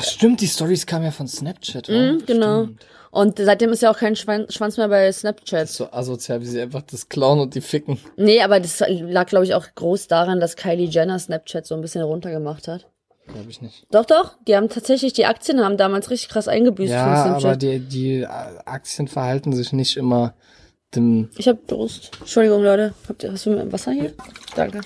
Stimmt, 0.00 0.40
die 0.40 0.46
Stories 0.46 0.86
kamen 0.86 1.06
ja 1.06 1.10
von 1.10 1.26
Snapchat, 1.26 1.88
oder? 1.88 2.12
Mhm, 2.12 2.26
genau. 2.26 2.62
Stimmt. 2.62 2.86
Und 3.14 3.38
seitdem 3.38 3.70
ist 3.72 3.80
ja 3.82 3.90
auch 3.90 3.98
kein 3.98 4.16
Schwan 4.16 4.46
Schwanz 4.50 4.76
mehr 4.76 4.88
bei 4.88 5.10
Snapchat. 5.10 5.68
So 5.68 5.90
asozial, 5.92 6.40
wie 6.40 6.46
sie 6.46 6.60
einfach 6.60 6.82
das 6.82 7.08
klauen 7.08 7.38
und 7.40 7.54
die 7.54 7.60
ficken. 7.60 7.98
Nee, 8.16 8.42
aber 8.42 8.58
das 8.60 8.82
lag, 8.88 9.26
glaube 9.26 9.44
ich, 9.44 9.54
auch 9.54 9.66
groß 9.74 10.08
daran, 10.08 10.40
dass 10.40 10.56
Kylie 10.56 10.88
Jenner 10.88 11.18
Snapchat 11.18 11.64
so 11.66 11.74
ein 11.74 11.80
bisschen 11.80 12.02
runtergemacht 12.02 12.66
hat. 12.68 12.86
Glaube 13.26 13.48
ich 13.50 13.62
nicht. 13.62 13.86
Doch, 13.90 14.04
doch, 14.04 14.36
die 14.46 14.54
haben 14.56 14.68
tatsächlich, 14.68 15.12
die 15.14 15.24
Aktien 15.26 15.64
haben 15.64 15.76
damals 15.78 16.10
richtig 16.10 16.28
krass 16.28 16.48
eingebüßt 16.48 16.92
von 16.92 16.98
Ja, 17.00 17.22
Snapchat. 17.24 17.44
aber 17.44 17.56
die, 17.56 17.78
die 17.80 18.26
Aktien 18.26 19.08
verhalten 19.08 19.52
sich 19.54 19.72
nicht 19.72 19.96
immer 19.96 20.34
dem, 20.94 21.30
ich 21.38 21.48
hab 21.48 21.66
Durst. 21.68 22.10
Entschuldigung, 22.20 22.62
Leute. 22.62 22.94
Habt 23.08 23.22
ihr, 23.22 23.32
hast 23.32 23.46
du 23.46 23.72
Wasser 23.72 23.92
hier? 23.92 24.12
Danke. 24.56 24.80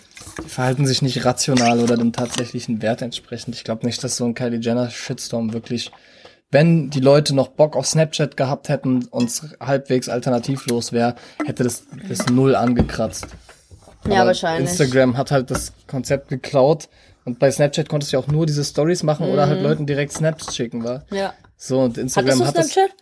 die 0.45 0.49
verhalten 0.49 0.87
sich 0.87 1.03
nicht 1.03 1.25
rational 1.25 1.81
oder 1.81 1.97
dem 1.97 2.13
tatsächlichen 2.13 2.81
Wert 2.83 3.03
entsprechend. 3.03 3.55
Ich 3.57 3.65
glaube 3.65 3.85
nicht, 3.87 4.03
dass 4.05 4.17
so 4.17 4.25
ein 4.25 4.35
Kylie 4.35 4.61
Jenner 4.61 4.89
Shitstorm 4.91 5.53
wirklich, 5.53 5.91
wenn 6.51 6.91
die 6.91 7.01
Leute 7.01 7.35
noch 7.35 7.49
Bock 7.49 7.77
auf 7.77 7.87
Snapchat 7.87 8.37
gehabt 8.37 8.69
hätten 8.69 9.05
und 9.11 9.29
es 9.29 9.43
halbwegs 9.61 10.09
alternativlos 10.09 10.93
wäre, 10.93 11.15
hätte 11.45 11.65
das, 11.65 11.85
das 12.09 12.27
null 12.29 12.55
angekratzt. 12.57 13.27
Ja, 14.07 14.21
Aber 14.21 14.29
wahrscheinlich. 14.29 14.71
Instagram 14.71 15.17
hat 15.17 15.31
halt 15.31 15.51
das 15.51 15.73
Konzept 15.87 16.29
geklaut 16.29 16.89
und 17.25 17.39
bei 17.39 17.51
Snapchat 17.51 17.89
konntest 17.89 18.13
du 18.13 18.17
ja 18.17 18.23
auch 18.23 18.29
nur 18.29 18.47
diese 18.47 18.65
Stories 18.65 19.03
machen 19.03 19.29
oder 19.29 19.45
Mhm. 19.47 19.51
halt 19.51 19.63
Leuten 19.63 19.87
direkt 19.87 20.13
Snaps 20.13 20.55
schicken, 20.55 20.85
war. 20.85 21.05
Ja. 21.11 21.35
So 21.57 21.81
und 21.81 21.99
Instagram 21.99 22.29
Hattest 22.29 22.41
du 22.41 22.47
hat 22.47 22.57
das 22.57 22.73
Snapchat? 22.73 22.97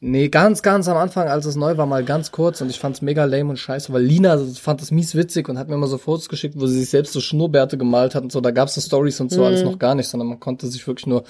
Nee, 0.00 0.28
ganz, 0.28 0.62
ganz 0.62 0.86
am 0.86 0.96
Anfang, 0.96 1.26
als 1.26 1.44
es 1.44 1.56
neu 1.56 1.76
war, 1.76 1.86
mal 1.86 2.04
ganz 2.04 2.30
kurz 2.30 2.60
und 2.60 2.70
ich 2.70 2.78
fand's 2.78 3.02
mega 3.02 3.24
lame 3.24 3.50
und 3.50 3.56
scheiße, 3.56 3.92
weil 3.92 4.02
Lina 4.02 4.38
fand 4.38 4.80
das 4.80 4.92
mies 4.92 5.16
witzig 5.16 5.48
und 5.48 5.58
hat 5.58 5.68
mir 5.68 5.74
immer 5.74 5.88
so 5.88 5.98
Fotos 5.98 6.28
geschickt, 6.28 6.54
wo 6.56 6.68
sie 6.68 6.78
sich 6.78 6.90
selbst 6.90 7.12
so 7.12 7.20
Schnurrbärte 7.20 7.76
gemalt 7.76 8.14
hat 8.14 8.22
und 8.22 8.30
so. 8.30 8.40
Da 8.40 8.52
gab's 8.52 8.74
so 8.74 8.80
Stories 8.80 9.20
und 9.20 9.32
so 9.32 9.44
alles 9.44 9.64
noch 9.64 9.76
gar 9.76 9.96
nicht, 9.96 10.06
sondern 10.06 10.28
man 10.28 10.38
konnte 10.38 10.68
sich 10.68 10.86
wirklich 10.86 11.08
nur 11.08 11.24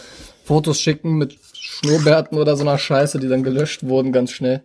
Fotos 0.45 0.81
schicken 0.81 1.17
mit 1.17 1.39
Schnurrbärten 1.55 2.37
oder 2.37 2.57
so 2.57 2.63
einer 2.63 2.77
Scheiße, 2.77 3.19
die 3.19 3.29
dann 3.29 3.43
gelöscht 3.43 3.85
wurden 3.85 4.13
ganz 4.13 4.33
schnell. 4.33 4.63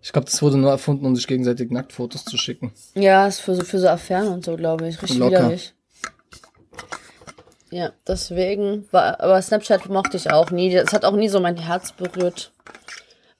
Ich 0.00 0.12
glaube, 0.12 0.24
das 0.24 0.40
wurde 0.40 0.56
nur 0.56 0.70
erfunden, 0.70 1.04
um 1.04 1.14
sich 1.14 1.26
gegenseitig 1.26 1.70
Nacktfotos 1.70 2.24
zu 2.24 2.38
schicken. 2.38 2.72
Ja, 2.94 3.26
ist 3.26 3.40
für 3.40 3.54
so, 3.54 3.64
für 3.64 3.78
so 3.78 3.88
Affären 3.88 4.28
und 4.28 4.46
so, 4.46 4.56
glaube 4.56 4.88
ich. 4.88 5.02
Richtig 5.02 5.18
Locker. 5.18 5.40
widerlich. 5.40 5.74
Ja, 7.70 7.92
deswegen 8.08 8.86
war, 8.90 9.20
aber 9.20 9.40
Snapchat 9.42 9.90
mochte 9.90 10.16
ich 10.16 10.30
auch 10.30 10.50
nie. 10.50 10.72
Das 10.72 10.94
hat 10.94 11.04
auch 11.04 11.14
nie 11.14 11.28
so 11.28 11.38
mein 11.38 11.58
Herz 11.58 11.92
berührt. 11.92 12.50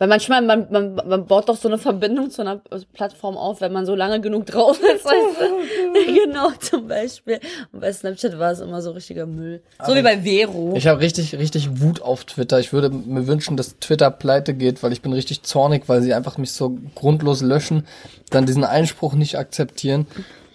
Weil 0.00 0.08
manchmal, 0.08 0.40
man, 0.40 0.66
man, 0.70 0.94
man 0.94 1.26
baut 1.26 1.50
doch 1.50 1.58
so 1.58 1.68
eine 1.68 1.76
Verbindung 1.76 2.30
zu 2.30 2.40
einer 2.40 2.62
Plattform 2.94 3.36
auf, 3.36 3.60
wenn 3.60 3.70
man 3.70 3.84
so 3.84 3.94
lange 3.94 4.22
genug 4.22 4.46
drauf 4.46 4.80
ist. 4.94 5.04
Weißt 5.04 5.36
du? 5.38 6.14
genau, 6.26 6.52
zum 6.58 6.88
Beispiel. 6.88 7.38
Und 7.70 7.80
bei 7.80 7.92
Snapchat 7.92 8.38
war 8.38 8.52
es 8.52 8.60
immer 8.60 8.80
so 8.80 8.92
richtiger 8.92 9.26
Müll. 9.26 9.62
So 9.86 9.94
wie 9.94 10.00
bei 10.00 10.22
Vero. 10.22 10.72
Ich 10.74 10.86
habe 10.86 11.00
richtig, 11.00 11.34
richtig 11.36 11.82
Wut 11.82 12.00
auf 12.00 12.24
Twitter. 12.24 12.58
Ich 12.58 12.72
würde 12.72 12.88
mir 12.88 13.26
wünschen, 13.26 13.58
dass 13.58 13.78
Twitter 13.78 14.10
pleite 14.10 14.54
geht, 14.54 14.82
weil 14.82 14.94
ich 14.94 15.02
bin 15.02 15.12
richtig 15.12 15.42
zornig, 15.42 15.82
weil 15.86 16.00
sie 16.00 16.14
einfach 16.14 16.38
mich 16.38 16.52
so 16.52 16.78
grundlos 16.94 17.42
löschen, 17.42 17.86
dann 18.30 18.46
diesen 18.46 18.64
Einspruch 18.64 19.12
nicht 19.12 19.36
akzeptieren. 19.36 20.06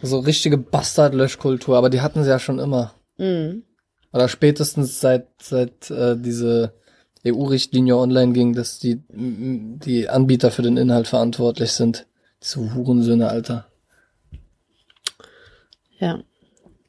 So 0.01 0.17
richtige 0.21 0.57
Bastard-Löschkultur, 0.57 1.77
aber 1.77 1.91
die 1.91 2.01
hatten 2.01 2.23
sie 2.23 2.31
ja 2.31 2.39
schon 2.39 2.57
immer. 2.57 2.95
Mhm. 3.17 3.61
Oder 4.11 4.27
spätestens 4.27 4.99
seit, 4.99 5.27
seit 5.39 5.91
äh, 5.91 6.17
diese 6.17 6.73
EU-Richtlinie 7.27 7.97
online 7.97 8.33
ging, 8.33 8.53
dass 8.53 8.79
die, 8.79 9.01
die 9.09 10.09
Anbieter 10.09 10.51
für 10.51 10.61
den 10.61 10.77
Inhalt 10.77 11.07
verantwortlich 11.07 11.71
sind. 11.71 12.07
Diese 12.43 12.73
Hurensöhne, 12.73 13.29
Alter. 13.29 13.67
Ja. 15.99 16.19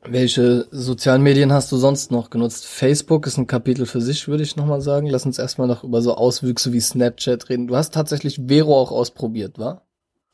Welche 0.02 0.66
sozialen 0.70 1.22
Medien 1.22 1.52
hast 1.52 1.72
du 1.72 1.76
sonst 1.76 2.10
noch 2.12 2.30
genutzt? 2.30 2.66
Facebook 2.66 3.26
ist 3.26 3.38
ein 3.38 3.46
Kapitel 3.46 3.86
für 3.86 4.00
sich, 4.00 4.28
würde 4.28 4.42
ich 4.42 4.56
nochmal 4.56 4.80
sagen. 4.80 5.08
Lass 5.08 5.26
uns 5.26 5.38
erstmal 5.38 5.66
noch 5.66 5.82
über 5.82 6.00
so 6.00 6.14
Auswüchse 6.14 6.72
wie 6.72 6.80
Snapchat 6.80 7.48
reden. 7.48 7.66
Du 7.66 7.76
hast 7.76 7.94
tatsächlich 7.94 8.40
Vero 8.46 8.78
auch 8.78 8.92
ausprobiert, 8.92 9.58
wa? 9.58 9.82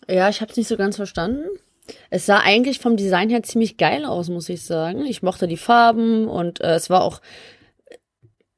Ja, 0.09 0.29
ich 0.29 0.41
habe 0.41 0.51
es 0.51 0.57
nicht 0.57 0.69
so 0.69 0.77
ganz 0.77 0.97
verstanden. 0.97 1.45
Es 2.11 2.27
sah 2.27 2.39
eigentlich 2.39 2.81
vom 2.81 2.97
Design 2.97 3.31
her 3.31 3.43
ziemlich 3.43 3.77
geil 3.77 4.05
aus, 4.05 4.29
muss 4.29 4.49
ich 4.49 4.63
sagen. 4.63 5.07
Ich 5.07 5.23
mochte 5.23 5.49
die 5.49 5.57
Farben 5.57 6.29
und 6.29 6.61
äh, 6.61 6.75
es 6.75 6.91
war 6.91 7.03
auch 7.03 7.21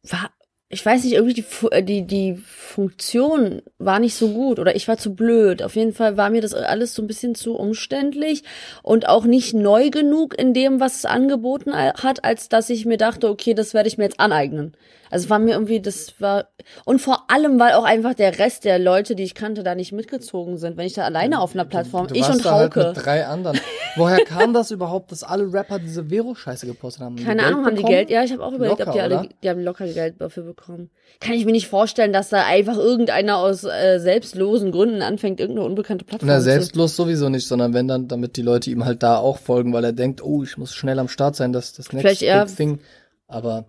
war 0.02 0.30
ich 0.74 0.84
weiß 0.84 1.04
nicht, 1.04 1.14
irgendwie 1.14 1.34
die, 1.34 1.44
äh, 1.70 1.82
die, 1.82 2.02
die 2.02 2.34
Funktion 2.34 3.62
war 3.78 4.00
nicht 4.00 4.16
so 4.16 4.30
gut 4.30 4.58
oder 4.58 4.74
ich 4.74 4.88
war 4.88 4.98
zu 4.98 5.14
blöd. 5.14 5.62
Auf 5.62 5.76
jeden 5.76 5.92
Fall 5.92 6.16
war 6.16 6.30
mir 6.30 6.42
das 6.42 6.52
alles 6.52 6.94
so 6.94 7.02
ein 7.02 7.06
bisschen 7.06 7.34
zu 7.34 7.54
umständlich 7.54 8.42
und 8.82 9.08
auch 9.08 9.24
nicht 9.24 9.54
neu 9.54 9.90
genug 9.90 10.36
in 10.36 10.52
dem, 10.52 10.80
was 10.80 10.96
es 10.96 11.04
angeboten 11.04 11.72
hat, 11.74 12.24
als 12.24 12.48
dass 12.48 12.68
ich 12.70 12.84
mir 12.84 12.98
dachte, 12.98 13.28
okay, 13.30 13.54
das 13.54 13.72
werde 13.72 13.88
ich 13.88 13.96
mir 13.96 14.04
jetzt 14.04 14.20
aneignen. 14.20 14.76
Also 15.14 15.30
war 15.30 15.38
mir 15.38 15.52
irgendwie, 15.52 15.80
das 15.80 16.20
war, 16.20 16.48
und 16.84 17.00
vor 17.00 17.30
allem, 17.30 17.60
weil 17.60 17.74
auch 17.74 17.84
einfach 17.84 18.14
der 18.14 18.36
Rest 18.40 18.64
der 18.64 18.80
Leute, 18.80 19.14
die 19.14 19.22
ich 19.22 19.36
kannte, 19.36 19.62
da 19.62 19.76
nicht 19.76 19.92
mitgezogen 19.92 20.58
sind. 20.58 20.76
Wenn 20.76 20.86
ich 20.86 20.94
da 20.94 21.04
alleine 21.04 21.40
auf 21.40 21.54
einer 21.54 21.64
Plattform, 21.64 22.08
Du 22.08 22.16
ich 22.16 22.22
warst 22.22 22.38
und 22.38 22.44
da 22.44 22.54
halt 22.56 22.74
Hauke. 22.74 22.88
mit 22.88 23.06
drei 23.06 23.24
anderen. 23.24 23.60
Woher 23.94 24.24
kam 24.24 24.52
das 24.52 24.72
überhaupt, 24.72 25.12
dass 25.12 25.22
alle 25.22 25.52
Rapper 25.52 25.78
diese 25.78 26.10
Vero-Scheiße 26.10 26.66
gepostet 26.66 27.04
haben? 27.04 27.14
Keine 27.14 27.44
Ahnung, 27.44 27.64
haben 27.64 27.76
die 27.76 27.84
Geld? 27.84 28.10
Ja, 28.10 28.24
ich 28.24 28.32
habe 28.32 28.44
auch 28.44 28.52
überlegt, 28.54 28.80
ob 28.80 28.92
die 28.92 28.98
Locker, 28.98 29.02
alle, 29.04 29.18
oder? 29.20 29.28
die 29.40 29.48
haben 29.48 29.60
locker 29.62 29.86
Geld 29.86 30.20
dafür 30.20 30.42
bekommen. 30.42 30.90
Kann 31.20 31.34
ich 31.34 31.44
mir 31.44 31.52
nicht 31.52 31.68
vorstellen, 31.68 32.12
dass 32.12 32.30
da 32.30 32.44
einfach 32.44 32.76
irgendeiner 32.76 33.38
aus 33.38 33.62
äh, 33.62 34.00
selbstlosen 34.00 34.72
Gründen 34.72 35.00
anfängt, 35.00 35.38
irgendeine 35.38 35.68
unbekannte 35.68 36.04
Plattform 36.04 36.28
Na, 36.28 36.38
zu. 36.38 36.42
selbstlos 36.44 36.96
sowieso 36.96 37.28
nicht, 37.28 37.46
sondern 37.46 37.72
wenn 37.72 37.86
dann, 37.86 38.08
damit 38.08 38.36
die 38.36 38.42
Leute 38.42 38.68
ihm 38.68 38.84
halt 38.84 39.04
da 39.04 39.18
auch 39.18 39.38
folgen, 39.38 39.72
weil 39.72 39.84
er 39.84 39.92
denkt, 39.92 40.24
oh, 40.24 40.42
ich 40.42 40.58
muss 40.58 40.74
schnell 40.74 40.98
am 40.98 41.06
Start 41.06 41.36
sein, 41.36 41.52
das 41.52 41.72
das 41.72 41.86
big 41.86 42.18
thing. 42.56 42.80
Aber 43.28 43.66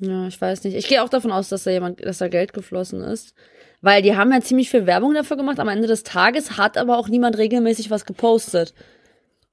Ja, 0.00 0.26
ich 0.26 0.40
weiß 0.40 0.64
nicht. 0.64 0.74
Ich 0.76 0.88
gehe 0.88 1.02
auch 1.02 1.08
davon 1.08 1.30
aus, 1.32 1.48
dass 1.48 1.64
da 1.64 1.70
jemand, 1.70 2.04
dass 2.04 2.18
da 2.18 2.28
Geld 2.28 2.52
geflossen 2.52 3.02
ist. 3.02 3.34
Weil 3.80 4.02
die 4.02 4.16
haben 4.16 4.32
ja 4.32 4.40
ziemlich 4.40 4.70
viel 4.70 4.86
Werbung 4.86 5.14
dafür 5.14 5.36
gemacht. 5.36 5.58
Am 5.60 5.68
Ende 5.68 5.88
des 5.88 6.02
Tages 6.04 6.56
hat 6.56 6.76
aber 6.78 6.98
auch 6.98 7.08
niemand 7.08 7.36
regelmäßig 7.38 7.90
was 7.90 8.04
gepostet. 8.04 8.74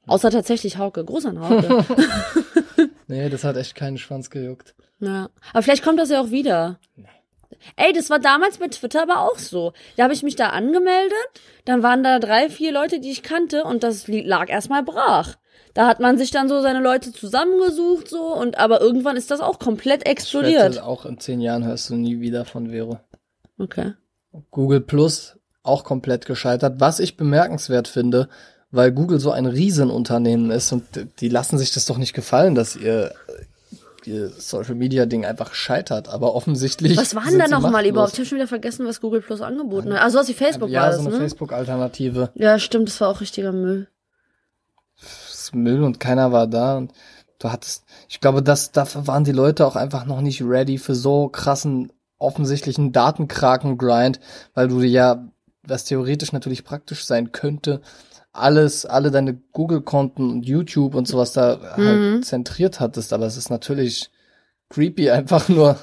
Außer 0.07 0.31
tatsächlich 0.31 0.77
Hauke. 0.77 1.03
Gruß 1.05 1.25
an 1.25 1.39
Hauke. 1.39 1.85
Nee, 3.07 3.27
das 3.29 3.43
hat 3.43 3.57
echt 3.57 3.73
keinen 3.73 3.97
Schwanz 3.97 4.29
gejuckt. 4.29 4.75
ja. 4.99 5.29
Aber 5.51 5.63
vielleicht 5.63 5.83
kommt 5.83 5.97
das 5.99 6.11
ja 6.11 6.21
auch 6.21 6.29
wieder. 6.29 6.79
Ey, 7.75 7.91
das 7.91 8.11
war 8.11 8.19
damals 8.19 8.59
mit 8.59 8.73
Twitter 8.73 9.01
aber 9.01 9.21
auch 9.21 9.39
so. 9.39 9.73
Da 9.97 10.03
habe 10.03 10.13
ich 10.13 10.21
mich 10.21 10.35
da 10.35 10.49
angemeldet, 10.49 11.17
dann 11.65 11.81
waren 11.81 12.03
da 12.03 12.19
drei, 12.19 12.49
vier 12.49 12.71
Leute, 12.71 12.99
die 12.99 13.09
ich 13.09 13.23
kannte 13.23 13.63
und 13.63 13.81
das 13.83 14.07
lag 14.07 14.47
erstmal 14.49 14.83
brach. 14.83 15.37
Da 15.73 15.87
hat 15.87 15.99
man 15.99 16.17
sich 16.17 16.31
dann 16.31 16.49
so 16.49 16.61
seine 16.61 16.81
Leute 16.81 17.13
zusammengesucht 17.13 18.09
so 18.09 18.33
und 18.33 18.57
aber 18.57 18.81
irgendwann 18.81 19.15
ist 19.15 19.31
das 19.31 19.39
auch 19.39 19.59
komplett 19.59 20.05
explodiert. 20.05 20.81
auch 20.81 21.05
in 21.05 21.19
zehn 21.19 21.41
Jahren 21.41 21.65
hörst 21.65 21.89
du 21.89 21.95
nie 21.95 22.19
wieder 22.19 22.45
von 22.45 22.69
Vero. 22.71 22.99
Okay. 23.57 23.93
Google 24.51 24.81
Plus 24.81 25.37
auch 25.63 25.83
komplett 25.83 26.25
gescheitert, 26.25 26.79
was 26.79 26.99
ich 26.99 27.17
bemerkenswert 27.17 27.87
finde, 27.87 28.29
weil 28.71 28.91
Google 28.91 29.19
so 29.19 29.31
ein 29.31 29.45
Riesenunternehmen 29.45 30.51
ist 30.51 30.71
und 30.71 30.83
die 31.19 31.29
lassen 31.29 31.57
sich 31.57 31.73
das 31.73 31.85
doch 31.85 31.97
nicht 31.97 32.13
gefallen, 32.13 32.55
dass 32.55 32.75
ihr, 32.75 33.13
ihr 34.05 34.29
Social 34.29 34.75
Media 34.75 35.05
Ding 35.05 35.25
einfach 35.25 35.53
scheitert, 35.53 36.07
aber 36.07 36.35
offensichtlich. 36.35 36.97
Was 36.97 37.15
war 37.15 37.23
denn 37.23 37.31
sind 37.31 37.41
da 37.41 37.47
nochmal 37.47 37.85
überhaupt? 37.85 38.13
Ich 38.13 38.19
habe 38.19 38.27
schon 38.27 38.37
wieder 38.37 38.47
vergessen, 38.47 38.85
was 38.85 39.01
Google 39.01 39.21
Plus 39.21 39.41
angeboten 39.41 39.93
hat. 39.93 40.01
Also 40.01 40.19
was 40.19 40.27
wie 40.29 40.33
Facebook 40.33 40.69
ja, 40.69 40.81
war 40.81 40.87
das, 40.89 40.97
so 40.97 41.07
eine 41.07 41.11
ne? 41.11 41.21
Facebook-Alternative. 41.21 42.29
Ja, 42.35 42.59
stimmt, 42.59 42.89
das 42.89 43.01
war 43.01 43.09
auch 43.09 43.21
richtiger 43.21 43.51
Müll. 43.51 43.87
Müll 45.53 45.83
und 45.83 45.99
keiner 45.99 46.31
war 46.31 46.47
da 46.47 46.77
und 46.77 46.93
du 47.39 47.51
hattest, 47.51 47.85
ich 48.07 48.19
glaube, 48.19 48.43
das, 48.43 48.71
dafür 48.71 49.07
waren 49.07 49.23
die 49.23 49.31
Leute 49.31 49.65
auch 49.65 49.75
einfach 49.75 50.05
noch 50.05 50.21
nicht 50.21 50.41
ready 50.43 50.77
für 50.77 50.95
so 50.95 51.29
krassen, 51.29 51.91
offensichtlichen 52.17 52.91
Datenkraken-Grind, 52.91 54.19
weil 54.53 54.67
du 54.67 54.81
ja, 54.81 55.27
was 55.63 55.85
theoretisch 55.85 56.33
natürlich 56.33 56.63
praktisch 56.63 57.05
sein 57.05 57.31
könnte, 57.31 57.81
alles, 58.31 58.85
alle 58.85 59.11
deine 59.11 59.33
Google-Konten 59.33 60.29
und 60.29 60.45
YouTube 60.45 60.95
und 60.95 61.07
sowas 61.07 61.33
da 61.33 61.57
Mhm. 61.77 61.85
halt 61.85 62.25
zentriert 62.25 62.79
hattest, 62.79 63.13
aber 63.13 63.25
es 63.25 63.37
ist 63.37 63.49
natürlich 63.49 64.11
creepy 64.69 65.09
einfach 65.09 65.49
nur. 65.49 65.77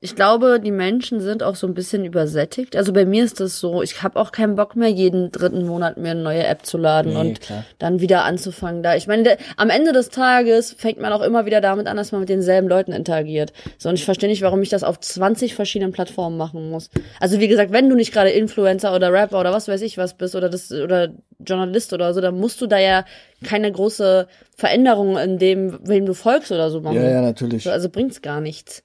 Ich 0.00 0.16
glaube, 0.16 0.60
die 0.60 0.70
Menschen 0.72 1.20
sind 1.20 1.42
auch 1.42 1.54
so 1.54 1.66
ein 1.66 1.72
bisschen 1.72 2.04
übersättigt. 2.04 2.76
Also 2.76 2.92
bei 2.92 3.06
mir 3.06 3.24
ist 3.24 3.40
das 3.40 3.58
so, 3.58 3.80
ich 3.80 4.02
habe 4.02 4.20
auch 4.20 4.32
keinen 4.32 4.54
Bock 4.54 4.76
mehr, 4.76 4.90
jeden 4.90 5.32
dritten 5.32 5.64
Monat 5.66 5.96
mir 5.96 6.10
eine 6.10 6.20
neue 6.22 6.44
App 6.44 6.66
zu 6.66 6.76
laden 6.76 7.14
Nee, 7.14 7.20
und 7.20 7.40
klar. 7.40 7.64
dann 7.78 8.00
wieder 8.00 8.24
anzufangen. 8.24 8.82
Da, 8.82 8.96
ich 8.96 9.06
meine, 9.06 9.22
der, 9.22 9.38
am 9.56 9.70
Ende 9.70 9.92
des 9.92 10.10
Tages 10.10 10.74
fängt 10.76 11.00
man 11.00 11.12
auch 11.12 11.22
immer 11.22 11.46
wieder 11.46 11.62
damit 11.62 11.86
an, 11.86 11.96
dass 11.96 12.12
man 12.12 12.20
mit 12.20 12.28
denselben 12.28 12.68
Leuten 12.68 12.92
interagiert. 12.92 13.54
So, 13.78 13.88
und 13.88 13.94
ich 13.94 14.04
verstehe 14.04 14.28
nicht, 14.28 14.42
warum 14.42 14.60
ich 14.60 14.68
das 14.68 14.84
auf 14.84 15.00
20 15.00 15.54
verschiedenen 15.54 15.92
Plattformen 15.92 16.36
machen 16.36 16.68
muss. 16.68 16.90
Also 17.20 17.40
wie 17.40 17.48
gesagt, 17.48 17.72
wenn 17.72 17.88
du 17.88 17.96
nicht 17.96 18.12
gerade 18.12 18.30
Influencer 18.30 18.94
oder 18.94 19.10
Rapper 19.10 19.40
oder 19.40 19.52
was 19.52 19.68
weiß 19.68 19.80
ich 19.80 19.96
was 19.96 20.14
bist 20.18 20.34
oder 20.34 20.50
das 20.50 20.70
oder 20.70 21.14
Journalist 21.38 21.92
oder 21.94 22.12
so, 22.12 22.20
dann 22.20 22.38
musst 22.38 22.60
du 22.60 22.66
da 22.66 22.78
ja 22.78 23.04
keine 23.44 23.70
große 23.70 24.26
Veränderung 24.56 25.16
in 25.16 25.38
dem, 25.38 25.78
wem 25.86 26.06
du 26.06 26.14
folgst 26.14 26.50
oder 26.50 26.70
so 26.70 26.80
machen. 26.80 26.96
Ja, 26.96 27.08
ja, 27.08 27.20
natürlich. 27.20 27.62
So, 27.64 27.70
also 27.70 27.88
bringt's 27.88 28.20
gar 28.22 28.40
nichts. 28.40 28.82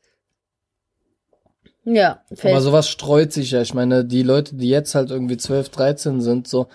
Ja, 1.85 2.21
Aber 2.29 2.35
Facebook. 2.37 2.61
sowas 2.61 2.89
streut 2.89 3.33
sich 3.33 3.51
ja. 3.51 3.61
Ich 3.61 3.73
meine, 3.73 4.05
die 4.05 4.23
Leute, 4.23 4.55
die 4.55 4.69
jetzt 4.69 4.93
halt 4.95 5.09
irgendwie 5.09 5.37
12, 5.37 5.69
13 5.69 6.21
sind, 6.21 6.47
so, 6.47 6.67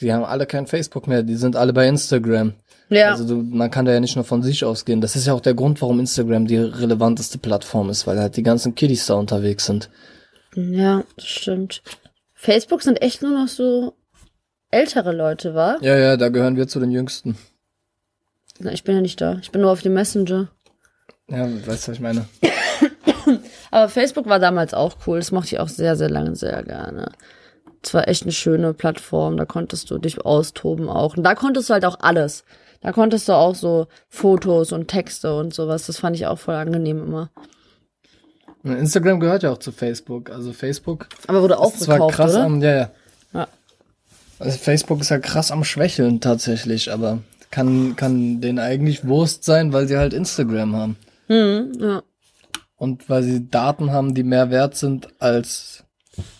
die 0.00 0.12
haben 0.12 0.24
alle 0.24 0.46
kein 0.46 0.66
Facebook 0.66 1.06
mehr, 1.06 1.22
die 1.22 1.36
sind 1.36 1.56
alle 1.56 1.72
bei 1.72 1.86
Instagram. 1.86 2.54
ja. 2.88 3.12
Also 3.12 3.26
du, 3.26 3.34
man 3.36 3.70
kann 3.70 3.84
da 3.84 3.92
ja 3.92 4.00
nicht 4.00 4.16
nur 4.16 4.24
von 4.24 4.42
sich 4.42 4.64
ausgehen. 4.64 5.00
Das 5.00 5.14
ist 5.14 5.26
ja 5.26 5.34
auch 5.34 5.40
der 5.40 5.54
Grund, 5.54 5.80
warum 5.82 6.00
Instagram 6.00 6.46
die 6.46 6.56
relevanteste 6.56 7.38
Plattform 7.38 7.90
ist, 7.90 8.06
weil 8.06 8.18
halt 8.18 8.36
die 8.36 8.42
ganzen 8.42 8.74
Kiddies 8.74 9.06
da 9.06 9.14
unterwegs 9.14 9.66
sind. 9.66 9.88
ja, 10.54 11.04
das 11.16 11.26
stimmt. 11.26 11.82
Facebook 12.34 12.82
sind 12.82 13.00
echt 13.02 13.22
nur 13.22 13.32
noch 13.32 13.48
so 13.48 13.94
ältere 14.70 15.12
Leute, 15.12 15.54
wa? 15.54 15.76
Ja, 15.80 15.96
ja, 15.96 16.16
da 16.16 16.28
gehören 16.28 16.56
wir 16.56 16.68
zu 16.68 16.80
den 16.80 16.90
Jüngsten. 16.90 17.36
Na, 18.58 18.72
ich 18.72 18.84
bin 18.84 18.94
ja 18.94 19.00
nicht 19.00 19.20
da. 19.20 19.38
Ich 19.42 19.50
bin 19.50 19.62
nur 19.62 19.70
auf 19.72 19.82
dem 19.82 19.94
Messenger. 19.94 20.48
Ja, 21.28 21.44
weißt 21.44 21.66
du, 21.66 21.70
was 21.70 21.88
ich 21.88 22.00
meine? 22.00 22.26
Aber 23.70 23.88
Facebook 23.88 24.26
war 24.26 24.38
damals 24.38 24.74
auch 24.74 24.96
cool. 25.06 25.18
Das 25.18 25.32
mochte 25.32 25.54
ich 25.54 25.60
auch 25.60 25.68
sehr, 25.68 25.96
sehr 25.96 26.08
lange 26.08 26.36
sehr 26.36 26.62
gerne. 26.62 27.12
Es 27.82 27.92
war 27.94 28.08
echt 28.08 28.22
eine 28.22 28.32
schöne 28.32 28.74
Plattform. 28.74 29.36
Da 29.36 29.44
konntest 29.44 29.90
du 29.90 29.98
dich 29.98 30.24
austoben 30.24 30.88
auch. 30.88 31.16
Und 31.16 31.24
da 31.24 31.34
konntest 31.34 31.68
du 31.68 31.74
halt 31.74 31.84
auch 31.84 31.98
alles. 32.00 32.44
Da 32.80 32.92
konntest 32.92 33.28
du 33.28 33.32
auch 33.32 33.54
so 33.54 33.88
Fotos 34.08 34.72
und 34.72 34.88
Texte 34.88 35.34
und 35.34 35.52
sowas. 35.52 35.86
Das 35.86 35.98
fand 35.98 36.16
ich 36.16 36.26
auch 36.26 36.38
voll 36.38 36.54
angenehm 36.54 37.02
immer. 37.02 37.30
Instagram 38.62 39.20
gehört 39.20 39.42
ja 39.42 39.52
auch 39.52 39.58
zu 39.58 39.72
Facebook. 39.72 40.30
Also 40.30 40.52
Facebook 40.52 41.08
Aber 41.26 41.42
wurde 41.42 41.54
zwar 41.54 41.64
aufgekauft, 41.64 42.14
krass 42.14 42.34
oder? 42.34 42.44
am, 42.44 42.60
ja, 42.60 42.74
ja. 42.74 42.90
Ja. 43.32 43.48
Also 44.38 44.58
Facebook 44.58 45.00
ist 45.00 45.10
ja 45.10 45.18
krass 45.18 45.50
am 45.50 45.64
Schwächeln 45.64 46.20
tatsächlich, 46.20 46.92
aber 46.92 47.18
kann, 47.50 47.96
kann 47.96 48.40
denen 48.40 48.58
eigentlich 48.58 49.06
Wurst 49.06 49.44
sein, 49.44 49.72
weil 49.72 49.88
sie 49.88 49.96
halt 49.96 50.12
Instagram 50.12 50.76
haben. 50.76 50.96
Mhm, 51.28 51.72
ja. 51.80 52.02
Und 52.76 53.08
weil 53.08 53.22
sie 53.22 53.48
Daten 53.48 53.92
haben, 53.92 54.14
die 54.14 54.22
mehr 54.22 54.50
wert 54.50 54.76
sind 54.76 55.08
als 55.18 55.84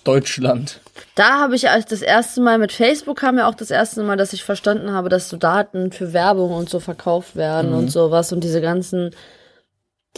Deutschland. 0.05 0.81
Da 1.15 1.41
habe 1.41 1.57
ich 1.57 1.69
als 1.69 1.87
das 1.87 2.03
erste 2.03 2.41
Mal 2.41 2.59
mit 2.59 2.73
Facebook 2.73 3.19
kam 3.19 3.39
ja 3.39 3.49
auch 3.49 3.55
das 3.55 3.71
erste 3.71 4.03
Mal, 4.03 4.17
dass 4.17 4.33
ich 4.33 4.45
verstanden 4.45 4.93
habe, 4.93 5.09
dass 5.09 5.29
so 5.29 5.37
Daten 5.37 5.93
für 5.93 6.13
Werbung 6.13 6.53
und 6.53 6.69
so 6.69 6.81
verkauft 6.81 7.37
werden 7.37 7.73
und 7.73 7.91
sowas 7.91 8.33
und 8.33 8.45
diese 8.45 8.61
ganzen, 8.61 9.11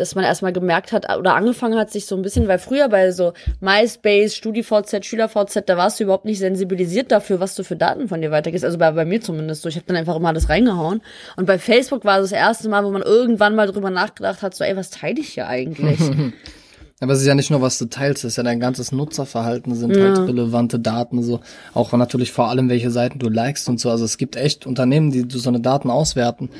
dass 0.01 0.15
man 0.15 0.25
erstmal 0.25 0.53
gemerkt 0.53 0.93
hat 0.93 1.05
oder 1.19 1.35
angefangen 1.35 1.79
hat, 1.79 1.91
sich 1.91 2.07
so 2.07 2.17
ein 2.17 2.23
bisschen, 2.23 2.49
weil 2.49 2.59
früher 2.59 2.89
bei 2.89 3.11
so 3.13 3.33
MySpace, 3.61 4.35
StudiVZ, 4.37 5.05
SchülerVZ, 5.05 5.63
da 5.67 5.77
warst 5.77 5.99
du 6.01 6.05
überhaupt 6.05 6.25
nicht 6.25 6.39
sensibilisiert 6.39 7.11
dafür, 7.13 7.41
was 7.41 7.55
du 7.55 7.65
für 7.65 7.77
Daten 7.77 8.09
von 8.09 8.21
dir 8.21 8.31
weitergibst. 8.31 8.65
Also 8.65 8.79
bei, 8.79 8.91
bei 8.93 9.05
mir 9.05 9.21
zumindest 9.21 9.63
so. 9.63 9.69
Ich 9.69 9.77
habe 9.77 9.87
dann 9.87 9.97
einfach 9.97 10.17
immer 10.17 10.29
alles 10.29 10.49
reingehauen. 10.49 11.03
Und 11.37 11.47
bei 11.47 11.59
Facebook 11.59 12.05
war 12.05 12.21
das 12.21 12.33
erste 12.33 12.69
Mal, 12.69 12.85
wo 12.85 12.91
man 12.91 13.03
irgendwann 13.03 13.55
mal 13.55 13.67
drüber 13.67 13.91
nachgedacht 13.91 14.43
hat, 14.43 14.55
so, 14.55 14.65
ey, 14.65 14.77
was 14.77 14.91
teile 14.91 15.21
ich 15.21 15.29
hier 15.31 15.47
eigentlich? 15.49 15.99
Aber 17.01 17.13
es 17.13 17.21
ist 17.21 17.27
ja 17.27 17.35
nicht 17.37 17.51
nur, 17.51 17.63
was 17.63 17.79
du 17.79 17.85
teilst, 17.85 18.25
es 18.25 18.33
ist 18.33 18.37
ja 18.39 18.43
dein 18.43 18.59
ganzes 18.59 18.91
Nutzerverhalten 18.91 19.75
sind 19.77 19.97
Ja. 19.97 20.03
halt 20.03 20.19
relevante 20.19 20.81
Daten, 20.81 21.23
so. 21.23 21.41
Auch 21.73 21.93
natürlich 21.93 22.33
vor 22.33 22.49
allem, 22.49 22.69
welche 22.69 22.91
Seiten 22.91 23.21
du 23.21 23.29
likest 23.29 23.69
und 23.69 23.79
so. 23.79 23.89
Also 23.91 24.05
es 24.05 24.19
gibt 24.19 24.35
echt 24.35 24.67
Unternehmen, 24.67 25.13
die 25.13 25.25
so 25.29 25.49
eine 25.49 25.61
Daten 25.61 25.91
auswerten 25.91 26.51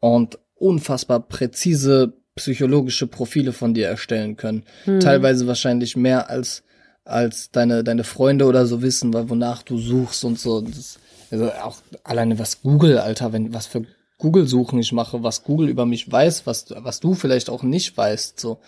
und 0.00 0.38
unfassbar 0.56 1.20
präzise 1.20 2.14
psychologische 2.36 3.06
Profile 3.06 3.52
von 3.52 3.74
dir 3.74 3.88
erstellen 3.88 4.36
können. 4.36 4.64
Teilweise 5.00 5.46
wahrscheinlich 5.46 5.96
mehr 5.96 6.30
als, 6.30 6.62
als 7.04 7.50
deine, 7.50 7.84
deine 7.84 8.04
Freunde 8.04 8.46
oder 8.46 8.66
so 8.66 8.82
wissen, 8.82 9.14
weil 9.14 9.28
wonach 9.30 9.62
du 9.62 9.78
suchst 9.78 10.24
und 10.24 10.38
so. 10.38 10.60
Das, 10.60 10.98
also 11.30 11.50
auch 11.52 11.76
alleine 12.02 12.38
was 12.38 12.62
Google, 12.62 12.98
Alter, 12.98 13.32
wenn, 13.32 13.52
was 13.54 13.66
für 13.66 13.84
Google-Suchen 14.18 14.78
ich 14.78 14.92
mache, 14.92 15.22
was 15.22 15.42
Google 15.42 15.68
über 15.68 15.86
mich 15.86 16.10
weiß, 16.10 16.46
was, 16.46 16.66
was 16.76 17.00
du 17.00 17.14
vielleicht 17.14 17.50
auch 17.50 17.62
nicht 17.62 17.96
weißt, 17.96 18.38
so. 18.38 18.58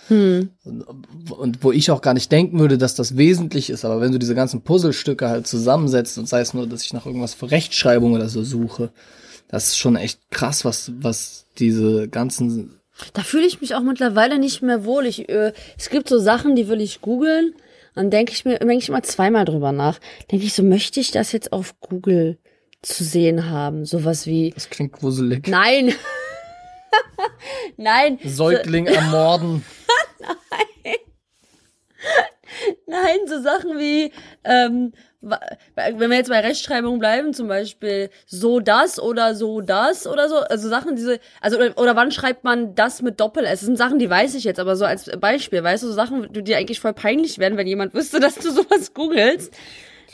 Und 1.31 1.63
wo 1.63 1.73
ich 1.73 1.91
auch 1.91 2.03
gar 2.03 2.15
nicht 2.15 2.31
denken 2.31 2.59
würde, 2.59 2.79
dass 2.79 2.95
das 2.95 3.17
wesentlich 3.17 3.71
ist, 3.71 3.85
aber 3.85 4.01
wenn 4.01 4.13
du 4.13 4.19
diese 4.19 4.35
ganzen 4.35 4.63
Puzzlestücke 4.63 5.29
halt 5.29 5.47
zusammensetzt 5.47 6.19
und 6.19 6.29
sei 6.29 6.41
es 6.41 6.53
nur, 6.53 6.67
dass 6.67 6.83
ich 6.83 6.93
nach 6.93 7.07
irgendwas 7.07 7.35
für 7.35 7.51
Rechtschreibung 7.51 8.13
oder 8.13 8.29
so 8.29 8.43
suche, 8.43 8.91
das 9.49 9.69
ist 9.69 9.79
schon 9.79 9.97
echt 9.97 10.31
krass, 10.31 10.65
was, 10.65 10.93
was 10.99 11.47
diese 11.59 12.09
ganzen, 12.09 12.81
Da 13.13 13.23
fühle 13.23 13.47
ich 13.47 13.61
mich 13.61 13.75
auch 13.75 13.83
mittlerweile 13.83 14.39
nicht 14.39 14.63
mehr 14.63 14.85
wohl. 14.85 15.07
Ich, 15.07 15.29
äh, 15.29 15.53
es 15.77 15.91
gibt 15.91 16.09
so 16.09 16.19
Sachen, 16.19 16.57
die 16.57 16.69
will 16.69 16.81
ich 16.81 17.01
googeln. 17.01 17.55
Dann 17.95 18.11
denke 18.11 18.33
ich 18.33 18.45
mir, 18.45 18.59
denke 18.59 18.77
ich 18.77 18.89
immer 18.89 19.03
zweimal 19.03 19.45
drüber 19.45 19.73
nach. 19.73 19.99
Denke 20.31 20.45
ich 20.45 20.55
so, 20.55 20.63
möchte 20.63 21.01
ich 21.01 21.11
das 21.11 21.33
jetzt 21.33 21.53
auf 21.53 21.81
Google 21.81 22.39
zu 22.83 23.05
sehen 23.05 23.51
haben? 23.51 23.85
Sowas 23.85 24.27
wie, 24.27 24.51
das 24.51 24.71
klingt 24.71 24.93
gruselig. 24.93 25.49
nein. 25.49 25.95
nein. 27.77 28.19
Säugling 28.25 28.87
ermorden. 28.87 29.65
Nein, 30.19 30.97
so 33.27 33.41
Sachen 33.41 33.79
wie, 33.79 34.13
ähm, 34.45 34.93
wenn 35.75 36.11
wir 36.11 36.17
jetzt 36.17 36.29
bei 36.29 36.41
Rechtschreibung 36.41 36.99
bleiben, 36.99 37.35
zum 37.35 37.49
Beispiel 37.49 38.11
so 38.27 38.61
das 38.61 39.01
oder 39.01 39.35
so 39.35 39.61
das 39.61 40.07
oder 40.07 40.29
so, 40.29 40.37
also 40.37 40.69
Sachen, 40.69 40.97
diese, 40.97 41.19
also 41.41 41.59
oder, 41.77 41.97
wann 41.97 42.13
schreibt 42.13 42.45
man 42.45 42.75
das 42.75 43.03
mit 43.03 43.19
Doppel-S? 43.19 43.61
Das 43.61 43.67
sind 43.67 43.79
Sachen, 43.79 43.99
die 43.99 44.11
weiß 44.11 44.35
ich 44.35 44.45
jetzt, 44.45 44.61
aber 44.61 44.77
so 44.77 44.85
als 44.85 45.11
Beispiel, 45.19 45.63
weißt 45.63 45.83
du, 45.83 45.89
so 45.89 45.95
Sachen, 45.95 46.33
die 46.33 46.45
dir 46.45 46.59
eigentlich 46.59 46.81
voll 46.81 46.93
peinlich 46.93 47.39
werden, 47.39 47.59
wenn 47.59 47.67
jemand 47.67 47.95
wüsste, 47.95 48.21
dass 48.21 48.37
du 48.37 48.51
sowas 48.51 48.95
googelst. 48.95 49.53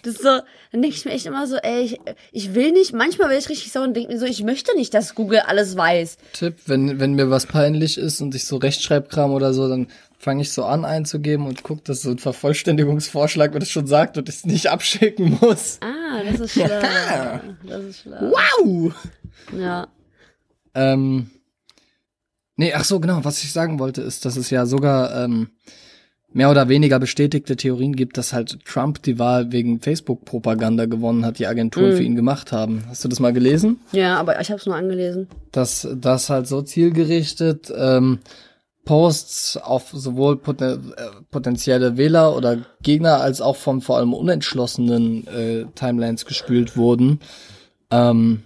Das 0.03 0.15
ist 0.15 0.23
so, 0.23 0.41
dann 0.73 0.83
denke 0.83 0.97
ich 0.97 1.05
mir 1.05 1.13
echt 1.13 1.27
immer 1.27 1.47
so, 1.47 1.57
ey, 1.57 1.83
ich, 1.83 2.01
ich 2.33 2.55
will 2.55 2.73
nicht, 2.73 2.93
manchmal 2.93 3.31
will 3.31 3.39
ich 3.39 3.49
richtig 3.49 3.71
sauer 3.71 3.85
und 3.85 3.95
denke 3.95 4.13
mir 4.13 4.19
so, 4.19 4.27
ich 4.27 4.43
möchte 4.43 4.75
nicht, 4.77 4.93
dass 4.95 5.15
Google 5.15 5.41
alles 5.47 5.77
weiß. 5.77 6.17
Tipp, 6.33 6.55
wenn, 6.67 6.99
wenn 6.99 7.15
mir 7.15 7.31
was 7.31 7.47
peinlich 7.47 7.99
ist 7.99 8.21
und 8.21 8.35
ich 8.35 8.47
so 8.47 8.57
Rechtschreibkram 8.57 9.31
oder 9.33 9.55
so, 9.55 9.69
dann 9.69 9.87
fange 10.25 10.43
ich 10.43 10.53
so 10.53 10.65
an 10.65 10.85
einzugeben 10.85 11.47
und 11.49 11.65
guck, 11.65 11.85
dass 11.85 12.03
so 12.03 12.11
ein 12.13 12.19
Vervollständigungsvorschlag 12.19 13.53
mir 13.53 13.59
das 13.59 13.71
schon 13.71 13.89
sagt 13.89 14.17
und 14.19 14.29
ich 14.29 14.37
es 14.37 14.47
nicht 14.47 14.69
abschicken 14.71 15.37
muss. 15.41 15.79
Ah, 15.81 16.23
das 16.31 16.39
ist 16.41 16.53
schlau. 16.53 16.69
Das 17.67 17.83
ist 17.85 18.01
schlau. 18.03 18.33
Wow! 18.33 18.95
Ja. 19.59 19.89
Ähm, 20.75 21.31
Nee, 22.57 22.75
ach 22.75 22.85
so, 22.85 23.01
genau, 23.01 23.25
was 23.25 23.43
ich 23.43 23.51
sagen 23.53 23.79
wollte, 23.79 24.03
ist, 24.03 24.25
dass 24.27 24.37
es 24.37 24.51
ja 24.51 24.67
sogar 24.67 25.25
ähm, 25.25 25.49
mehr 26.33 26.51
oder 26.51 26.69
weniger 26.69 26.99
bestätigte 27.01 27.57
Theorien 27.57 27.97
gibt, 27.97 28.19
dass 28.19 28.35
halt 28.35 28.59
Trump 28.67 29.03
die 29.03 29.19
Wahl 29.19 29.53
wegen 29.53 29.81
Facebook-Propaganda 29.81 30.85
gewonnen 30.85 31.25
hat, 31.25 31.39
die 31.39 31.47
Agenturen 31.47 31.93
Mhm. 31.93 31.97
für 31.97 32.03
ihn 32.03 32.15
gemacht 32.15 32.53
haben. 32.53 32.85
Hast 32.89 33.03
du 33.05 33.09
das 33.09 33.21
mal 33.21 33.33
gelesen? 33.33 33.81
Ja, 33.93 34.17
aber 34.21 34.39
ich 34.41 34.51
habe 34.51 34.61
es 34.61 34.67
nur 34.67 34.77
angelesen. 34.77 35.29
Dass 35.51 35.89
das 35.97 36.29
halt 36.29 36.47
so 36.47 36.61
zielgerichtet 36.63 37.73
ähm, 37.75 38.19
Posts 38.85 39.59
auf 39.59 39.91
sowohl 39.93 40.37
poten 40.37 40.93
äh, 40.97 41.23
potenzielle 41.31 41.97
Wähler 41.97 42.37
oder 42.37 42.59
Gegner 42.83 43.21
als 43.21 43.41
auch 43.41 43.57
von 43.57 43.81
vor 43.81 43.99
allem 43.99 44.13
unentschlossenen 44.13 45.27
äh, 45.29 45.67
Timelines 45.75 46.27
gespült 46.27 46.77
wurden, 46.77 47.21
ähm, 47.91 48.43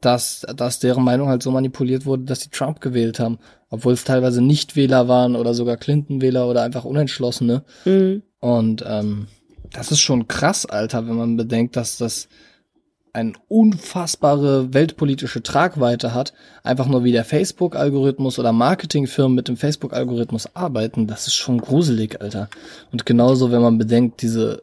dass, 0.00 0.46
dass 0.56 0.78
deren 0.78 1.02
Meinung 1.04 1.28
halt 1.28 1.42
so 1.42 1.50
manipuliert 1.50 2.06
wurde, 2.06 2.24
dass 2.24 2.40
sie 2.40 2.50
Trump 2.50 2.80
gewählt 2.80 3.18
haben, 3.18 3.38
obwohl 3.70 3.94
es 3.94 4.04
teilweise 4.04 4.40
Nicht-Wähler 4.40 5.08
waren 5.08 5.34
oder 5.34 5.54
sogar 5.54 5.76
Clinton-Wähler 5.76 6.48
oder 6.48 6.62
einfach 6.62 6.84
Unentschlossene. 6.84 7.64
Mhm. 7.84 8.22
Und 8.40 8.84
ähm, 8.86 9.26
das 9.72 9.90
ist 9.90 10.00
schon 10.00 10.28
krass, 10.28 10.66
Alter, 10.66 11.08
wenn 11.08 11.16
man 11.16 11.36
bedenkt, 11.36 11.76
dass 11.76 11.96
das 11.96 12.28
eine 13.12 13.32
unfassbare 13.48 14.72
weltpolitische 14.72 15.42
Tragweite 15.42 16.14
hat. 16.14 16.32
Einfach 16.62 16.86
nur 16.86 17.04
wie 17.04 17.12
der 17.12 17.24
Facebook-Algorithmus 17.24 18.38
oder 18.38 18.52
Marketingfirmen 18.52 19.34
mit 19.34 19.48
dem 19.48 19.56
Facebook-Algorithmus 19.56 20.56
arbeiten, 20.56 21.06
das 21.06 21.26
ist 21.26 21.34
schon 21.34 21.60
gruselig, 21.60 22.20
Alter. 22.22 22.48
Und 22.90 23.04
genauso, 23.04 23.52
wenn 23.52 23.60
man 23.60 23.76
bedenkt, 23.78 24.22
diese, 24.22 24.62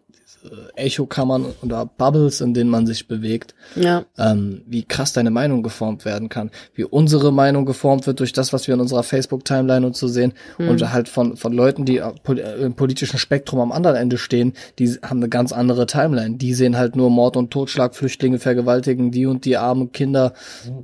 Echokammern 0.75 1.45
oder 1.61 1.85
Bubbles, 1.85 2.41
in 2.41 2.53
denen 2.53 2.69
man 2.69 2.87
sich 2.87 3.07
bewegt, 3.07 3.53
Ja. 3.75 4.05
ähm, 4.17 4.61
wie 4.67 4.83
krass 4.83 5.13
deine 5.13 5.31
Meinung 5.31 5.63
geformt 5.63 6.05
werden 6.05 6.29
kann, 6.29 6.51
wie 6.73 6.83
unsere 6.85 7.31
Meinung 7.33 7.65
geformt 7.65 8.07
wird 8.07 8.19
durch 8.19 8.33
das, 8.33 8.53
was 8.53 8.67
wir 8.67 8.75
in 8.75 8.81
unserer 8.81 9.03
Facebook-Timeline 9.03 9.85
und 9.85 9.95
so 9.95 10.07
sehen 10.07 10.33
und 10.57 10.91
halt 10.93 11.09
von, 11.09 11.35
von 11.37 11.53
Leuten, 11.53 11.85
die 11.85 11.97
äh, 11.97 12.11
äh, 12.27 12.63
im 12.63 12.73
politischen 12.75 13.17
Spektrum 13.17 13.59
am 13.59 13.71
anderen 13.71 13.95
Ende 13.95 14.17
stehen, 14.17 14.53
die 14.77 14.89
haben 15.01 15.17
eine 15.19 15.29
ganz 15.29 15.51
andere 15.51 15.85
Timeline. 15.85 16.37
Die 16.37 16.53
sehen 16.53 16.77
halt 16.77 16.95
nur 16.95 17.09
Mord 17.09 17.37
und 17.37 17.51
Totschlag, 17.51 17.95
Flüchtlinge 17.95 18.39
vergewaltigen 18.39 19.11
die 19.11 19.25
und 19.25 19.45
die 19.45 19.57
armen 19.57 19.91
Kinder 19.91 20.33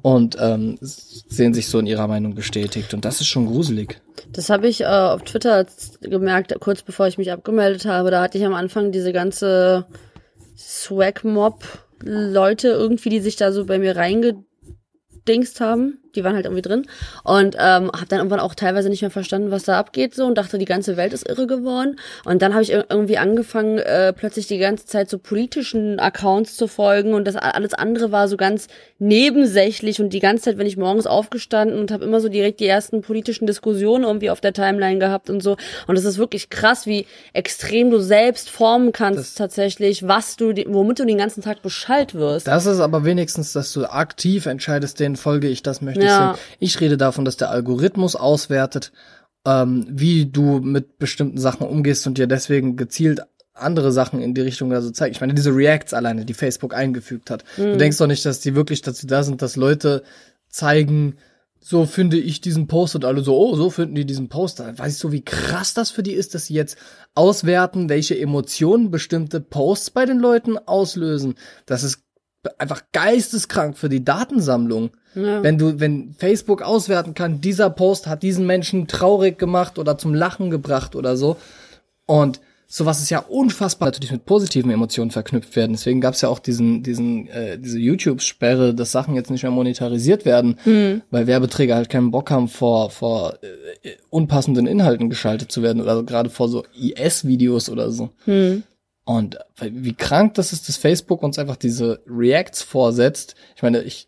und 0.01 0.38
ähm, 0.39 0.78
sehen 0.82 1.53
sich 1.53 1.68
so 1.68 1.80
in 1.80 1.88
ihrer 1.88 2.08
Meinung 2.08 2.36
bestätigt 2.36 2.93
und 2.93 3.06
das 3.06 3.22
ist 3.22 3.28
schon 3.28 3.45
gruselig. 3.47 4.01
Das 4.32 4.49
habe 4.49 4.68
ich 4.68 4.82
äh, 4.82 4.86
auf 4.86 5.24
Twitter 5.24 5.66
gemerkt, 6.01 6.56
kurz 6.60 6.82
bevor 6.82 7.08
ich 7.08 7.18
mich 7.18 7.32
abgemeldet 7.32 7.86
habe. 7.86 8.12
Da 8.12 8.22
hatte 8.22 8.38
ich 8.38 8.45
am 8.45 8.53
Anfang 8.53 8.91
diese 8.91 9.12
ganze 9.12 9.45
Swag-Mob-Leute 10.58 12.70
irgendwie, 12.70 13.10
die 13.10 13.20
sich 13.20 13.36
da 13.36 13.52
so 13.52 13.66
bei 13.66 13.80
mir 13.80 13.96
reingedingst 13.96 15.60
haben. 15.60 16.00
Die 16.16 16.24
waren 16.24 16.36
halt 16.36 16.45
irgendwie 16.45 16.61
drin. 16.61 16.86
Und 17.24 17.55
ähm, 17.59 17.91
habe 17.91 18.05
dann 18.09 18.20
irgendwann 18.20 18.39
auch 18.39 18.55
teilweise 18.55 18.89
nicht 18.89 19.01
mehr 19.01 19.11
verstanden, 19.11 19.51
was 19.51 19.63
da 19.63 19.78
abgeht 19.80 20.16
so 20.16 20.26
und 20.26 20.38
dachte, 20.38 20.57
die 20.57 20.66
ganze 20.66 20.97
Welt 20.97 21.13
ist 21.13 21.28
irre 21.28 21.47
geworden. 21.47 21.97
Und 22.24 22.41
dann 22.41 22.53
habe 22.53 22.63
ich 22.63 22.74
ir- 22.74 22.86
irgendwie 22.89 23.18
angefangen, 23.18 23.78
äh, 23.80 24.13
plötzlich 24.13 24.47
die 24.47 24.57
ganze 24.57 24.86
Zeit 24.86 25.09
so 25.09 25.18
politischen 25.18 25.99
Accounts 25.99 26.55
zu 26.55 26.68
folgen 26.68 27.13
und 27.13 27.26
das 27.28 27.36
alles 27.36 27.74
andere 27.74 28.11
war 28.11 28.28
so 28.28 28.38
ganz 28.38 28.68
nebensächlich 28.99 29.99
und 29.99 30.09
die 30.11 30.20
ganze 30.20 30.43
Zeit, 30.45 30.57
wenn 30.57 30.68
ich 30.68 30.78
morgens 30.78 31.07
aufgestanden 31.07 31.80
und 31.80 31.91
habe 31.91 32.05
immer 32.05 32.20
so 32.22 32.30
direkt 32.30 32.59
die 32.59 32.68
ersten 32.68 33.01
politischen 33.01 33.47
Diskussionen 33.47 34.03
irgendwie 34.03 34.30
auf 34.30 34.41
der 34.41 34.53
Timeline 34.53 34.99
gehabt 34.99 35.30
und 35.30 35.41
so. 35.41 35.57
Und 35.88 35.97
es 35.97 36.05
ist 36.05 36.18
wirklich 36.18 36.49
krass, 36.49 36.86
wie 36.86 37.05
extrem 37.34 37.91
du 37.91 37.99
selbst 37.99 38.49
formen 38.49 38.91
kannst 38.91 39.20
Das- 39.20 39.36
tatsächlich, 39.36 40.07
was 40.07 40.36
du, 40.38 40.53
womit 40.68 40.99
du 40.99 41.05
den 41.05 41.18
ganzen 41.18 41.41
Tag 41.41 41.61
Bescheid 41.61 42.13
wirst. 42.16 42.47
Das 42.47 42.66
ist 42.66 42.80
aber 42.80 43.03
wenigstens, 43.05 43.53
dass 43.53 43.74
du 43.74 43.86
aktiv 43.86 44.45
entscheidest, 44.45 44.99
den 44.99 45.16
folge 45.16 45.47
ich, 45.47 45.63
das 45.63 45.82
möchte 45.82 46.05
ich 46.06 46.12
Ja. 46.12 46.38
Ich 46.60 46.80
rede 46.82 46.97
davon, 46.97 47.26
dass 47.26 47.38
der 47.38 47.49
Algorithmus 47.49 48.16
auswertet, 48.16 48.91
ähm, 49.45 49.86
wie 49.89 50.26
du 50.26 50.60
mit 50.60 50.97
bestimmten 50.97 51.38
Sachen 51.38 51.68
umgehst 51.68 52.06
und 52.08 52.18
dir 52.18 52.28
deswegen 52.28 52.76
gezielt 52.76 53.22
andere 53.53 53.91
Sachen 53.91 54.22
in 54.22 54.34
die 54.34 54.41
Richtung 54.41 54.74
also 54.74 54.91
zeigt. 54.91 55.16
Ich 55.16 55.22
meine, 55.22 55.34
diese 55.34 55.56
Reacts 55.56 55.93
alleine, 55.93 56.26
die 56.26 56.34
Facebook 56.34 56.74
eingefügt 56.74 57.30
hat. 57.30 57.45
Du 57.56 57.78
denkst 57.78 57.97
doch 57.97 58.08
nicht, 58.08 58.26
dass 58.26 58.41
die 58.41 58.53
wirklich 58.53 58.82
dazu 58.82 59.08
da 59.08 59.24
sind, 59.24 59.41
dass 59.41 59.56
Leute 59.56 60.03
zeigen, 60.49 61.16
so 61.68 61.86
finde 61.86 62.18
ich 62.18 62.41
diesen 62.41 62.68
Post 62.68 62.93
und 62.93 63.06
alle 63.06 63.24
so, 63.24 63.36
oh, 63.36 63.56
so 63.56 63.72
finden 63.72 63.95
die 63.95 64.06
diesen 64.06 64.30
Post. 64.30 64.60
Da 64.60 64.78
Weißt 64.78 65.03
du, 65.03 65.12
wie 65.12 65.26
krass 65.26 65.74
das 65.74 65.89
für 65.89 66.03
die 66.03 66.14
ist, 66.14 66.36
dass 66.36 66.45
sie 66.45 66.53
jetzt 66.53 66.78
auswerten, 67.16 67.89
welche 67.89 68.20
Emotionen 68.20 68.91
bestimmte 68.91 69.39
Posts 69.39 69.89
bei 69.89 70.06
den 70.06 70.20
Leuten 70.20 70.60
auslösen. 70.60 71.34
Das 71.66 71.84
ist 71.84 72.03
einfach 72.60 72.84
geisteskrank 72.91 73.78
für 73.78 73.89
die 73.89 74.06
Datensammlung. 74.06 74.91
Ja. 75.16 75.43
Wenn 75.43 75.57
du, 75.57 75.80
wenn 75.80 76.13
Facebook 76.18 76.61
auswerten 76.61 77.13
kann, 77.13 77.41
dieser 77.41 77.70
Post 77.70 78.07
hat 78.07 78.24
diesen 78.24 78.45
Menschen 78.45 78.88
traurig 78.88 79.39
gemacht 79.39 79.80
oder 79.80 79.97
zum 79.97 80.13
Lachen 80.13 80.49
gebracht 80.49 80.95
oder 80.95 81.18
so. 81.18 81.38
Und 82.05 82.39
sowas 82.68 83.01
ist 83.01 83.09
ja 83.09 83.20
unfassbar 83.20 83.88
natürlich 83.88 84.11
mit 84.11 84.26
positiven 84.26 84.72
Emotionen 84.72 85.11
verknüpft 85.11 85.55
werden. 85.55 85.74
Deswegen 85.74 86.01
gab 86.01 86.16
es 86.16 86.22
ja 86.22 86.30
auch 86.30 86.39
diesen, 86.39 86.84
diesen, 86.84 87.28
äh, 87.28 87.57
diese 87.57 87.80
YouTube-Sperre, 87.80 88.74
dass 88.74 88.91
Sachen 88.91 89.16
jetzt 89.16 89.32
nicht 89.32 89.43
mehr 89.43 89.51
monetarisiert 89.51 90.26
werden, 90.26 90.57
weil 91.11 91.28
Werbeträger 91.28 91.76
halt 91.76 91.89
keinen 91.89 92.11
Bock 92.11 92.32
haben, 92.32 92.47
vor, 92.47 92.89
vor 92.89 93.38
äh, 93.41 93.91
unpassenden 94.09 94.68
Inhalten 94.68 95.09
geschaltet 95.09 95.51
zu 95.51 95.61
werden 95.61 95.82
oder 95.82 96.03
gerade 96.03 96.30
vor 96.30 96.49
so 96.49 96.63
IS-Videos 96.76 97.70
oder 97.70 97.91
so. 97.91 98.09
Und 99.05 99.38
wie 99.61 99.93
krank 99.93 100.34
das 100.34 100.51
ist, 100.51 100.68
dass 100.68 100.78
Facebook 100.78 101.22
uns 101.22 101.38
einfach 101.38 101.57
diese 101.57 102.01
Reacts 102.07 102.63
vorsetzt. 102.63 103.36
Ich 103.55 103.61
meine, 103.61 103.84
ich 103.84 104.07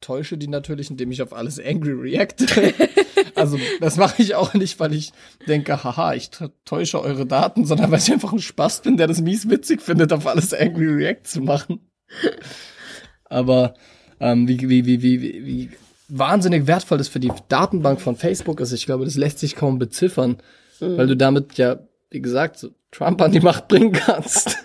täusche 0.00 0.38
die 0.38 0.48
natürlich, 0.48 0.90
indem 0.90 1.10
ich 1.10 1.22
auf 1.22 1.32
alles 1.32 1.58
angry 1.58 1.92
reacte. 1.92 2.46
also 3.34 3.58
das 3.80 3.96
mache 3.96 4.22
ich 4.22 4.34
auch 4.34 4.54
nicht, 4.54 4.80
weil 4.80 4.92
ich 4.92 5.12
denke, 5.46 5.84
haha, 5.84 6.14
ich 6.14 6.30
täusche 6.64 7.00
eure 7.00 7.26
Daten, 7.26 7.66
sondern 7.66 7.90
weil 7.90 7.98
ich 7.98 8.12
einfach 8.12 8.32
ein 8.32 8.40
Spaß 8.40 8.82
bin, 8.82 8.96
der 8.96 9.06
das 9.06 9.20
mies 9.20 9.48
witzig 9.48 9.82
findet, 9.82 10.12
auf 10.12 10.26
alles 10.26 10.54
angry 10.54 10.88
react 10.88 11.26
zu 11.26 11.40
machen. 11.40 11.80
Aber 13.24 13.74
ähm, 14.18 14.48
wie, 14.48 14.60
wie, 14.68 14.86
wie, 14.86 15.02
wie, 15.02 15.22
wie, 15.22 15.46
wie 15.46 15.70
wahnsinnig 16.08 16.66
wertvoll 16.66 16.98
das 16.98 17.08
für 17.08 17.20
die 17.20 17.32
Datenbank 17.48 18.00
von 18.00 18.16
Facebook 18.16 18.60
ist, 18.60 18.72
ich 18.72 18.86
glaube, 18.86 19.04
das 19.04 19.16
lässt 19.16 19.38
sich 19.38 19.54
kaum 19.54 19.78
beziffern, 19.78 20.38
weil 20.80 21.06
du 21.06 21.16
damit 21.16 21.58
ja, 21.58 21.78
wie 22.10 22.20
gesagt, 22.20 22.58
so 22.58 22.70
Trump 22.90 23.20
an 23.22 23.32
die 23.32 23.40
Macht 23.40 23.68
bringen 23.68 23.92
kannst. 23.92 24.56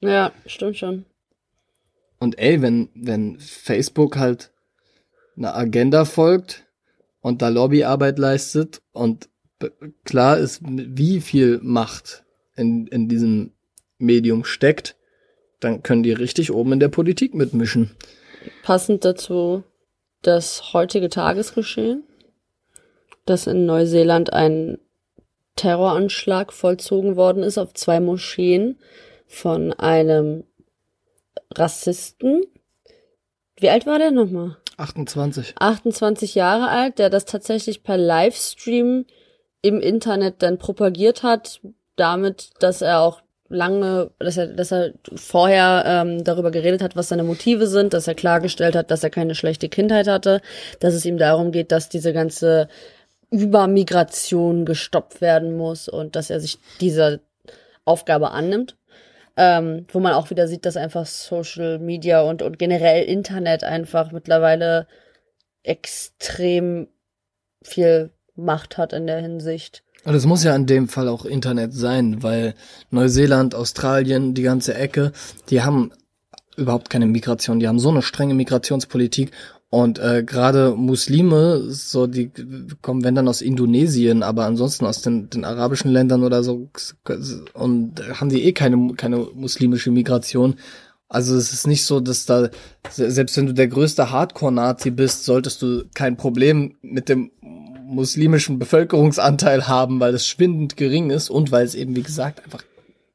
Ja, 0.00 0.32
stimmt 0.46 0.76
schon. 0.76 1.04
Und 2.18 2.38
ey, 2.38 2.62
wenn, 2.62 2.88
wenn 2.94 3.40
Facebook 3.40 4.16
halt 4.16 4.51
eine 5.36 5.54
Agenda 5.54 6.04
folgt 6.04 6.66
und 7.20 7.42
da 7.42 7.48
Lobbyarbeit 7.48 8.18
leistet 8.18 8.82
und 8.92 9.28
klar 10.04 10.38
ist, 10.38 10.60
wie 10.62 11.20
viel 11.20 11.60
Macht 11.62 12.24
in, 12.56 12.86
in 12.88 13.08
diesem 13.08 13.52
Medium 13.98 14.44
steckt, 14.44 14.96
dann 15.60 15.82
können 15.82 16.02
die 16.02 16.12
richtig 16.12 16.52
oben 16.52 16.72
in 16.72 16.80
der 16.80 16.88
Politik 16.88 17.34
mitmischen. 17.34 17.94
Passend 18.62 19.04
dazu 19.04 19.62
das 20.22 20.72
heutige 20.72 21.08
Tagesgeschehen, 21.08 22.04
dass 23.24 23.46
in 23.46 23.66
Neuseeland 23.66 24.32
ein 24.32 24.78
Terroranschlag 25.56 26.52
vollzogen 26.52 27.16
worden 27.16 27.42
ist 27.42 27.58
auf 27.58 27.74
zwei 27.74 28.00
Moscheen 28.00 28.78
von 29.26 29.72
einem 29.72 30.44
Rassisten. 31.54 32.44
Wie 33.56 33.68
alt 33.68 33.86
war 33.86 33.98
der 33.98 34.10
nochmal? 34.10 34.56
28. 34.78 35.54
28 35.58 36.34
Jahre 36.34 36.68
alt, 36.68 36.98
der 36.98 37.10
das 37.10 37.24
tatsächlich 37.24 37.82
per 37.82 37.96
Livestream 37.96 39.06
im 39.62 39.80
Internet 39.80 40.42
dann 40.42 40.58
propagiert 40.58 41.22
hat, 41.22 41.60
damit, 41.96 42.50
dass 42.60 42.82
er 42.82 43.00
auch 43.00 43.22
lange, 43.48 44.10
dass 44.18 44.36
er, 44.36 44.48
dass 44.48 44.72
er 44.72 44.94
vorher 45.14 45.84
ähm, 45.86 46.24
darüber 46.24 46.50
geredet 46.50 46.82
hat, 46.82 46.96
was 46.96 47.08
seine 47.08 47.22
Motive 47.22 47.66
sind, 47.66 47.92
dass 47.92 48.08
er 48.08 48.14
klargestellt 48.14 48.74
hat, 48.74 48.90
dass 48.90 49.04
er 49.04 49.10
keine 49.10 49.34
schlechte 49.34 49.68
Kindheit 49.68 50.08
hatte, 50.08 50.40
dass 50.80 50.94
es 50.94 51.04
ihm 51.04 51.18
darum 51.18 51.52
geht, 51.52 51.70
dass 51.70 51.88
diese 51.88 52.12
ganze 52.12 52.68
Übermigration 53.30 54.64
gestoppt 54.64 55.20
werden 55.20 55.56
muss 55.56 55.88
und 55.88 56.16
dass 56.16 56.30
er 56.30 56.40
sich 56.40 56.58
dieser 56.80 57.20
Aufgabe 57.84 58.30
annimmt. 58.30 58.76
Ähm, 59.36 59.86
wo 59.90 59.98
man 59.98 60.12
auch 60.12 60.28
wieder 60.28 60.46
sieht, 60.46 60.66
dass 60.66 60.76
einfach 60.76 61.06
Social 61.06 61.78
Media 61.78 62.20
und, 62.20 62.42
und 62.42 62.58
generell 62.58 63.04
Internet 63.04 63.64
einfach 63.64 64.12
mittlerweile 64.12 64.86
extrem 65.62 66.88
viel 67.62 68.10
Macht 68.34 68.76
hat 68.78 68.92
in 68.92 69.06
der 69.06 69.20
Hinsicht. 69.20 69.82
Und 70.04 70.14
es 70.14 70.26
muss 70.26 70.42
ja 70.44 70.54
in 70.54 70.66
dem 70.66 70.88
Fall 70.88 71.08
auch 71.08 71.24
Internet 71.24 71.72
sein, 71.72 72.22
weil 72.22 72.54
Neuseeland, 72.90 73.54
Australien, 73.54 74.34
die 74.34 74.42
ganze 74.42 74.74
Ecke, 74.74 75.12
die 75.48 75.62
haben 75.62 75.92
überhaupt 76.56 76.90
keine 76.90 77.06
Migration, 77.06 77.60
die 77.60 77.68
haben 77.68 77.78
so 77.78 77.90
eine 77.90 78.02
strenge 78.02 78.34
Migrationspolitik 78.34 79.30
und 79.72 79.98
äh, 80.00 80.22
gerade 80.22 80.74
Muslime, 80.76 81.62
so 81.70 82.06
die 82.06 82.30
kommen 82.82 83.04
wenn 83.04 83.14
dann 83.14 83.26
aus 83.26 83.40
Indonesien, 83.40 84.22
aber 84.22 84.44
ansonsten 84.44 84.84
aus 84.84 85.00
den, 85.00 85.30
den 85.30 85.46
arabischen 85.46 85.90
Ländern 85.90 86.24
oder 86.24 86.44
so 86.44 86.68
und 87.54 88.20
haben 88.20 88.28
die 88.28 88.42
eh 88.42 88.52
keine 88.52 88.92
keine 88.92 89.28
muslimische 89.34 89.90
Migration. 89.90 90.56
Also 91.08 91.34
es 91.36 91.54
ist 91.54 91.66
nicht 91.66 91.86
so, 91.86 92.00
dass 92.00 92.26
da 92.26 92.50
selbst 92.90 93.34
wenn 93.38 93.46
du 93.46 93.54
der 93.54 93.68
größte 93.68 94.10
Hardcore-Nazi 94.10 94.90
bist, 94.90 95.24
solltest 95.24 95.62
du 95.62 95.84
kein 95.94 96.18
Problem 96.18 96.74
mit 96.82 97.08
dem 97.08 97.30
muslimischen 97.82 98.58
Bevölkerungsanteil 98.58 99.68
haben, 99.68 100.00
weil 100.00 100.14
es 100.14 100.26
schwindend 100.26 100.76
gering 100.76 101.08
ist 101.08 101.30
und 101.30 101.50
weil 101.50 101.64
es 101.64 101.74
eben, 101.74 101.96
wie 101.96 102.02
gesagt, 102.02 102.44
einfach 102.44 102.62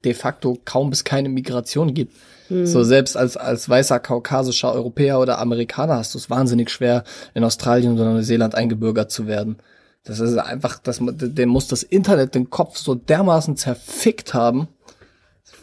de 0.04 0.16
facto 0.16 0.58
kaum 0.66 0.90
bis 0.90 1.04
keine 1.04 1.30
Migration 1.30 1.94
gibt. 1.94 2.16
So 2.50 2.84
selbst 2.84 3.18
als, 3.18 3.36
als 3.36 3.68
weißer 3.68 4.00
kaukasischer 4.00 4.74
Europäer 4.74 5.20
oder 5.20 5.40
Amerikaner 5.40 5.98
hast 5.98 6.14
du 6.14 6.18
es 6.18 6.30
wahnsinnig 6.30 6.70
schwer, 6.70 7.04
in 7.34 7.44
Australien 7.44 7.94
oder 7.94 8.12
Neuseeland 8.12 8.56
eingebürgert 8.56 9.12
zu 9.12 9.28
werden. 9.28 9.58
Das 10.04 10.22
ist 10.22 10.38
einfach, 10.38 10.80
das, 10.80 11.00
dem 11.02 11.50
muss 11.50 11.68
das 11.68 11.84
Internet 11.84 12.36
den 12.36 12.50
Kopf 12.50 12.78
so 12.78 12.96
dermaßen 12.96 13.58
zerfickt 13.58 14.34
haben. 14.34 14.70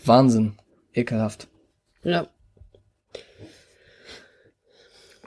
Wahnsinn. 0.05 0.57
Ekelhaft. 0.93 1.49
Ja. 2.03 2.27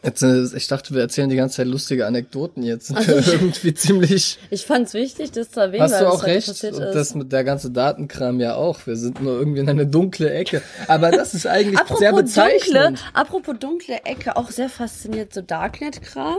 Jetzt, 0.08 0.24
äh, 0.24 0.45
ich 0.55 0.68
dachte, 0.68 0.93
wir 0.93 1.01
erzählen 1.01 1.30
die 1.30 1.36
ganze 1.36 1.58
Zeit 1.58 1.68
lustige 1.68 2.05
Anekdoten. 2.08 2.64
Jetzt 2.64 2.88
sind 2.88 2.97
Ach 2.97 3.08
wir 3.08 3.22
so. 3.22 3.32
irgendwie 3.34 3.74
ziemlich. 3.74 4.39
Ich 4.49 4.66
fand's 4.66 4.93
wichtig, 4.93 5.32
das 5.32 5.51
zu 5.51 5.60
erwähnen, 5.60 5.84
Hast 5.84 5.95
weil 5.95 5.99
du 5.99 6.08
auch 6.08 6.24
heute 6.24 6.28
recht? 6.28 6.64
Und 6.64 6.80
das 6.80 7.14
mit 7.14 7.34
der 7.34 7.43
ganze 7.43 7.72
Datenkram 7.72 8.39
ja 8.39 8.55
auch. 8.55 8.88
Wir 8.88 8.95
sind 8.95 9.22
nur 9.22 9.38
irgendwie 9.38 9.60
in 9.60 9.70
eine 9.70 9.86
dunkle 9.86 10.32
Ecke. 10.32 10.62
Aber 10.88 11.12
das 11.12 11.34
ist 11.34 11.45
eigentlich 11.45 11.78
sehr 11.97 12.12
Apropos 12.12 12.34
dunkle, 12.34 12.51
bezeichnend. 12.53 13.03
apropos 13.14 13.55
dunkle 13.60 14.05
Ecke, 14.05 14.38
auch 14.38 14.49
sehr 14.49 14.70
fasziniert, 14.70 15.34
so 15.34 15.41
Darknet-Kram. 15.41 16.38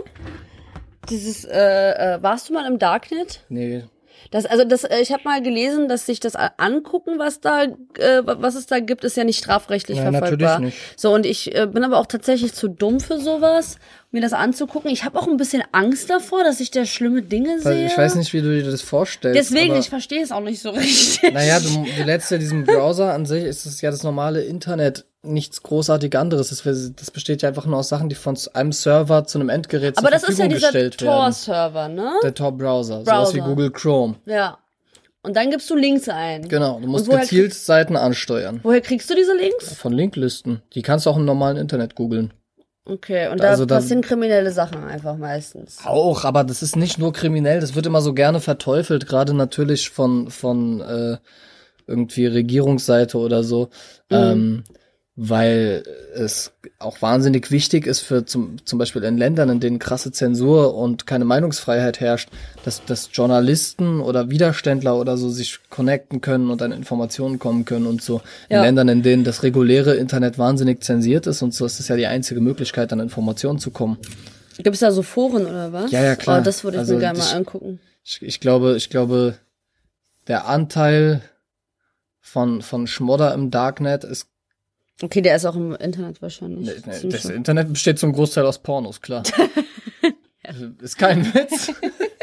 Dieses, 1.10 1.44
äh, 1.44 2.14
äh, 2.14 2.22
warst 2.22 2.48
du 2.48 2.54
mal 2.54 2.66
im 2.66 2.78
Darknet? 2.78 3.44
Nee. 3.50 3.84
Das, 4.30 4.44
also 4.46 4.64
das, 4.64 4.84
äh, 4.84 5.00
ich 5.00 5.12
habe 5.12 5.22
mal 5.24 5.42
gelesen, 5.42 5.88
dass 5.88 6.06
sich 6.06 6.20
das 6.20 6.36
a- 6.36 6.52
angucken, 6.58 7.18
was 7.18 7.40
da, 7.40 7.62
äh, 7.64 8.22
was 8.24 8.54
es 8.54 8.66
da 8.66 8.80
gibt, 8.80 9.04
ist 9.04 9.16
ja 9.16 9.24
nicht 9.24 9.38
strafrechtlich 9.38 9.98
Nein, 9.98 10.12
verfolgbar. 10.12 10.60
natürlich 10.60 10.74
So 10.96 11.12
und 11.14 11.24
ich 11.26 11.54
äh, 11.54 11.66
bin 11.66 11.82
aber 11.84 11.98
auch 11.98 12.06
tatsächlich 12.06 12.52
zu 12.54 12.68
dumm 12.68 13.00
für 13.00 13.18
sowas, 13.18 13.78
mir 14.10 14.22
das 14.22 14.32
anzugucken. 14.32 14.90
Ich 14.90 15.04
habe 15.04 15.18
auch 15.18 15.26
ein 15.26 15.36
bisschen 15.36 15.62
Angst 15.72 16.08
davor, 16.08 16.42
dass 16.42 16.60
ich 16.60 16.70
da 16.70 16.84
schlimme 16.86 17.22
Dinge 17.22 17.60
sehe. 17.60 17.86
ich 17.86 17.98
weiß 17.98 18.14
nicht, 18.14 18.32
wie 18.32 18.40
du 18.40 18.54
dir 18.54 18.70
das 18.70 18.80
vorstellst. 18.80 19.38
Deswegen, 19.38 19.72
aber, 19.72 19.80
ich 19.80 19.90
verstehe 19.90 20.22
es 20.22 20.32
auch 20.32 20.40
nicht 20.40 20.62
so 20.62 20.70
richtig. 20.70 21.32
Naja, 21.32 21.60
du, 21.60 21.68
du 21.68 22.02
lädst 22.04 22.30
ja 22.30 22.38
diesen 22.38 22.64
Browser 22.64 23.12
an 23.12 23.26
sich, 23.26 23.44
ist 23.44 23.66
es 23.66 23.80
ja 23.80 23.90
das 23.90 24.02
normale 24.02 24.42
Internet, 24.42 25.04
nichts 25.22 25.62
großartig 25.62 26.16
anderes. 26.16 26.48
Das, 26.48 26.62
das 26.62 27.10
besteht 27.10 27.42
ja 27.42 27.48
einfach 27.50 27.66
nur 27.66 27.78
aus 27.78 27.88
Sachen, 27.88 28.08
die 28.08 28.14
von 28.14 28.38
einem 28.54 28.72
Server 28.72 29.24
zu 29.24 29.38
einem 29.38 29.50
Endgerät 29.50 29.98
aber 29.98 30.08
zur 30.08 30.10
das 30.12 30.22
ist 30.22 30.28
ja 30.38 30.44
Verfügung 30.44 30.54
dieser 30.54 30.66
gestellt 30.68 31.02
werden. 31.02 31.12
Tor-Server, 31.12 31.88
ne? 31.88 32.12
Der 32.22 32.34
Tor-Browser, 32.34 33.00
sowas 33.00 33.34
wie. 33.34 33.40
Google 33.40 33.70
Chrome. 33.70 34.16
Ja. 34.24 34.58
Und 35.22 35.36
dann 35.36 35.50
gibst 35.50 35.68
du 35.68 35.76
Links 35.76 36.08
ein. 36.08 36.48
Genau, 36.48 36.80
du 36.80 36.86
musst 36.86 37.10
gezielt 37.10 37.52
Seiten 37.52 37.96
ansteuern. 37.96 38.60
Woher 38.62 38.80
kriegst 38.80 39.10
du 39.10 39.14
diese 39.14 39.34
Links? 39.34 39.74
Von 39.74 39.92
Linklisten. 39.92 40.62
Die 40.74 40.82
kannst 40.82 41.06
du 41.06 41.10
auch 41.10 41.16
im 41.16 41.24
normalen 41.24 41.56
Internet 41.56 41.94
googeln. 41.94 42.32
Okay, 42.88 43.28
und 43.28 43.42
da 43.42 43.50
Also 43.50 43.66
passieren 43.66 44.00
kriminelle 44.00 44.50
Sachen 44.50 44.82
einfach 44.82 45.16
meistens. 45.16 45.78
Auch, 45.84 46.24
aber 46.24 46.42
das 46.42 46.62
ist 46.62 46.74
nicht 46.74 46.98
nur 46.98 47.12
kriminell, 47.12 47.60
das 47.60 47.74
wird 47.74 47.86
immer 47.86 48.00
so 48.00 48.14
gerne 48.14 48.40
verteufelt, 48.40 49.06
gerade 49.06 49.34
natürlich 49.34 49.90
von, 49.90 50.30
von 50.30 50.80
äh, 50.80 51.18
irgendwie 51.86 52.26
Regierungsseite 52.26 53.18
oder 53.18 53.44
so, 53.44 53.68
ähm, 54.10 54.64
weil 55.20 55.82
es 56.14 56.52
auch 56.78 57.02
wahnsinnig 57.02 57.50
wichtig 57.50 57.88
ist 57.88 57.98
für 58.02 58.24
zum, 58.24 58.64
zum 58.64 58.78
Beispiel 58.78 59.02
in 59.02 59.18
Ländern, 59.18 59.48
in 59.48 59.58
denen 59.58 59.80
krasse 59.80 60.12
Zensur 60.12 60.76
und 60.76 61.08
keine 61.08 61.24
Meinungsfreiheit 61.24 61.98
herrscht, 61.98 62.28
dass, 62.64 62.84
dass 62.84 63.10
Journalisten 63.12 63.98
oder 64.00 64.30
Widerständler 64.30 64.96
oder 64.96 65.16
so 65.16 65.28
sich 65.28 65.58
connecten 65.70 66.20
können 66.20 66.50
und 66.50 66.62
an 66.62 66.70
Informationen 66.70 67.40
kommen 67.40 67.64
können 67.64 67.86
und 67.86 68.00
so. 68.00 68.22
In 68.48 68.56
Ja. 68.58 68.62
Ländern, 68.62 68.88
in 68.88 69.02
denen 69.02 69.24
das 69.24 69.42
reguläre 69.42 69.96
Internet 69.96 70.38
wahnsinnig 70.38 70.84
zensiert 70.84 71.26
ist 71.26 71.42
und 71.42 71.52
so, 71.52 71.66
ist 71.66 71.80
das 71.80 71.88
ja 71.88 71.96
die 71.96 72.06
einzige 72.06 72.40
Möglichkeit, 72.40 72.92
an 72.92 73.00
Informationen 73.00 73.58
zu 73.58 73.72
kommen. 73.72 73.98
Gibt's 74.58 74.78
da 74.78 74.92
so 74.92 75.02
Foren 75.02 75.46
oder 75.46 75.72
was? 75.72 75.90
Ja, 75.90 76.04
ja, 76.04 76.14
klar. 76.14 76.38
Oh, 76.40 76.44
das 76.44 76.62
würde 76.62 76.76
ich 76.76 76.80
Also 76.82 76.94
mir 76.94 77.00
gerne 77.00 77.18
mal 77.18 77.34
angucken. 77.34 77.80
Ich, 78.04 78.22
ich 78.22 78.38
glaube, 78.38 78.76
ich 78.76 78.88
glaube, 78.88 79.36
der 80.28 80.46
Anteil 80.46 81.22
von, 82.20 82.62
von 82.62 82.86
Schmodder 82.86 83.34
im 83.34 83.50
Darknet 83.50 84.04
ist, 84.04 84.28
Okay, 85.00 85.20
der 85.20 85.36
ist 85.36 85.44
auch 85.44 85.54
im 85.54 85.74
Internet 85.76 86.20
wahrscheinlich. 86.22 86.66
ne, 86.66 86.74
ne, 86.74 86.92
Ziemlich 86.92 87.20
das 87.22 87.22
so. 87.24 87.32
Internet 87.32 87.72
besteht 87.72 87.98
zum 87.98 88.12
Großteil 88.12 88.44
aus 88.46 88.58
Pornos, 88.58 89.00
klar. 89.00 89.22
Ist 90.80 90.98
kein 90.98 91.24
Witz. 91.34 91.70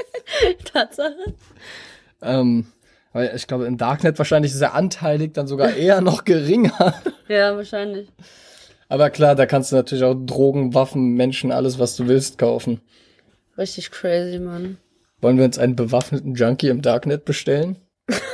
Tatsache. 0.65 1.13
ähm, 2.21 2.65
weil 3.13 3.32
ich 3.36 3.47
glaube, 3.47 3.65
im 3.65 3.78
Darknet 3.78 4.17
wahrscheinlich 4.17 4.51
ist 4.51 4.61
der 4.61 4.73
Anteil 4.73 5.19
liegt 5.19 5.38
dann 5.38 5.47
sogar 5.47 5.73
eher 5.76 6.01
noch 6.01 6.26
geringer. 6.26 6.95
Ja, 7.28 7.55
wahrscheinlich. 7.55 8.07
Aber 8.88 9.09
klar, 9.09 9.34
da 9.36 9.47
kannst 9.47 9.71
du 9.71 9.76
natürlich 9.78 10.03
auch 10.03 10.13
Drogen, 10.13 10.76
Waffen, 10.76 11.13
Menschen, 11.15 11.51
alles, 11.51 11.80
was 11.80 11.95
du 11.95 12.07
willst, 12.07 12.38
kaufen. 12.38 12.82
Richtig 13.57 13.89
crazy, 13.89 14.38
Mann. 14.38 14.78
Wollen 15.21 15.38
wir 15.39 15.45
uns 15.45 15.57
einen 15.57 15.76
bewaffneten 15.76 16.36
Junkie 16.36 16.67
im 16.67 16.84
Darknet 16.84 17.26
bestellen? 17.26 17.78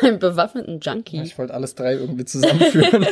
Einen 0.01 0.19
bewaffneten 0.19 0.79
Junkie. 0.81 1.21
Ich 1.21 1.37
wollte 1.37 1.53
alles 1.53 1.75
drei 1.75 1.93
irgendwie 1.93 2.25
zusammenführen. 2.25 3.05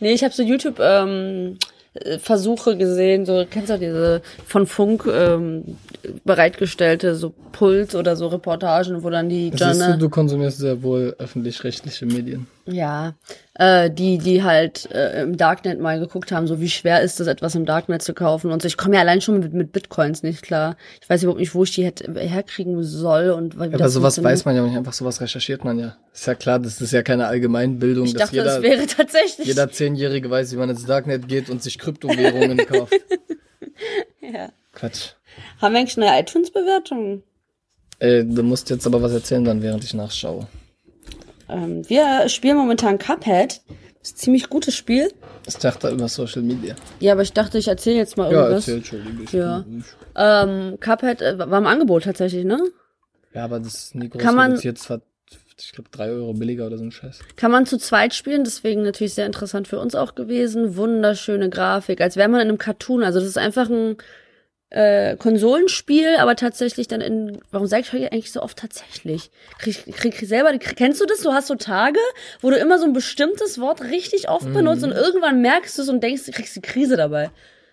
Nee, 0.00 0.12
ich 0.12 0.24
habe 0.24 0.34
so 0.34 0.42
YouTube 0.42 0.78
ähm, 0.80 1.58
äh, 1.94 2.18
Versuche 2.18 2.76
gesehen, 2.76 3.26
so 3.26 3.44
kennst 3.48 3.70
du 3.70 3.78
diese 3.78 4.22
von 4.46 4.66
Funk 4.66 5.06
ähm, 5.12 5.76
bereitgestellte 6.24 7.14
so 7.14 7.32
Puls 7.52 7.94
oder 7.94 8.16
so 8.16 8.28
Reportagen, 8.28 9.02
wo 9.02 9.10
dann 9.10 9.28
die 9.28 9.50
Siehst 9.50 9.60
du, 9.60 9.64
Journal 9.66 9.98
du 9.98 10.08
konsumierst 10.08 10.58
sehr 10.58 10.82
wohl 10.82 11.14
öffentlich-rechtliche 11.18 12.06
Medien. 12.06 12.46
Ja, 12.66 13.14
äh, 13.54 13.90
die 13.90 14.18
die 14.18 14.42
halt 14.42 14.90
äh, 14.90 15.22
im 15.22 15.36
Darknet 15.36 15.80
mal 15.80 15.98
geguckt 15.98 16.32
haben, 16.32 16.46
so 16.46 16.60
wie 16.60 16.68
schwer 16.68 17.02
ist 17.02 17.20
es 17.20 17.26
etwas 17.26 17.54
im 17.54 17.66
Darknet 17.66 18.02
zu 18.02 18.14
kaufen 18.14 18.50
und 18.50 18.62
so. 18.62 18.68
Ich 18.68 18.76
komme 18.76 18.94
ja 18.94 19.00
allein 19.00 19.20
schon 19.20 19.40
mit, 19.40 19.52
mit 19.52 19.72
Bitcoins 19.72 20.22
nicht 20.22 20.42
klar. 20.42 20.76
Ich 21.00 21.08
weiß 21.08 21.22
überhaupt 21.22 21.40
nicht, 21.40 21.54
wo 21.54 21.64
ich 21.64 21.72
die 21.72 21.84
hätte 21.84 22.12
herkriegen 22.20 22.82
soll 22.82 23.30
und 23.30 23.56
wie 23.56 23.64
Aber 23.64 23.78
das 23.78 23.92
sowas 23.92 24.22
weiß 24.22 24.44
man 24.44 24.56
ja 24.56 24.62
nicht, 24.62 24.76
einfach 24.76 24.92
sowas 24.92 25.20
recherchiert 25.20 25.64
man 25.64 25.78
ja. 25.78 25.96
Ist 26.12 26.26
ja 26.26 26.34
klar, 26.34 26.58
das 26.58 26.80
ist 26.80 26.92
ja 26.92 27.02
keine 27.02 27.26
Allgemeinbildung, 27.26 28.06
Ich 28.06 28.14
dachte, 28.14 28.36
jeder, 28.36 28.44
das 28.44 28.62
wäre 28.62 28.86
tatsächlich 28.86 29.46
jeder 29.46 29.70
Zehnjährige 29.70 30.30
weiß, 30.30 30.52
wie 30.52 30.56
man 30.56 30.70
ins 30.70 30.86
Darknet 30.86 31.28
geht 31.28 31.50
und 31.50 31.62
sich 31.62 31.78
Kryptowährungen 31.78 32.58
kauft. 32.66 32.94
ja. 34.20 34.50
Quatsch. 34.72 35.10
Haben 35.60 35.74
wir 35.74 35.80
eigentlich 35.80 35.96
eine 35.96 36.20
iTunes-Bewertung? 36.20 37.22
Äh, 37.98 38.24
du 38.24 38.42
musst 38.42 38.70
jetzt 38.70 38.86
aber 38.86 39.02
was 39.02 39.12
erzählen 39.12 39.44
dann, 39.44 39.62
während 39.62 39.84
ich 39.84 39.94
nachschaue. 39.94 40.46
Ähm, 41.50 41.88
wir 41.88 42.28
spielen 42.28 42.56
momentan 42.56 42.98
Cuphead. 42.98 43.60
Das 44.00 44.08
ist 44.10 44.14
ein 44.14 44.18
ziemlich 44.18 44.48
gutes 44.48 44.74
Spiel. 44.74 45.12
Ich 45.46 45.56
dachte 45.56 45.90
über 45.90 46.08
Social 46.08 46.42
Media. 46.42 46.74
Ja, 47.00 47.12
aber 47.12 47.22
ich 47.22 47.32
dachte, 47.32 47.58
ich 47.58 47.68
erzähle 47.68 47.96
jetzt 47.96 48.16
mal 48.16 48.32
Ja, 48.32 48.38
irgendwas. 48.42 48.68
erzähl, 48.68 48.76
Entschuldigung. 48.76 49.20
ich 49.24 49.32
Ja. 49.32 49.64
ähm, 50.16 50.78
Cuphead 50.80 51.20
äh, 51.22 51.38
war 51.38 51.58
im 51.58 51.66
Angebot 51.66 52.04
tatsächlich, 52.04 52.44
ne? 52.44 52.58
Ja, 53.34 53.44
aber 53.44 53.58
das 53.60 53.74
ist 53.74 53.94
nie 53.94 54.08
groß 54.08 54.22
Kann 54.22 54.34
man- 54.36 54.50
reduziert. 54.52 54.78
Es 54.78 54.88
war, 54.88 55.00
ich 55.58 55.72
glaube, 55.72 55.90
drei 55.92 56.08
Euro 56.10 56.32
billiger 56.32 56.66
oder 56.66 56.78
so 56.78 56.84
ein 56.84 56.90
Scheiß. 56.92 57.18
Kann 57.36 57.50
man 57.50 57.66
zu 57.66 57.76
zweit 57.78 58.14
spielen, 58.14 58.44
deswegen 58.44 58.82
natürlich 58.82 59.14
sehr 59.14 59.26
interessant 59.26 59.68
für 59.68 59.78
uns 59.78 59.94
auch 59.94 60.14
gewesen. 60.14 60.76
Wunderschöne 60.76 61.50
Grafik, 61.50 62.00
als 62.00 62.16
wäre 62.16 62.28
man 62.28 62.40
in 62.40 62.48
einem 62.48 62.58
Cartoon. 62.58 63.04
Also 63.04 63.18
das 63.20 63.28
ist 63.28 63.38
einfach 63.38 63.68
ein 63.68 63.96
äh, 64.70 65.16
Konsolenspiel, 65.16 66.16
aber 66.18 66.36
tatsächlich 66.36 66.88
dann 66.88 67.00
in. 67.00 67.40
Warum 67.50 67.66
sag 67.66 67.80
ich 67.80 67.92
eigentlich 67.92 68.32
so 68.32 68.40
oft 68.42 68.56
tatsächlich? 68.58 69.30
Krieg, 69.58 69.84
krieg, 69.84 70.14
krieg 70.16 70.28
selber. 70.28 70.50
Krieg, 70.58 70.76
kennst 70.76 71.00
du 71.00 71.06
das? 71.06 71.20
Du 71.20 71.32
hast 71.32 71.48
so 71.48 71.56
Tage, 71.56 71.98
wo 72.40 72.50
du 72.50 72.56
immer 72.56 72.78
so 72.78 72.84
ein 72.84 72.92
bestimmtes 72.92 73.60
Wort 73.60 73.82
richtig 73.82 74.28
oft 74.28 74.52
benutzt 74.52 74.84
und 74.84 74.92
irgendwann 74.92 75.40
merkst 75.42 75.76
du 75.78 75.82
es 75.82 75.88
und 75.88 76.02
denkst, 76.02 76.24
du 76.26 76.32
kriegst 76.32 76.54
die 76.56 76.60
Krise 76.62 76.96
dabei. 76.96 77.30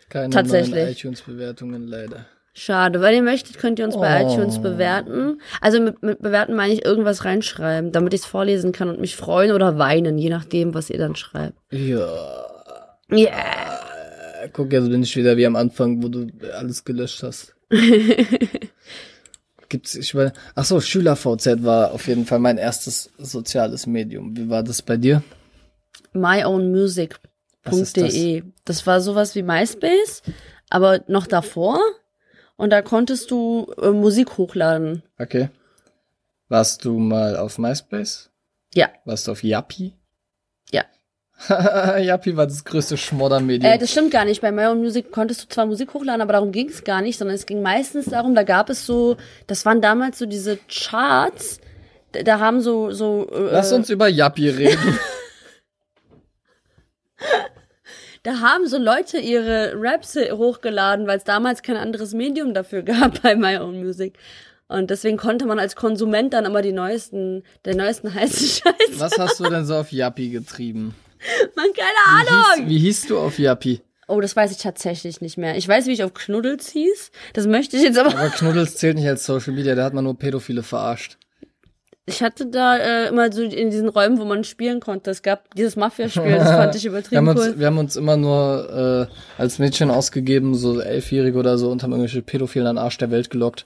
Keine 0.10 0.30
Tatsächlich. 0.30 0.90
iTunes-Bewertungen 0.98 1.88
leider. 1.88 2.26
Schade, 2.54 3.02
weil 3.02 3.14
ihr 3.14 3.22
möchtet, 3.22 3.60
könnt 3.60 3.78
ihr 3.78 3.86
uns 3.86 3.96
bei 3.96 4.26
Oh. 4.26 4.34
iTunes 4.34 4.60
bewerten. 4.60 5.40
Also 5.62 5.80
mit, 5.80 6.02
mit 6.02 6.20
bewerten 6.24 6.56
meine 6.56 6.74
ich 6.74 6.84
irgendwas 6.84 7.24
reinschreiben, 7.24 7.92
damit 7.92 8.16
ich 8.16 8.22
es 8.22 8.26
vorlesen 8.26 8.72
kann 8.72 8.90
und 8.90 9.00
mich 9.00 9.16
freuen 9.16 9.52
oder 9.52 9.78
weinen, 9.78 10.18
je 10.18 10.30
nachdem, 10.30 10.74
was 10.74 10.90
ihr 10.90 10.98
dann 10.98 11.16
schreibt. 11.16 11.54
Ja. 11.72 12.08
Yeah. 13.12 13.80
Guck, 14.54 14.72
jetzt 14.72 14.90
bin 14.90 15.04
ich 15.04 15.16
wieder 15.16 15.38
wie 15.38 15.46
am 15.46 15.56
Anfang, 15.56 16.04
wo 16.04 16.08
du 16.08 16.28
alles 16.54 16.84
gelöscht 16.84 17.24
hast. 17.24 17.56
Gibt's, 19.70 19.96
ich 19.96 20.14
meine, 20.14 20.34
ach 20.56 20.66
so, 20.66 20.80
SchülerVZ 20.80 21.64
war 21.64 21.92
auf 21.92 22.08
jeden 22.08 22.26
Fall 22.26 22.40
mein 22.40 22.58
erstes 22.58 23.12
soziales 23.18 23.86
Medium. 23.86 24.36
Wie 24.38 24.50
war 24.50 24.64
das 24.64 24.82
bei 24.82 24.96
dir? 24.98 25.24
myownmusic.de. 26.14 28.42
Das? 28.42 28.52
Das 28.66 28.88
war 28.88 29.02
sowas 29.02 29.36
wie 29.36 29.44
MySpace, 29.44 30.24
aber 30.70 31.04
noch 31.08 31.28
davor. 31.28 31.80
Und 32.56 32.72
da 32.72 32.82
konntest 32.82 33.30
du 33.32 33.72
äh, 33.82 33.92
Musik 33.92 34.38
hochladen. 34.38 35.04
Okay. 35.20 35.50
Warst 36.50 36.86
du 36.86 36.98
mal 36.98 37.36
auf 37.38 37.58
MySpace? 37.58 38.32
Ja. 38.74 38.90
Warst 39.06 39.28
du 39.28 39.34
auf 39.34 39.44
Yappi? 39.44 39.94
Ja. 40.72 40.86
Yappi 41.50 42.36
war 42.36 42.48
das 42.48 42.64
größte 42.66 42.98
Schmoddermedium. 42.98 43.72
Äh, 43.72 43.78
das 43.78 43.92
stimmt 43.92 44.12
gar 44.12 44.26
nicht. 44.26 44.42
Bei 44.42 44.52
My 44.52 44.66
Own 44.66 44.80
Music 44.80 45.12
konntest 45.12 45.44
du 45.44 45.48
zwar 45.48 45.66
Musik 45.66 45.94
hochladen, 45.94 46.22
aber 46.22 46.34
darum 46.34 46.52
ging 46.52 46.70
es 46.70 46.84
gar 46.84 47.02
nicht, 47.02 47.18
sondern 47.18 47.36
es 47.36 47.46
ging 47.46 47.62
meistens 47.62 48.06
darum, 48.06 48.34
da 48.34 48.44
gab 48.44 48.70
es 48.70 48.86
so, 48.86 49.18
das 49.46 49.66
waren 49.66 49.82
damals 49.82 50.18
so 50.18 50.26
diese 50.26 50.58
Charts, 50.68 51.60
da, 52.12 52.40
haben 52.40 52.62
so, 52.62 52.92
so, 52.92 53.30
äh, 53.32 53.52
Lass 53.52 53.72
uns 53.72 53.90
über 53.90 54.08
Yappi 54.08 54.50
reden. 54.50 55.00
da 58.24 58.40
haben 58.40 58.66
so 58.66 58.80
Leute 58.80 59.20
ihre 59.20 59.74
Raps 59.76 60.16
hochgeladen, 60.16 61.06
weil 61.06 61.18
es 61.20 61.24
damals 61.24 61.62
kein 61.62 61.78
anderes 61.78 62.14
Medium 62.14 62.56
dafür 62.56 62.82
gab 62.82 63.22
bei 63.22 63.36
My 63.36 63.58
Own 63.58 63.80
Music. 63.80 64.18
Und 64.70 64.90
deswegen 64.90 65.18
konnte 65.18 65.46
man 65.46 65.60
als 65.60 65.76
Konsument 65.76 66.34
dann 66.34 66.46
immer 66.46 66.62
die 66.62 66.74
neuesten, 66.74 67.44
den 67.66 67.78
neuesten 67.78 68.14
heißen 68.14 68.48
Scheiß. 68.48 69.00
Was 69.00 69.18
hast 69.20 69.40
du 69.40 69.44
denn 69.46 69.66
so 69.66 69.76
auf 69.76 69.92
Yappi 69.92 70.30
getrieben? 70.30 70.96
Man, 71.56 71.66
keine 71.74 72.26
Wie 72.26 72.32
Ahnung. 72.32 72.68
hieß, 72.68 72.70
wie 72.70 72.80
hieß 72.80 73.08
du 73.08 73.20
auf 73.20 73.40
Yappi? 73.40 73.82
Oh, 74.08 74.22
das 74.22 74.36
weiß 74.36 74.52
ich 74.52 74.58
tatsächlich 74.58 75.20
nicht 75.20 75.38
mehr. 75.38 75.58
Ich 75.58 75.68
weiß, 75.68 75.86
wie 75.88 75.92
ich 75.92 76.04
auf 76.04 76.14
Knuddels 76.14 76.70
hieß. 76.70 77.12
Das 77.34 77.46
möchte 77.46 77.76
ich 77.76 77.84
jetzt 77.84 77.98
aber. 77.98 78.18
Aber 78.18 78.30
Knuddels 78.30 78.78
zählt 78.78 78.96
nicht 78.96 79.08
als 79.08 79.26
Social 79.26 79.54
Media, 79.54 79.76
da 79.76 79.84
hat 79.84 79.94
man 79.94 80.06
nur 80.06 80.18
Pädophile 80.18 80.64
verarscht. 80.64 81.18
Ich 82.10 82.24
hatte 82.24 82.46
da 82.46 82.78
äh, 82.78 83.10
immer 83.10 83.30
so 83.34 83.44
in 83.44 83.70
diesen 83.70 83.90
Räumen, 83.90 84.18
wo 84.18 84.24
man 84.24 84.46
spielen 84.46 84.80
konnte. 84.80 85.12
Es 85.12 85.22
gab 85.22 85.54
dieses 85.56 85.76
Mafia-Spiel, 85.76 86.38
das 86.38 86.52
fand 86.52 86.74
ich 86.74 86.84
Wir 86.86 86.92
haben, 86.92 86.98
übertrieben 86.98 87.28
uns, 87.28 87.40
cool. 87.42 87.60
wir 87.60 87.68
haben 87.68 87.78
uns 87.78 87.96
immer 87.98 88.16
nur 88.16 89.10
äh, 89.38 89.42
als 89.42 89.60
Mädchen 89.60 89.92
ausgegeben, 89.92 90.56
so 90.56 90.80
Elfjährige 90.80 91.38
oder 91.38 91.58
so, 91.58 91.70
und 91.70 91.84
haben 91.84 91.92
irgendwelche 91.92 92.22
Pädophilen 92.22 92.66
an 92.66 92.78
den 92.78 92.84
Arsch 92.84 92.98
der 92.98 93.12
Welt 93.12 93.30
gelockt. 93.30 93.66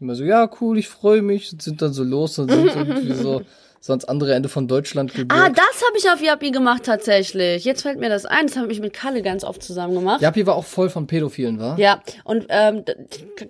Immer 0.00 0.14
so, 0.14 0.22
ja, 0.22 0.48
cool, 0.60 0.78
ich 0.78 0.88
freue 0.88 1.20
mich, 1.20 1.52
und 1.52 1.62
sind 1.62 1.82
dann 1.82 1.92
so 1.92 2.04
los 2.04 2.38
und 2.38 2.48
sind 2.48 2.66
irgendwie 2.76 3.12
so, 3.12 3.42
so 3.82 3.94
ans 3.94 4.04
andere 4.04 4.34
Ende 4.34 4.50
von 4.50 4.68
Deutschland 4.68 5.14
gebürgt. 5.14 5.32
Ah, 5.32 5.48
das 5.48 5.82
habe 5.86 5.96
ich 5.96 6.10
auf 6.10 6.22
Yappi 6.22 6.50
gemacht 6.50 6.82
tatsächlich. 6.84 7.64
Jetzt 7.64 7.80
fällt 7.82 7.98
mir 7.98 8.10
das 8.10 8.26
ein. 8.26 8.46
Das 8.46 8.56
habe 8.58 8.70
ich 8.70 8.80
mit 8.80 8.92
Kalle 8.92 9.22
ganz 9.22 9.42
oft 9.42 9.62
zusammen 9.62 9.94
gemacht. 9.94 10.20
Yappi 10.20 10.46
war 10.46 10.54
auch 10.54 10.66
voll 10.66 10.90
von 10.90 11.06
Pädophilen, 11.06 11.58
war? 11.58 11.78
Ja, 11.78 12.02
und 12.24 12.46
ähm, 12.50 12.84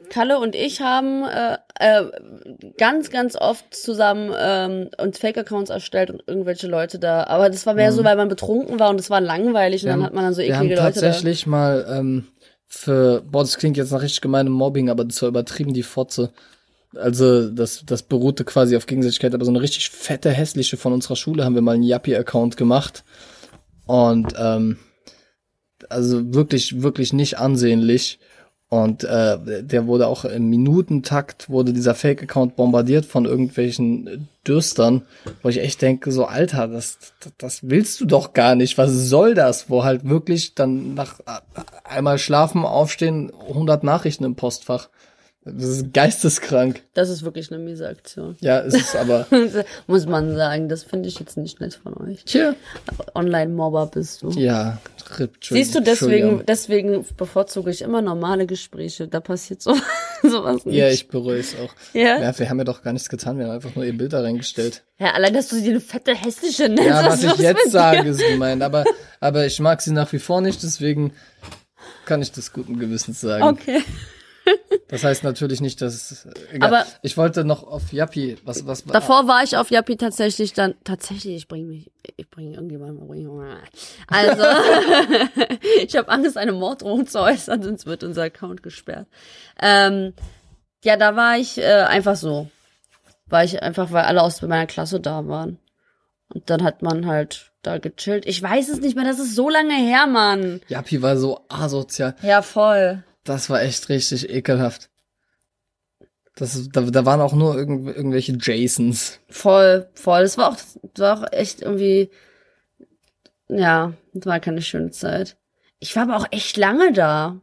Kalle 0.09 0.39
und 0.39 0.55
ich 0.55 0.81
haben 0.81 1.25
äh, 1.25 1.57
äh, 1.81 2.05
ganz, 2.79 3.11
ganz 3.11 3.35
oft 3.35 3.75
zusammen 3.75 4.33
ähm, 4.39 4.91
uns 4.99 5.19
Fake-Accounts 5.19 5.71
erstellt 5.71 6.11
und 6.11 6.23
irgendwelche 6.27 6.69
Leute 6.69 7.01
da. 7.01 7.25
Aber 7.25 7.51
das 7.51 7.67
war 7.67 7.75
mehr 7.75 7.91
so, 7.91 8.05
weil 8.05 8.17
man 8.17 8.29
betrunken 8.29 8.79
war 8.79 8.91
und 8.91 9.01
es 9.01 9.11
war 9.11 9.21
langweilig 9.21 9.83
und 9.83 9.89
dann 9.91 10.05
hat 10.05 10.15
man 10.15 10.25
dann 10.25 10.35
so 10.35 10.43
Mhm. 10.43 10.47
wir 10.47 10.57
haben 10.57 10.67
eklige 10.67 10.81
Leute 10.83 11.01
da. 11.01 11.07
tatsächlich 11.07 11.47
mal 11.49 11.87
ähm, 11.91 12.29
für, 12.69 13.21
boah, 13.29 13.43
das 13.43 13.59
klingt 13.59 13.77
jetzt 13.77 13.91
nach 13.91 14.01
richtig 14.03 14.21
gemeinem 14.21 14.53
Mobbing, 14.53 14.91
aber 14.91 15.05
das 15.05 15.21
war 15.23 15.29
übertrieben 15.29 15.75
die 15.75 15.83
Fotze. 15.83 16.31
Also 16.97 17.51
das, 17.51 17.85
das 17.87 18.03
beruhte 18.03 18.45
quasi 18.45 18.77
auf 18.77 18.87
Gegenseitigkeit, 18.87 19.35
aber 19.35 19.45
so 19.45 19.51
eine 19.51 19.61
richtig 19.61 19.91
fette, 19.91 20.31
hässliche 20.31 20.77
von 20.77 20.93
unserer 20.93 21.17
Schule 21.17 21.45
haben 21.45 21.55
wir 21.55 21.63
mal 21.63 21.75
einen 21.75 21.85
Yappi-Account 21.85 22.57
gemacht. 22.57 23.05
Und 23.87 24.35
ähm, 24.39 24.79
also 25.89 26.35
wirklich, 26.35 26.83
wirklich 26.83 27.13
nicht 27.13 27.39
ansehnlich. 27.39 28.19
Und 28.69 29.03
äh, 29.03 29.65
der 29.65 29.89
wurde 29.89 30.07
auch 30.07 30.25
im 30.25 30.49
Minutentakt, 30.49 31.51
wurde 31.51 31.73
dieser 31.73 31.97
Fake-Account 31.97 32.55
bombardiert 32.55 33.05
von 33.05 33.25
irgendwelchen 33.25 34.29
Dürstern, 34.47 35.03
wo 35.43 35.49
ich 35.49 35.59
echt 35.59 35.83
denke, 35.83 36.13
so 36.13 36.25
Alter, 36.25 36.69
das, 36.69 36.99
das, 37.19 37.33
das 37.37 37.69
willst 37.69 38.01
du 38.01 38.05
doch 38.05 38.33
gar 38.33 38.55
nicht. 38.55 38.79
Was 38.79 38.93
soll 38.93 39.35
das? 39.35 39.71
Wo 39.71 39.83
halt 39.83 40.09
wirklich 40.09 40.55
dann 40.55 40.95
nach 40.95 41.19
äh, 41.21 41.41
einmal 41.83 42.19
schlafen, 42.19 42.65
aufstehen, 42.65 43.33
100 43.49 43.83
Nachrichten 43.83 44.23
im 44.23 44.37
Postfach. 44.37 44.89
Das 45.43 45.65
ist 45.65 45.95
geisteskrank. 45.95 46.83
Das 46.93 47.09
ist 47.09 47.25
wirklich 47.25 47.51
eine 47.51 47.63
miese 47.63 47.89
Aktion. 47.89 48.37
Ja, 48.41 48.61
es 48.61 48.75
ist 48.75 48.95
aber. 48.95 49.27
Muss 49.87 50.05
man 50.05 50.37
sagen. 50.37 50.69
Das 50.69 50.85
finde 50.85 51.09
ich 51.09 51.19
jetzt 51.19 51.39
nicht 51.39 51.61
nett 51.61 51.75
von 51.75 51.95
euch. 51.97 52.25
Tja. 52.25 52.55
Online-Mobber 53.15 53.87
bist 53.87 54.23
du. 54.23 54.31
Ja, 54.33 54.79
RIP, 55.19 55.37
Siehst 55.43 55.75
du, 55.75 55.81
deswegen, 55.81 56.45
deswegen 56.47 57.07
bevorzuge 57.17 57.71
ich 57.71 57.81
immer 57.81 58.03
normale 58.03 58.47
Gespräche. 58.47 59.09
Da 59.09 59.21
passiert 59.21 59.63
so, 59.63 59.75
sowas 60.23 60.67
nicht. 60.67 60.77
Ja, 60.77 60.89
ich 60.89 61.09
bereue 61.09 61.39
es 61.39 61.55
auch. 61.57 61.75
Ja? 61.95 62.21
Ja, 62.21 62.39
wir 62.39 62.51
haben 62.51 62.59
ja 62.59 62.65
doch 62.65 62.83
gar 62.83 62.93
nichts 62.93 63.09
getan, 63.09 63.39
wir 63.39 63.47
haben 63.47 63.55
einfach 63.55 63.75
nur 63.75 63.87
ihr 63.87 63.97
Bild 63.97 64.13
da 64.13 64.21
reingestellt. 64.21 64.85
Ja, 64.99 65.13
allein, 65.13 65.33
dass 65.33 65.49
du 65.49 65.57
sie 65.57 65.71
eine 65.71 65.81
fette 65.81 66.15
hässliche 66.15 66.69
nennst. 66.69 66.85
Ja, 66.85 67.07
was 67.07 67.23
ist 67.25 67.35
ich 67.35 67.41
jetzt 67.41 67.71
sage, 67.71 68.03
dir? 68.05 68.11
ist 68.11 68.21
gemeint. 68.21 68.63
Aber, 68.63 68.85
aber 69.21 69.47
ich 69.47 69.59
mag 69.59 69.81
sie 69.81 69.93
nach 69.93 70.13
wie 70.13 70.19
vor 70.19 70.43
nicht, 70.43 70.63
deswegen 70.63 71.13
kann 72.05 72.21
ich 72.21 72.31
das 72.31 72.53
guten 72.53 72.79
Gewissens 72.79 73.23
sagen. 73.23 73.43
Okay. 73.43 73.83
Das 74.89 75.05
heißt 75.05 75.23
natürlich 75.23 75.61
nicht, 75.61 75.81
dass. 75.81 76.27
Egal. 76.53 76.69
Aber- 76.69 76.87
ich 77.03 77.17
wollte 77.17 77.45
noch 77.45 77.63
auf 77.63 77.93
Yappi, 77.93 78.37
was, 78.45 78.67
was, 78.67 78.85
Davor 78.85 79.29
war 79.29 79.43
ich 79.45 79.57
auf 79.57 79.71
Yappi 79.71 79.97
tatsächlich 79.97 80.53
dann, 80.53 80.75
tatsächlich, 80.85 81.37
ich 81.37 81.49
bringe 81.49 81.67
mich, 81.67 81.91
ich 82.17 82.29
bringe 82.29 82.55
irgendjemanden, 82.55 83.01
also, 84.09 84.43
ich 85.83 85.97
habe 85.97 86.09
Angst, 86.09 86.37
eine 86.37 86.53
Morddrohung 86.53 87.07
zu 87.07 87.21
äußern, 87.21 87.63
sonst 87.63 87.87
wird 87.87 88.03
unser 88.03 88.23
Account 88.23 88.63
gesperrt. 88.63 89.07
Ähm, 89.61 90.13
ja, 90.83 90.97
da 90.97 91.15
war 91.15 91.37
ich 91.37 91.59
äh, 91.59 91.83
einfach 91.83 92.17
so. 92.17 92.49
War 93.27 93.45
ich 93.45 93.63
einfach, 93.63 93.93
weil 93.93 94.05
alle 94.05 94.23
aus 94.23 94.43
meiner 94.43 94.67
Klasse 94.67 94.99
da 94.99 95.29
waren. 95.29 95.59
Und 96.33 96.49
dann 96.51 96.65
hat 96.65 96.83
man 96.83 97.07
halt 97.07 97.53
da 97.63 97.79
gechillt. 97.79 98.27
Ich 98.27 98.43
weiß 98.43 98.69
es 98.69 98.81
nicht 98.81 98.97
mehr, 98.97 99.05
das 99.05 99.19
ist 99.19 99.35
so 99.37 99.49
lange 99.49 99.75
her, 99.75 100.07
Mann. 100.07 100.61
Yappi 100.69 101.03
war 101.03 101.17
so 101.17 101.45
asozial. 101.49 102.17
Ja, 102.23 102.43
voll. 102.43 103.05
Das 103.25 103.51
war 103.51 103.61
echt 103.63 103.89
richtig 103.89 104.29
ekelhaft. 104.31 104.91
Das, 106.37 106.69
da, 106.71 106.81
da 106.83 107.05
waren 107.05 107.21
auch 107.21 107.35
nur 107.35 107.55
irgendw 107.57 107.91
irgendwelche 107.91 108.37
Jasons. 108.41 109.21
Voll, 109.29 109.91
voll. 109.95 110.23
Es 110.23 110.39
war 110.39 110.51
auch, 110.51 110.57
das 110.95 110.99
war 111.03 111.19
auch 111.19 111.33
echt 111.33 111.61
irgendwie, 111.61 112.11
ja, 113.49 113.93
das 114.15 114.27
war 114.27 114.41
keine 114.41 114.63
schöne 114.63 114.91
Zeit. 114.91 115.37
Ich 115.81 115.95
war 115.97 116.05
aber 116.05 116.17
auch 116.17 116.27
echt 116.31 116.57
lange 116.57 116.93
da. 116.93 117.41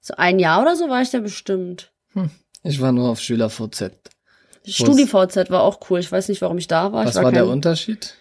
So 0.00 0.14
ein 0.16 0.38
Jahr 0.38 0.62
oder 0.62 0.76
so 0.76 0.88
war 0.88 1.02
ich 1.02 1.10
da 1.10 1.18
bestimmt. 1.20 1.92
Ich 2.62 2.80
war 2.80 2.92
nur 2.92 3.10
auf 3.10 3.20
SchülerVZ. 3.20 3.92
StudiVZ 4.66 5.50
war 5.50 5.62
auch 5.62 5.78
cool. 5.90 6.00
Ich 6.00 6.10
weiß 6.10 6.28
nicht, 6.28 6.42
warum 6.42 6.58
ich 6.58 6.66
da 6.68 6.92
war. 6.92 7.04
Was 7.04 7.10
ich 7.10 7.16
war 7.16 7.24
war 7.24 7.32
der 7.32 7.42
kein- 7.42 7.50
Unterschied? 7.52 8.14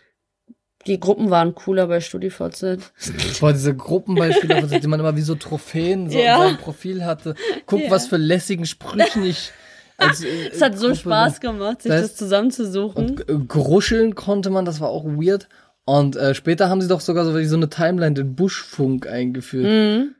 Die 0.87 0.99
Gruppen 0.99 1.29
waren 1.31 1.55
cooler 1.55 1.87
bei 1.87 1.99
StudiVZ. 1.99 2.79
Boah, 3.39 3.53
diese 3.53 3.75
Gruppen 3.75 4.15
bei 4.15 4.31
SchülerVZ, 4.31 4.81
die 4.83 4.87
man 4.87 4.99
immer 4.99 5.15
wie 5.15 5.21
so 5.21 5.35
Trophäen 5.35 6.09
so 6.09 6.17
Ja. 6.17 6.35
in 6.43 6.49
seinem 6.49 6.57
Profil 6.57 7.03
hatte. 7.05 7.35
Guck, 7.65 7.81
Ja. 7.81 7.91
was 7.91 8.07
für 8.07 8.17
lässigen 8.17 8.65
Sprüchen 8.65 9.23
ich 9.25 9.51
als, 9.97 10.23
äh, 10.23 10.27
Es 10.51 10.61
hat 10.61 10.77
so 10.77 10.87
Gruppe- 10.87 10.99
Spaß 10.99 11.39
gemacht, 11.39 11.81
sich 11.81 11.91
Das- 11.91 12.01
das, 12.01 12.15
zusammenzusuchen. 12.17 13.09
Und 13.11 13.29
äh, 13.29 13.33
gruscheln 13.47 14.13
konnte 14.15 14.49
man, 14.49 14.65
das 14.65 14.79
war 14.79 14.89
auch 14.89 15.05
weird. 15.05 15.47
Und 15.85 16.15
äh, 16.15 16.33
später 16.35 16.69
haben 16.69 16.81
sie 16.81 16.87
doch 16.87 16.99
sogar 17.01 17.25
so, 17.25 17.35
wie 17.37 17.45
so 17.45 17.55
eine 17.55 17.69
Timeline, 17.69 18.13
den 18.15 18.35
Buschfunk 18.35 19.07
eingeführt. 19.07 19.65
Mhm. 19.65 20.15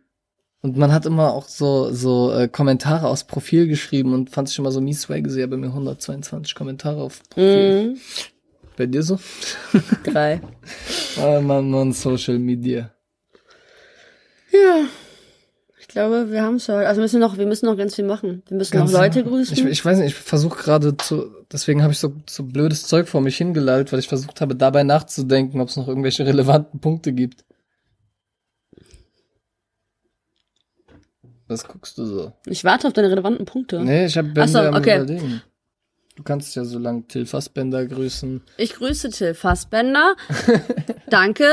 Und 0.61 0.78
man 0.78 0.91
hat 0.91 1.05
immer 1.05 1.34
auch 1.34 1.47
so 1.47 1.91
so 1.91 2.32
äh, 2.34 2.47
Kommentare 2.47 3.07
aus 3.07 3.26
Profil 3.26 3.68
geschrieben 3.68 4.13
und 4.13 4.32
fand 4.32 4.47
sich 4.49 4.57
immer 4.57 4.72
so 4.72 4.82
mies 4.82 5.01
swag 5.01 5.24
gesehen, 5.24 5.49
bei 5.49 5.57
mir 5.57 5.68
122 5.68 6.55
Kommentare 6.55 7.01
auf 7.03 7.22
Profil. 7.30 7.89
Mhm. 7.89 7.97
Bei 8.78 8.86
dir 8.86 9.03
so? 9.03 9.19
Drei. 10.03 10.41
Ah, 11.17 11.39
man, 11.39 11.69
man, 11.69 11.93
Social 11.93 12.39
Media. 12.39 12.91
Ja. 14.51 14.86
Ich 15.80 15.88
glaube, 15.88 16.30
wir 16.30 16.41
haben 16.41 16.55
es 16.55 16.67
heute. 16.67 16.88
Also 16.88 16.99
wir 16.99 17.03
müssen 17.03 17.19
noch, 17.21 17.38
wir 17.38 17.45
müssen 17.45 17.67
noch 17.67 17.78
ganz 17.78 17.95
viel 17.95 18.05
machen. 18.05 18.43
Wir 18.47 18.57
müssen 18.57 18.73
Ganz 18.73 18.91
noch 18.91 18.99
Leute 18.99 19.23
genau. 19.23 19.36
grüßen. 19.36 19.57
Ich, 19.57 19.63
ich 19.63 19.86
weiß 19.86 19.99
nicht, 19.99 20.07
ich 20.07 20.15
versuche 20.15 20.61
gerade 20.61 20.97
zu, 20.97 21.32
deswegen 21.51 21.84
habe 21.84 21.93
ich 21.93 21.99
so, 21.99 22.13
so 22.30 22.43
blödes 22.43 22.86
Zeug 22.86 23.07
vor 23.07 23.21
mich 23.21 23.38
hingelallt, 23.38 23.93
weil 23.93 23.99
ich 23.99 24.09
versucht 24.09 24.41
habe, 24.41 24.55
dabei 24.55 24.84
nachzudenken, 24.84 25.61
ob 25.61 25.69
es 25.69 25.78
noch 25.78 25.88
irgendwelche 25.88 26.26
relevanten 26.26 26.82
Punkte 26.82 27.13
gibt. 27.13 27.45
Was 31.47 31.67
guckst 31.67 31.97
du 31.97 32.05
so? 32.05 32.34
Ich 32.45 32.63
warte 32.63 32.88
auf 32.88 32.93
deine 32.93 33.09
relevanten 33.09 33.45
Punkte. 33.45 33.82
Nee, 33.82 34.07
ich 34.07 34.17
habe 34.17 34.34
Ach 34.38 34.47
so, 34.47 34.59
am 34.59 34.76
okay. 34.76 34.97
überlegen. 34.97 35.41
Du 36.16 36.24
kannst 36.24 36.55
ja 36.55 36.63
so 36.63 36.80
lang 36.80 37.09
Till 37.09 37.26
Fassbender 37.26 37.86
grüßen. 37.86 38.41
Ich 38.55 38.76
grüße 38.76 39.09
Till 39.09 39.34
Fassbender. 39.34 40.16
Danke 41.09 41.45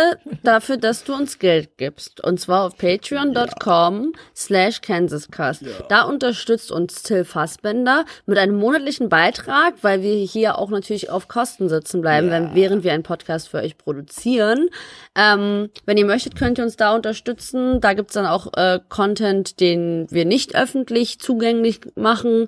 dafür, 0.45 0.77
dass 0.77 1.03
du 1.03 1.15
uns 1.15 1.41
Geld 1.41 1.77
gibst. 1.79 2.23
Und 2.23 2.39
zwar 2.39 2.67
auf 2.67 2.79
patreon.com 2.79 4.13
slash 4.37 4.81
kansascast. 4.81 5.65
Da 5.89 6.03
unterstützt 6.03 6.71
uns 6.71 7.03
Till 7.03 7.25
Fassbender 7.25 8.05
mit 8.27 8.39
einem 8.39 8.57
monatlichen 8.57 9.09
Beitrag, 9.09 9.75
weil 9.83 10.03
wir 10.03 10.15
hier 10.15 10.59
auch 10.59 10.71
natürlich 10.71 11.11
auf 11.11 11.27
Kosten 11.27 11.69
sitzen 11.69 12.01
bleiben, 12.01 12.31
wenn, 12.31 12.55
während 12.55 12.85
wir 12.85 12.93
einen 12.93 13.03
Podcast 13.03 13.49
für 13.49 13.59
euch 13.59 13.77
produzieren. 13.77 14.69
Ähm, 15.17 15.71
wenn 15.87 15.97
ihr 15.97 16.07
möchtet, 16.07 16.37
könnt 16.37 16.59
ihr 16.59 16.65
uns 16.65 16.77
da 16.77 16.95
unterstützen. 16.95 17.81
Da 17.81 17.95
gibt's 17.95 18.15
dann 18.15 18.27
auch 18.27 18.53
äh, 18.57 18.79
Content, 18.89 19.59
den 19.59 20.07
wir 20.11 20.25
nicht 20.25 20.55
öffentlich 20.55 21.19
zugänglich 21.19 21.81
machen. 21.97 22.47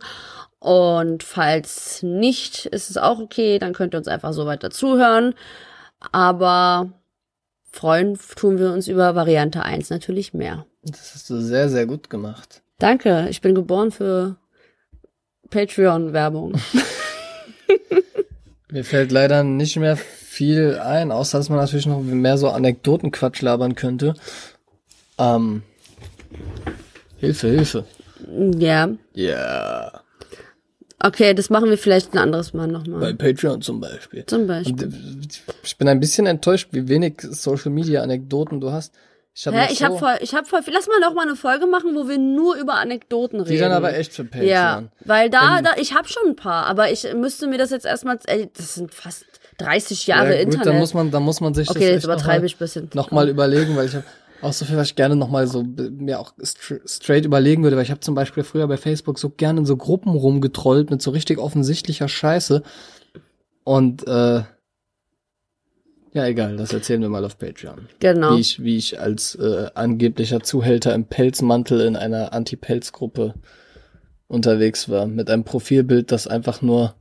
Und 0.65 1.23
falls 1.23 2.03
nicht, 2.03 2.65
ist 2.65 2.89
es 2.89 2.97
auch 2.97 3.19
okay, 3.19 3.59
dann 3.59 3.75
könnt 3.75 3.95
ihr 3.95 3.99
uns 3.99 4.09
einfach 4.09 4.33
so 4.33 4.47
weiter 4.47 4.71
zuhören. 4.71 5.35
Aber 6.11 6.91
freuen 7.71 8.19
tun 8.35 8.59
wir 8.59 8.73
uns 8.73 8.89
über 8.89 9.15
Variante 9.15 9.62
1 9.62 9.91
natürlich 9.91 10.33
mehr. 10.33 10.65
Das 10.83 11.15
hast 11.15 11.29
du 11.29 11.39
sehr, 11.39 11.69
sehr 11.69 11.85
gut 11.85 12.09
gemacht. 12.09 12.62
Danke, 12.79 13.27
ich 13.29 13.43
bin 13.43 13.55
geboren 13.55 13.93
für 13.93 14.37
Patreon-Werbung. 15.51 16.55
Mir 18.71 18.85
fällt 18.85 19.12
leider 19.12 19.45
nicht 19.45 19.77
mehr 19.77 19.99
viel 19.99 20.79
ein, 20.79 21.12
außer 21.12 21.37
dass 21.37 21.51
man 21.51 21.59
natürlich 21.59 21.85
noch 21.85 22.01
mehr 22.01 22.39
so 22.39 22.49
Anekdotenquatsch 22.49 23.43
labern 23.43 23.75
könnte. 23.75 24.15
Ähm, 25.19 25.62
Hilfe, 27.19 27.49
Hilfe. 27.49 27.85
ja, 28.59 28.89
Ja. 29.12 30.01
Okay, 31.07 31.34
das 31.34 31.50
machen 31.50 31.70
wir 31.70 31.78
vielleicht 31.78 32.14
ein 32.14 32.18
anderes 32.18 32.52
Mal 32.52 32.66
Bei 32.66 32.72
nochmal. 32.72 33.14
Patreon 33.14 33.62
zum 33.62 33.80
Beispiel. 33.80 34.24
Zum 34.26 34.46
Beispiel. 34.46 34.72
Und, 34.72 34.82
äh, 34.82 35.38
ich 35.62 35.76
bin 35.78 35.88
ein 35.88 36.00
bisschen 36.00 36.26
enttäuscht, 36.26 36.68
wie 36.72 36.88
wenig 36.88 37.14
Social 37.20 37.70
Media 37.70 38.02
Anekdoten 38.02 38.61
du 38.61 38.72
hast. 38.72 38.92
Ich 39.36 39.46
habe 39.48 39.66
ich 39.68 39.82
habe 39.82 39.98
voll, 39.98 40.14
ich 40.20 40.32
habe 40.32 40.46
voll, 40.46 40.61
lass 40.72 40.86
mal 40.86 41.00
doch 41.02 41.12
mal 41.12 41.22
eine 41.26 41.34
Folge 41.34 41.66
machen, 41.66 41.96
wo 41.96 42.09
wir 42.09 42.18
nur 42.18 42.55
über 42.57 42.74
Anekdoten 42.74 43.40
reden. 43.40 43.52
die 43.52 43.59
dann 43.59 43.72
aber 43.72 43.96
echt 43.96 44.12
für 44.12 44.22
Patreon. 44.24 44.48
Ja, 44.48 44.84
weil 45.05 45.28
da, 45.28 45.57
Wenn- 45.57 45.64
da, 45.64 45.70
ich 45.76 45.92
habe 45.92 46.07
schon 46.09 46.22
ein 46.28 46.36
paar, 46.36 46.66
aber 46.66 46.92
ich 46.92 47.12
müsste 47.14 47.48
mir 47.48 47.59
das 47.59 47.70
jetzt 47.70 47.84
erstmal, 47.84 48.18
ey, 48.26 48.48
das 48.57 48.76
sind 48.76 48.94
fast 48.94 49.24
30 49.59 50.07
Jahre 50.07 50.28
ja, 50.36 50.44
gut, 50.44 50.55
Internet. 50.55 50.66
dann 50.66 50.78
muss 50.78 50.94
man, 50.94 51.11
dann 51.11 51.24
muss 51.24 51.40
man 51.40 51.52
sich 51.52 51.68
okay, 51.68 51.80
das 51.80 51.88
jetzt 51.90 52.05
übertreibe 52.05 52.42
noch 52.42 52.46
ich 52.46 52.55
ein 52.55 52.59
bisschen. 52.59 52.84
mal, 52.84 52.90
noch 52.94 53.11
mal 53.11 53.28
überlegen, 53.28 53.76
weil 53.76 53.86
ich 53.86 53.94
habe 53.96 54.05
auch 54.45 54.53
so 54.53 54.64
viel, 54.64 54.76
was 54.76 54.88
ich 54.88 54.97
gerne 54.97 55.16
noch 55.16 55.28
mal 55.30 55.47
so 55.47 55.62
mir 55.62 56.20
auch 56.20 56.32
str 56.42 56.76
straight 56.86 57.24
überlegen 57.24 57.62
würde, 57.62 57.76
weil 57.76 57.84
ich 57.84 57.90
habe 57.90 58.01
zum 58.01 58.14
Beispiel 58.14 58.45
früher 58.45 58.66
bei 58.68 58.76
Facebook 58.76 59.18
so 59.18 59.30
gerne 59.30 59.61
in 59.61 59.66
so 59.66 59.76
Gruppen 59.76 60.11
rumgetrollt 60.12 60.90
mit 60.90 61.03
so 61.03 61.11
richtig 61.11 61.38
offensichtlicher 61.38 62.09
Scheiße 62.09 62.62
und 63.64 64.07
äh, 64.07 64.42
ja 66.12 66.26
egal, 66.26 66.57
das 66.57 66.72
erzählen 66.72 67.03
wir 67.03 67.09
mal 67.09 67.24
auf 67.24 67.38
Patreon. 67.38 67.88
Genau. 67.99 68.36
Wie 68.36 68.40
ich, 68.40 68.62
wie 68.62 68.76
ich 68.76 69.01
als 69.01 69.34
äh, 69.34 69.70
angeblicher 69.74 70.40
Zuhälter 70.42 70.95
im 70.95 71.07
Pelzmantel 71.07 71.80
in 71.80 71.97
einer 71.97 72.32
Anti-Pelz-Gruppe 72.32 73.34
unterwegs 74.28 74.88
war. 74.88 75.07
Mit 75.07 75.28
einem 75.28 75.45
Profilbild, 75.45 76.12
das 76.12 76.26
einfach 76.28 76.62
nur 76.62 76.95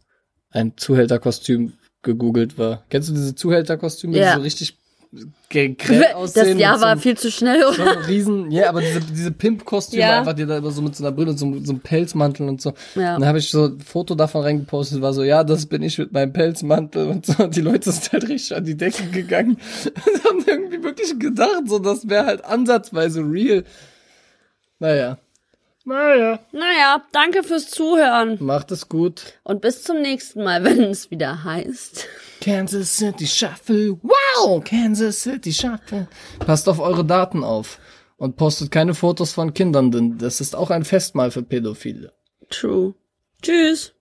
ein 0.50 0.74
Zuhälterkostüm 0.78 1.74
gegoogelt 2.02 2.58
war. 2.58 2.84
Kennst 2.90 3.10
du 3.10 3.14
diese 3.14 3.36
Zuhälterkostüme, 3.36 4.18
Ja. 4.18 4.32
die 4.32 4.38
so 4.38 4.44
richtig 4.44 4.78
ge- 5.50 5.76
grell 5.76 6.14
aussehen? 6.14 6.50
Das 6.52 6.58
Jahr 6.60 6.78
so 6.80 6.86
war 6.86 6.98
viel 6.98 7.18
zu 7.18 7.30
schnell, 7.32 7.62
so 7.62 7.82
oder? 7.82 7.92
einem 7.92 8.02
riesen, 8.06 8.52
ja, 8.52 8.70
aber 8.70 8.82
diese, 8.82 9.00
diese 9.02 9.32
Pimp-Kostüme 9.32 10.02
Ja. 10.02 10.20
einfach, 10.20 10.34
die 10.34 10.46
da 10.46 10.58
immer 10.58 10.72
so 10.72 10.82
mit 10.82 10.96
so 10.96 11.04
einer 11.04 11.12
Brille 11.16 11.32
und 11.32 11.38
so, 11.38 11.52
so 11.64 11.72
einem 11.72 11.80
Pelzmantel 11.82 12.48
und 12.50 12.62
so. 12.62 12.74
Ja. 12.96 13.16
Und 13.16 13.22
dann 13.22 13.26
habe 13.28 13.38
ich 13.40 13.50
so 13.50 13.66
ein 13.66 13.80
Foto 13.80 14.16
davon 14.16 14.42
reingepostet, 14.44 15.02
war 15.02 15.14
so, 15.14 15.24
ja, 15.24 15.44
das 15.44 15.66
bin 15.68 15.84
ich 15.84 15.98
mit 15.98 16.12
meinem 16.12 16.34
Pelzmantel 16.34 17.08
und 17.08 17.26
so. 17.26 17.44
Und 17.44 17.56
die 17.56 17.62
Leute 17.62 17.92
sind 17.92 18.12
halt 18.14 18.28
richtig 18.30 18.56
an 18.56 18.66
die 18.66 18.76
Decke 18.78 19.06
gegangen 19.08 19.58
und 19.86 20.24
haben 20.26 20.44
irgendwie 20.48 20.84
wirklich 20.84 21.18
gedacht, 21.20 21.64
so, 21.68 21.80
das 21.80 22.10
wäre 22.10 22.26
halt 22.26 22.44
ansatzweise 22.46 23.22
real. 23.22 23.64
Naja. 24.80 25.18
Naja. 25.86 26.40
Naja, 26.54 27.04
danke 27.12 27.44
fürs 27.44 27.70
Zuhören 27.70 28.38
Macht 28.40 28.72
es 28.72 28.88
gut. 28.88 29.34
und 29.44 29.60
bis 29.62 29.84
zum 29.84 30.02
nächsten 30.02 30.42
Mal, 30.44 30.64
wenn 30.64 30.82
es 30.84 31.12
wieder 31.12 31.44
heißt. 31.44 32.08
Kansas 32.44 32.98
City 32.98 33.26
Shuffle. 33.26 33.98
Wow, 34.02 34.62
Kansas 34.62 35.22
City 35.22 35.54
Shuffle. 35.54 36.10
Passt 36.40 36.68
auf 36.68 36.80
eure 36.80 37.06
Daten 37.06 37.42
auf. 37.42 37.80
Und 38.18 38.36
postet 38.36 38.70
keine 38.70 38.94
Fotos 38.94 39.32
von 39.32 39.54
Kindern, 39.54 39.92
denn 39.92 40.18
das 40.18 40.42
ist 40.42 40.54
auch 40.54 40.70
ein 40.70 40.84
Festmahl 40.84 41.32
für 41.32 41.42
Pädophile. 41.42 42.12
True. 42.50 42.96
Tschüss. 43.42 43.94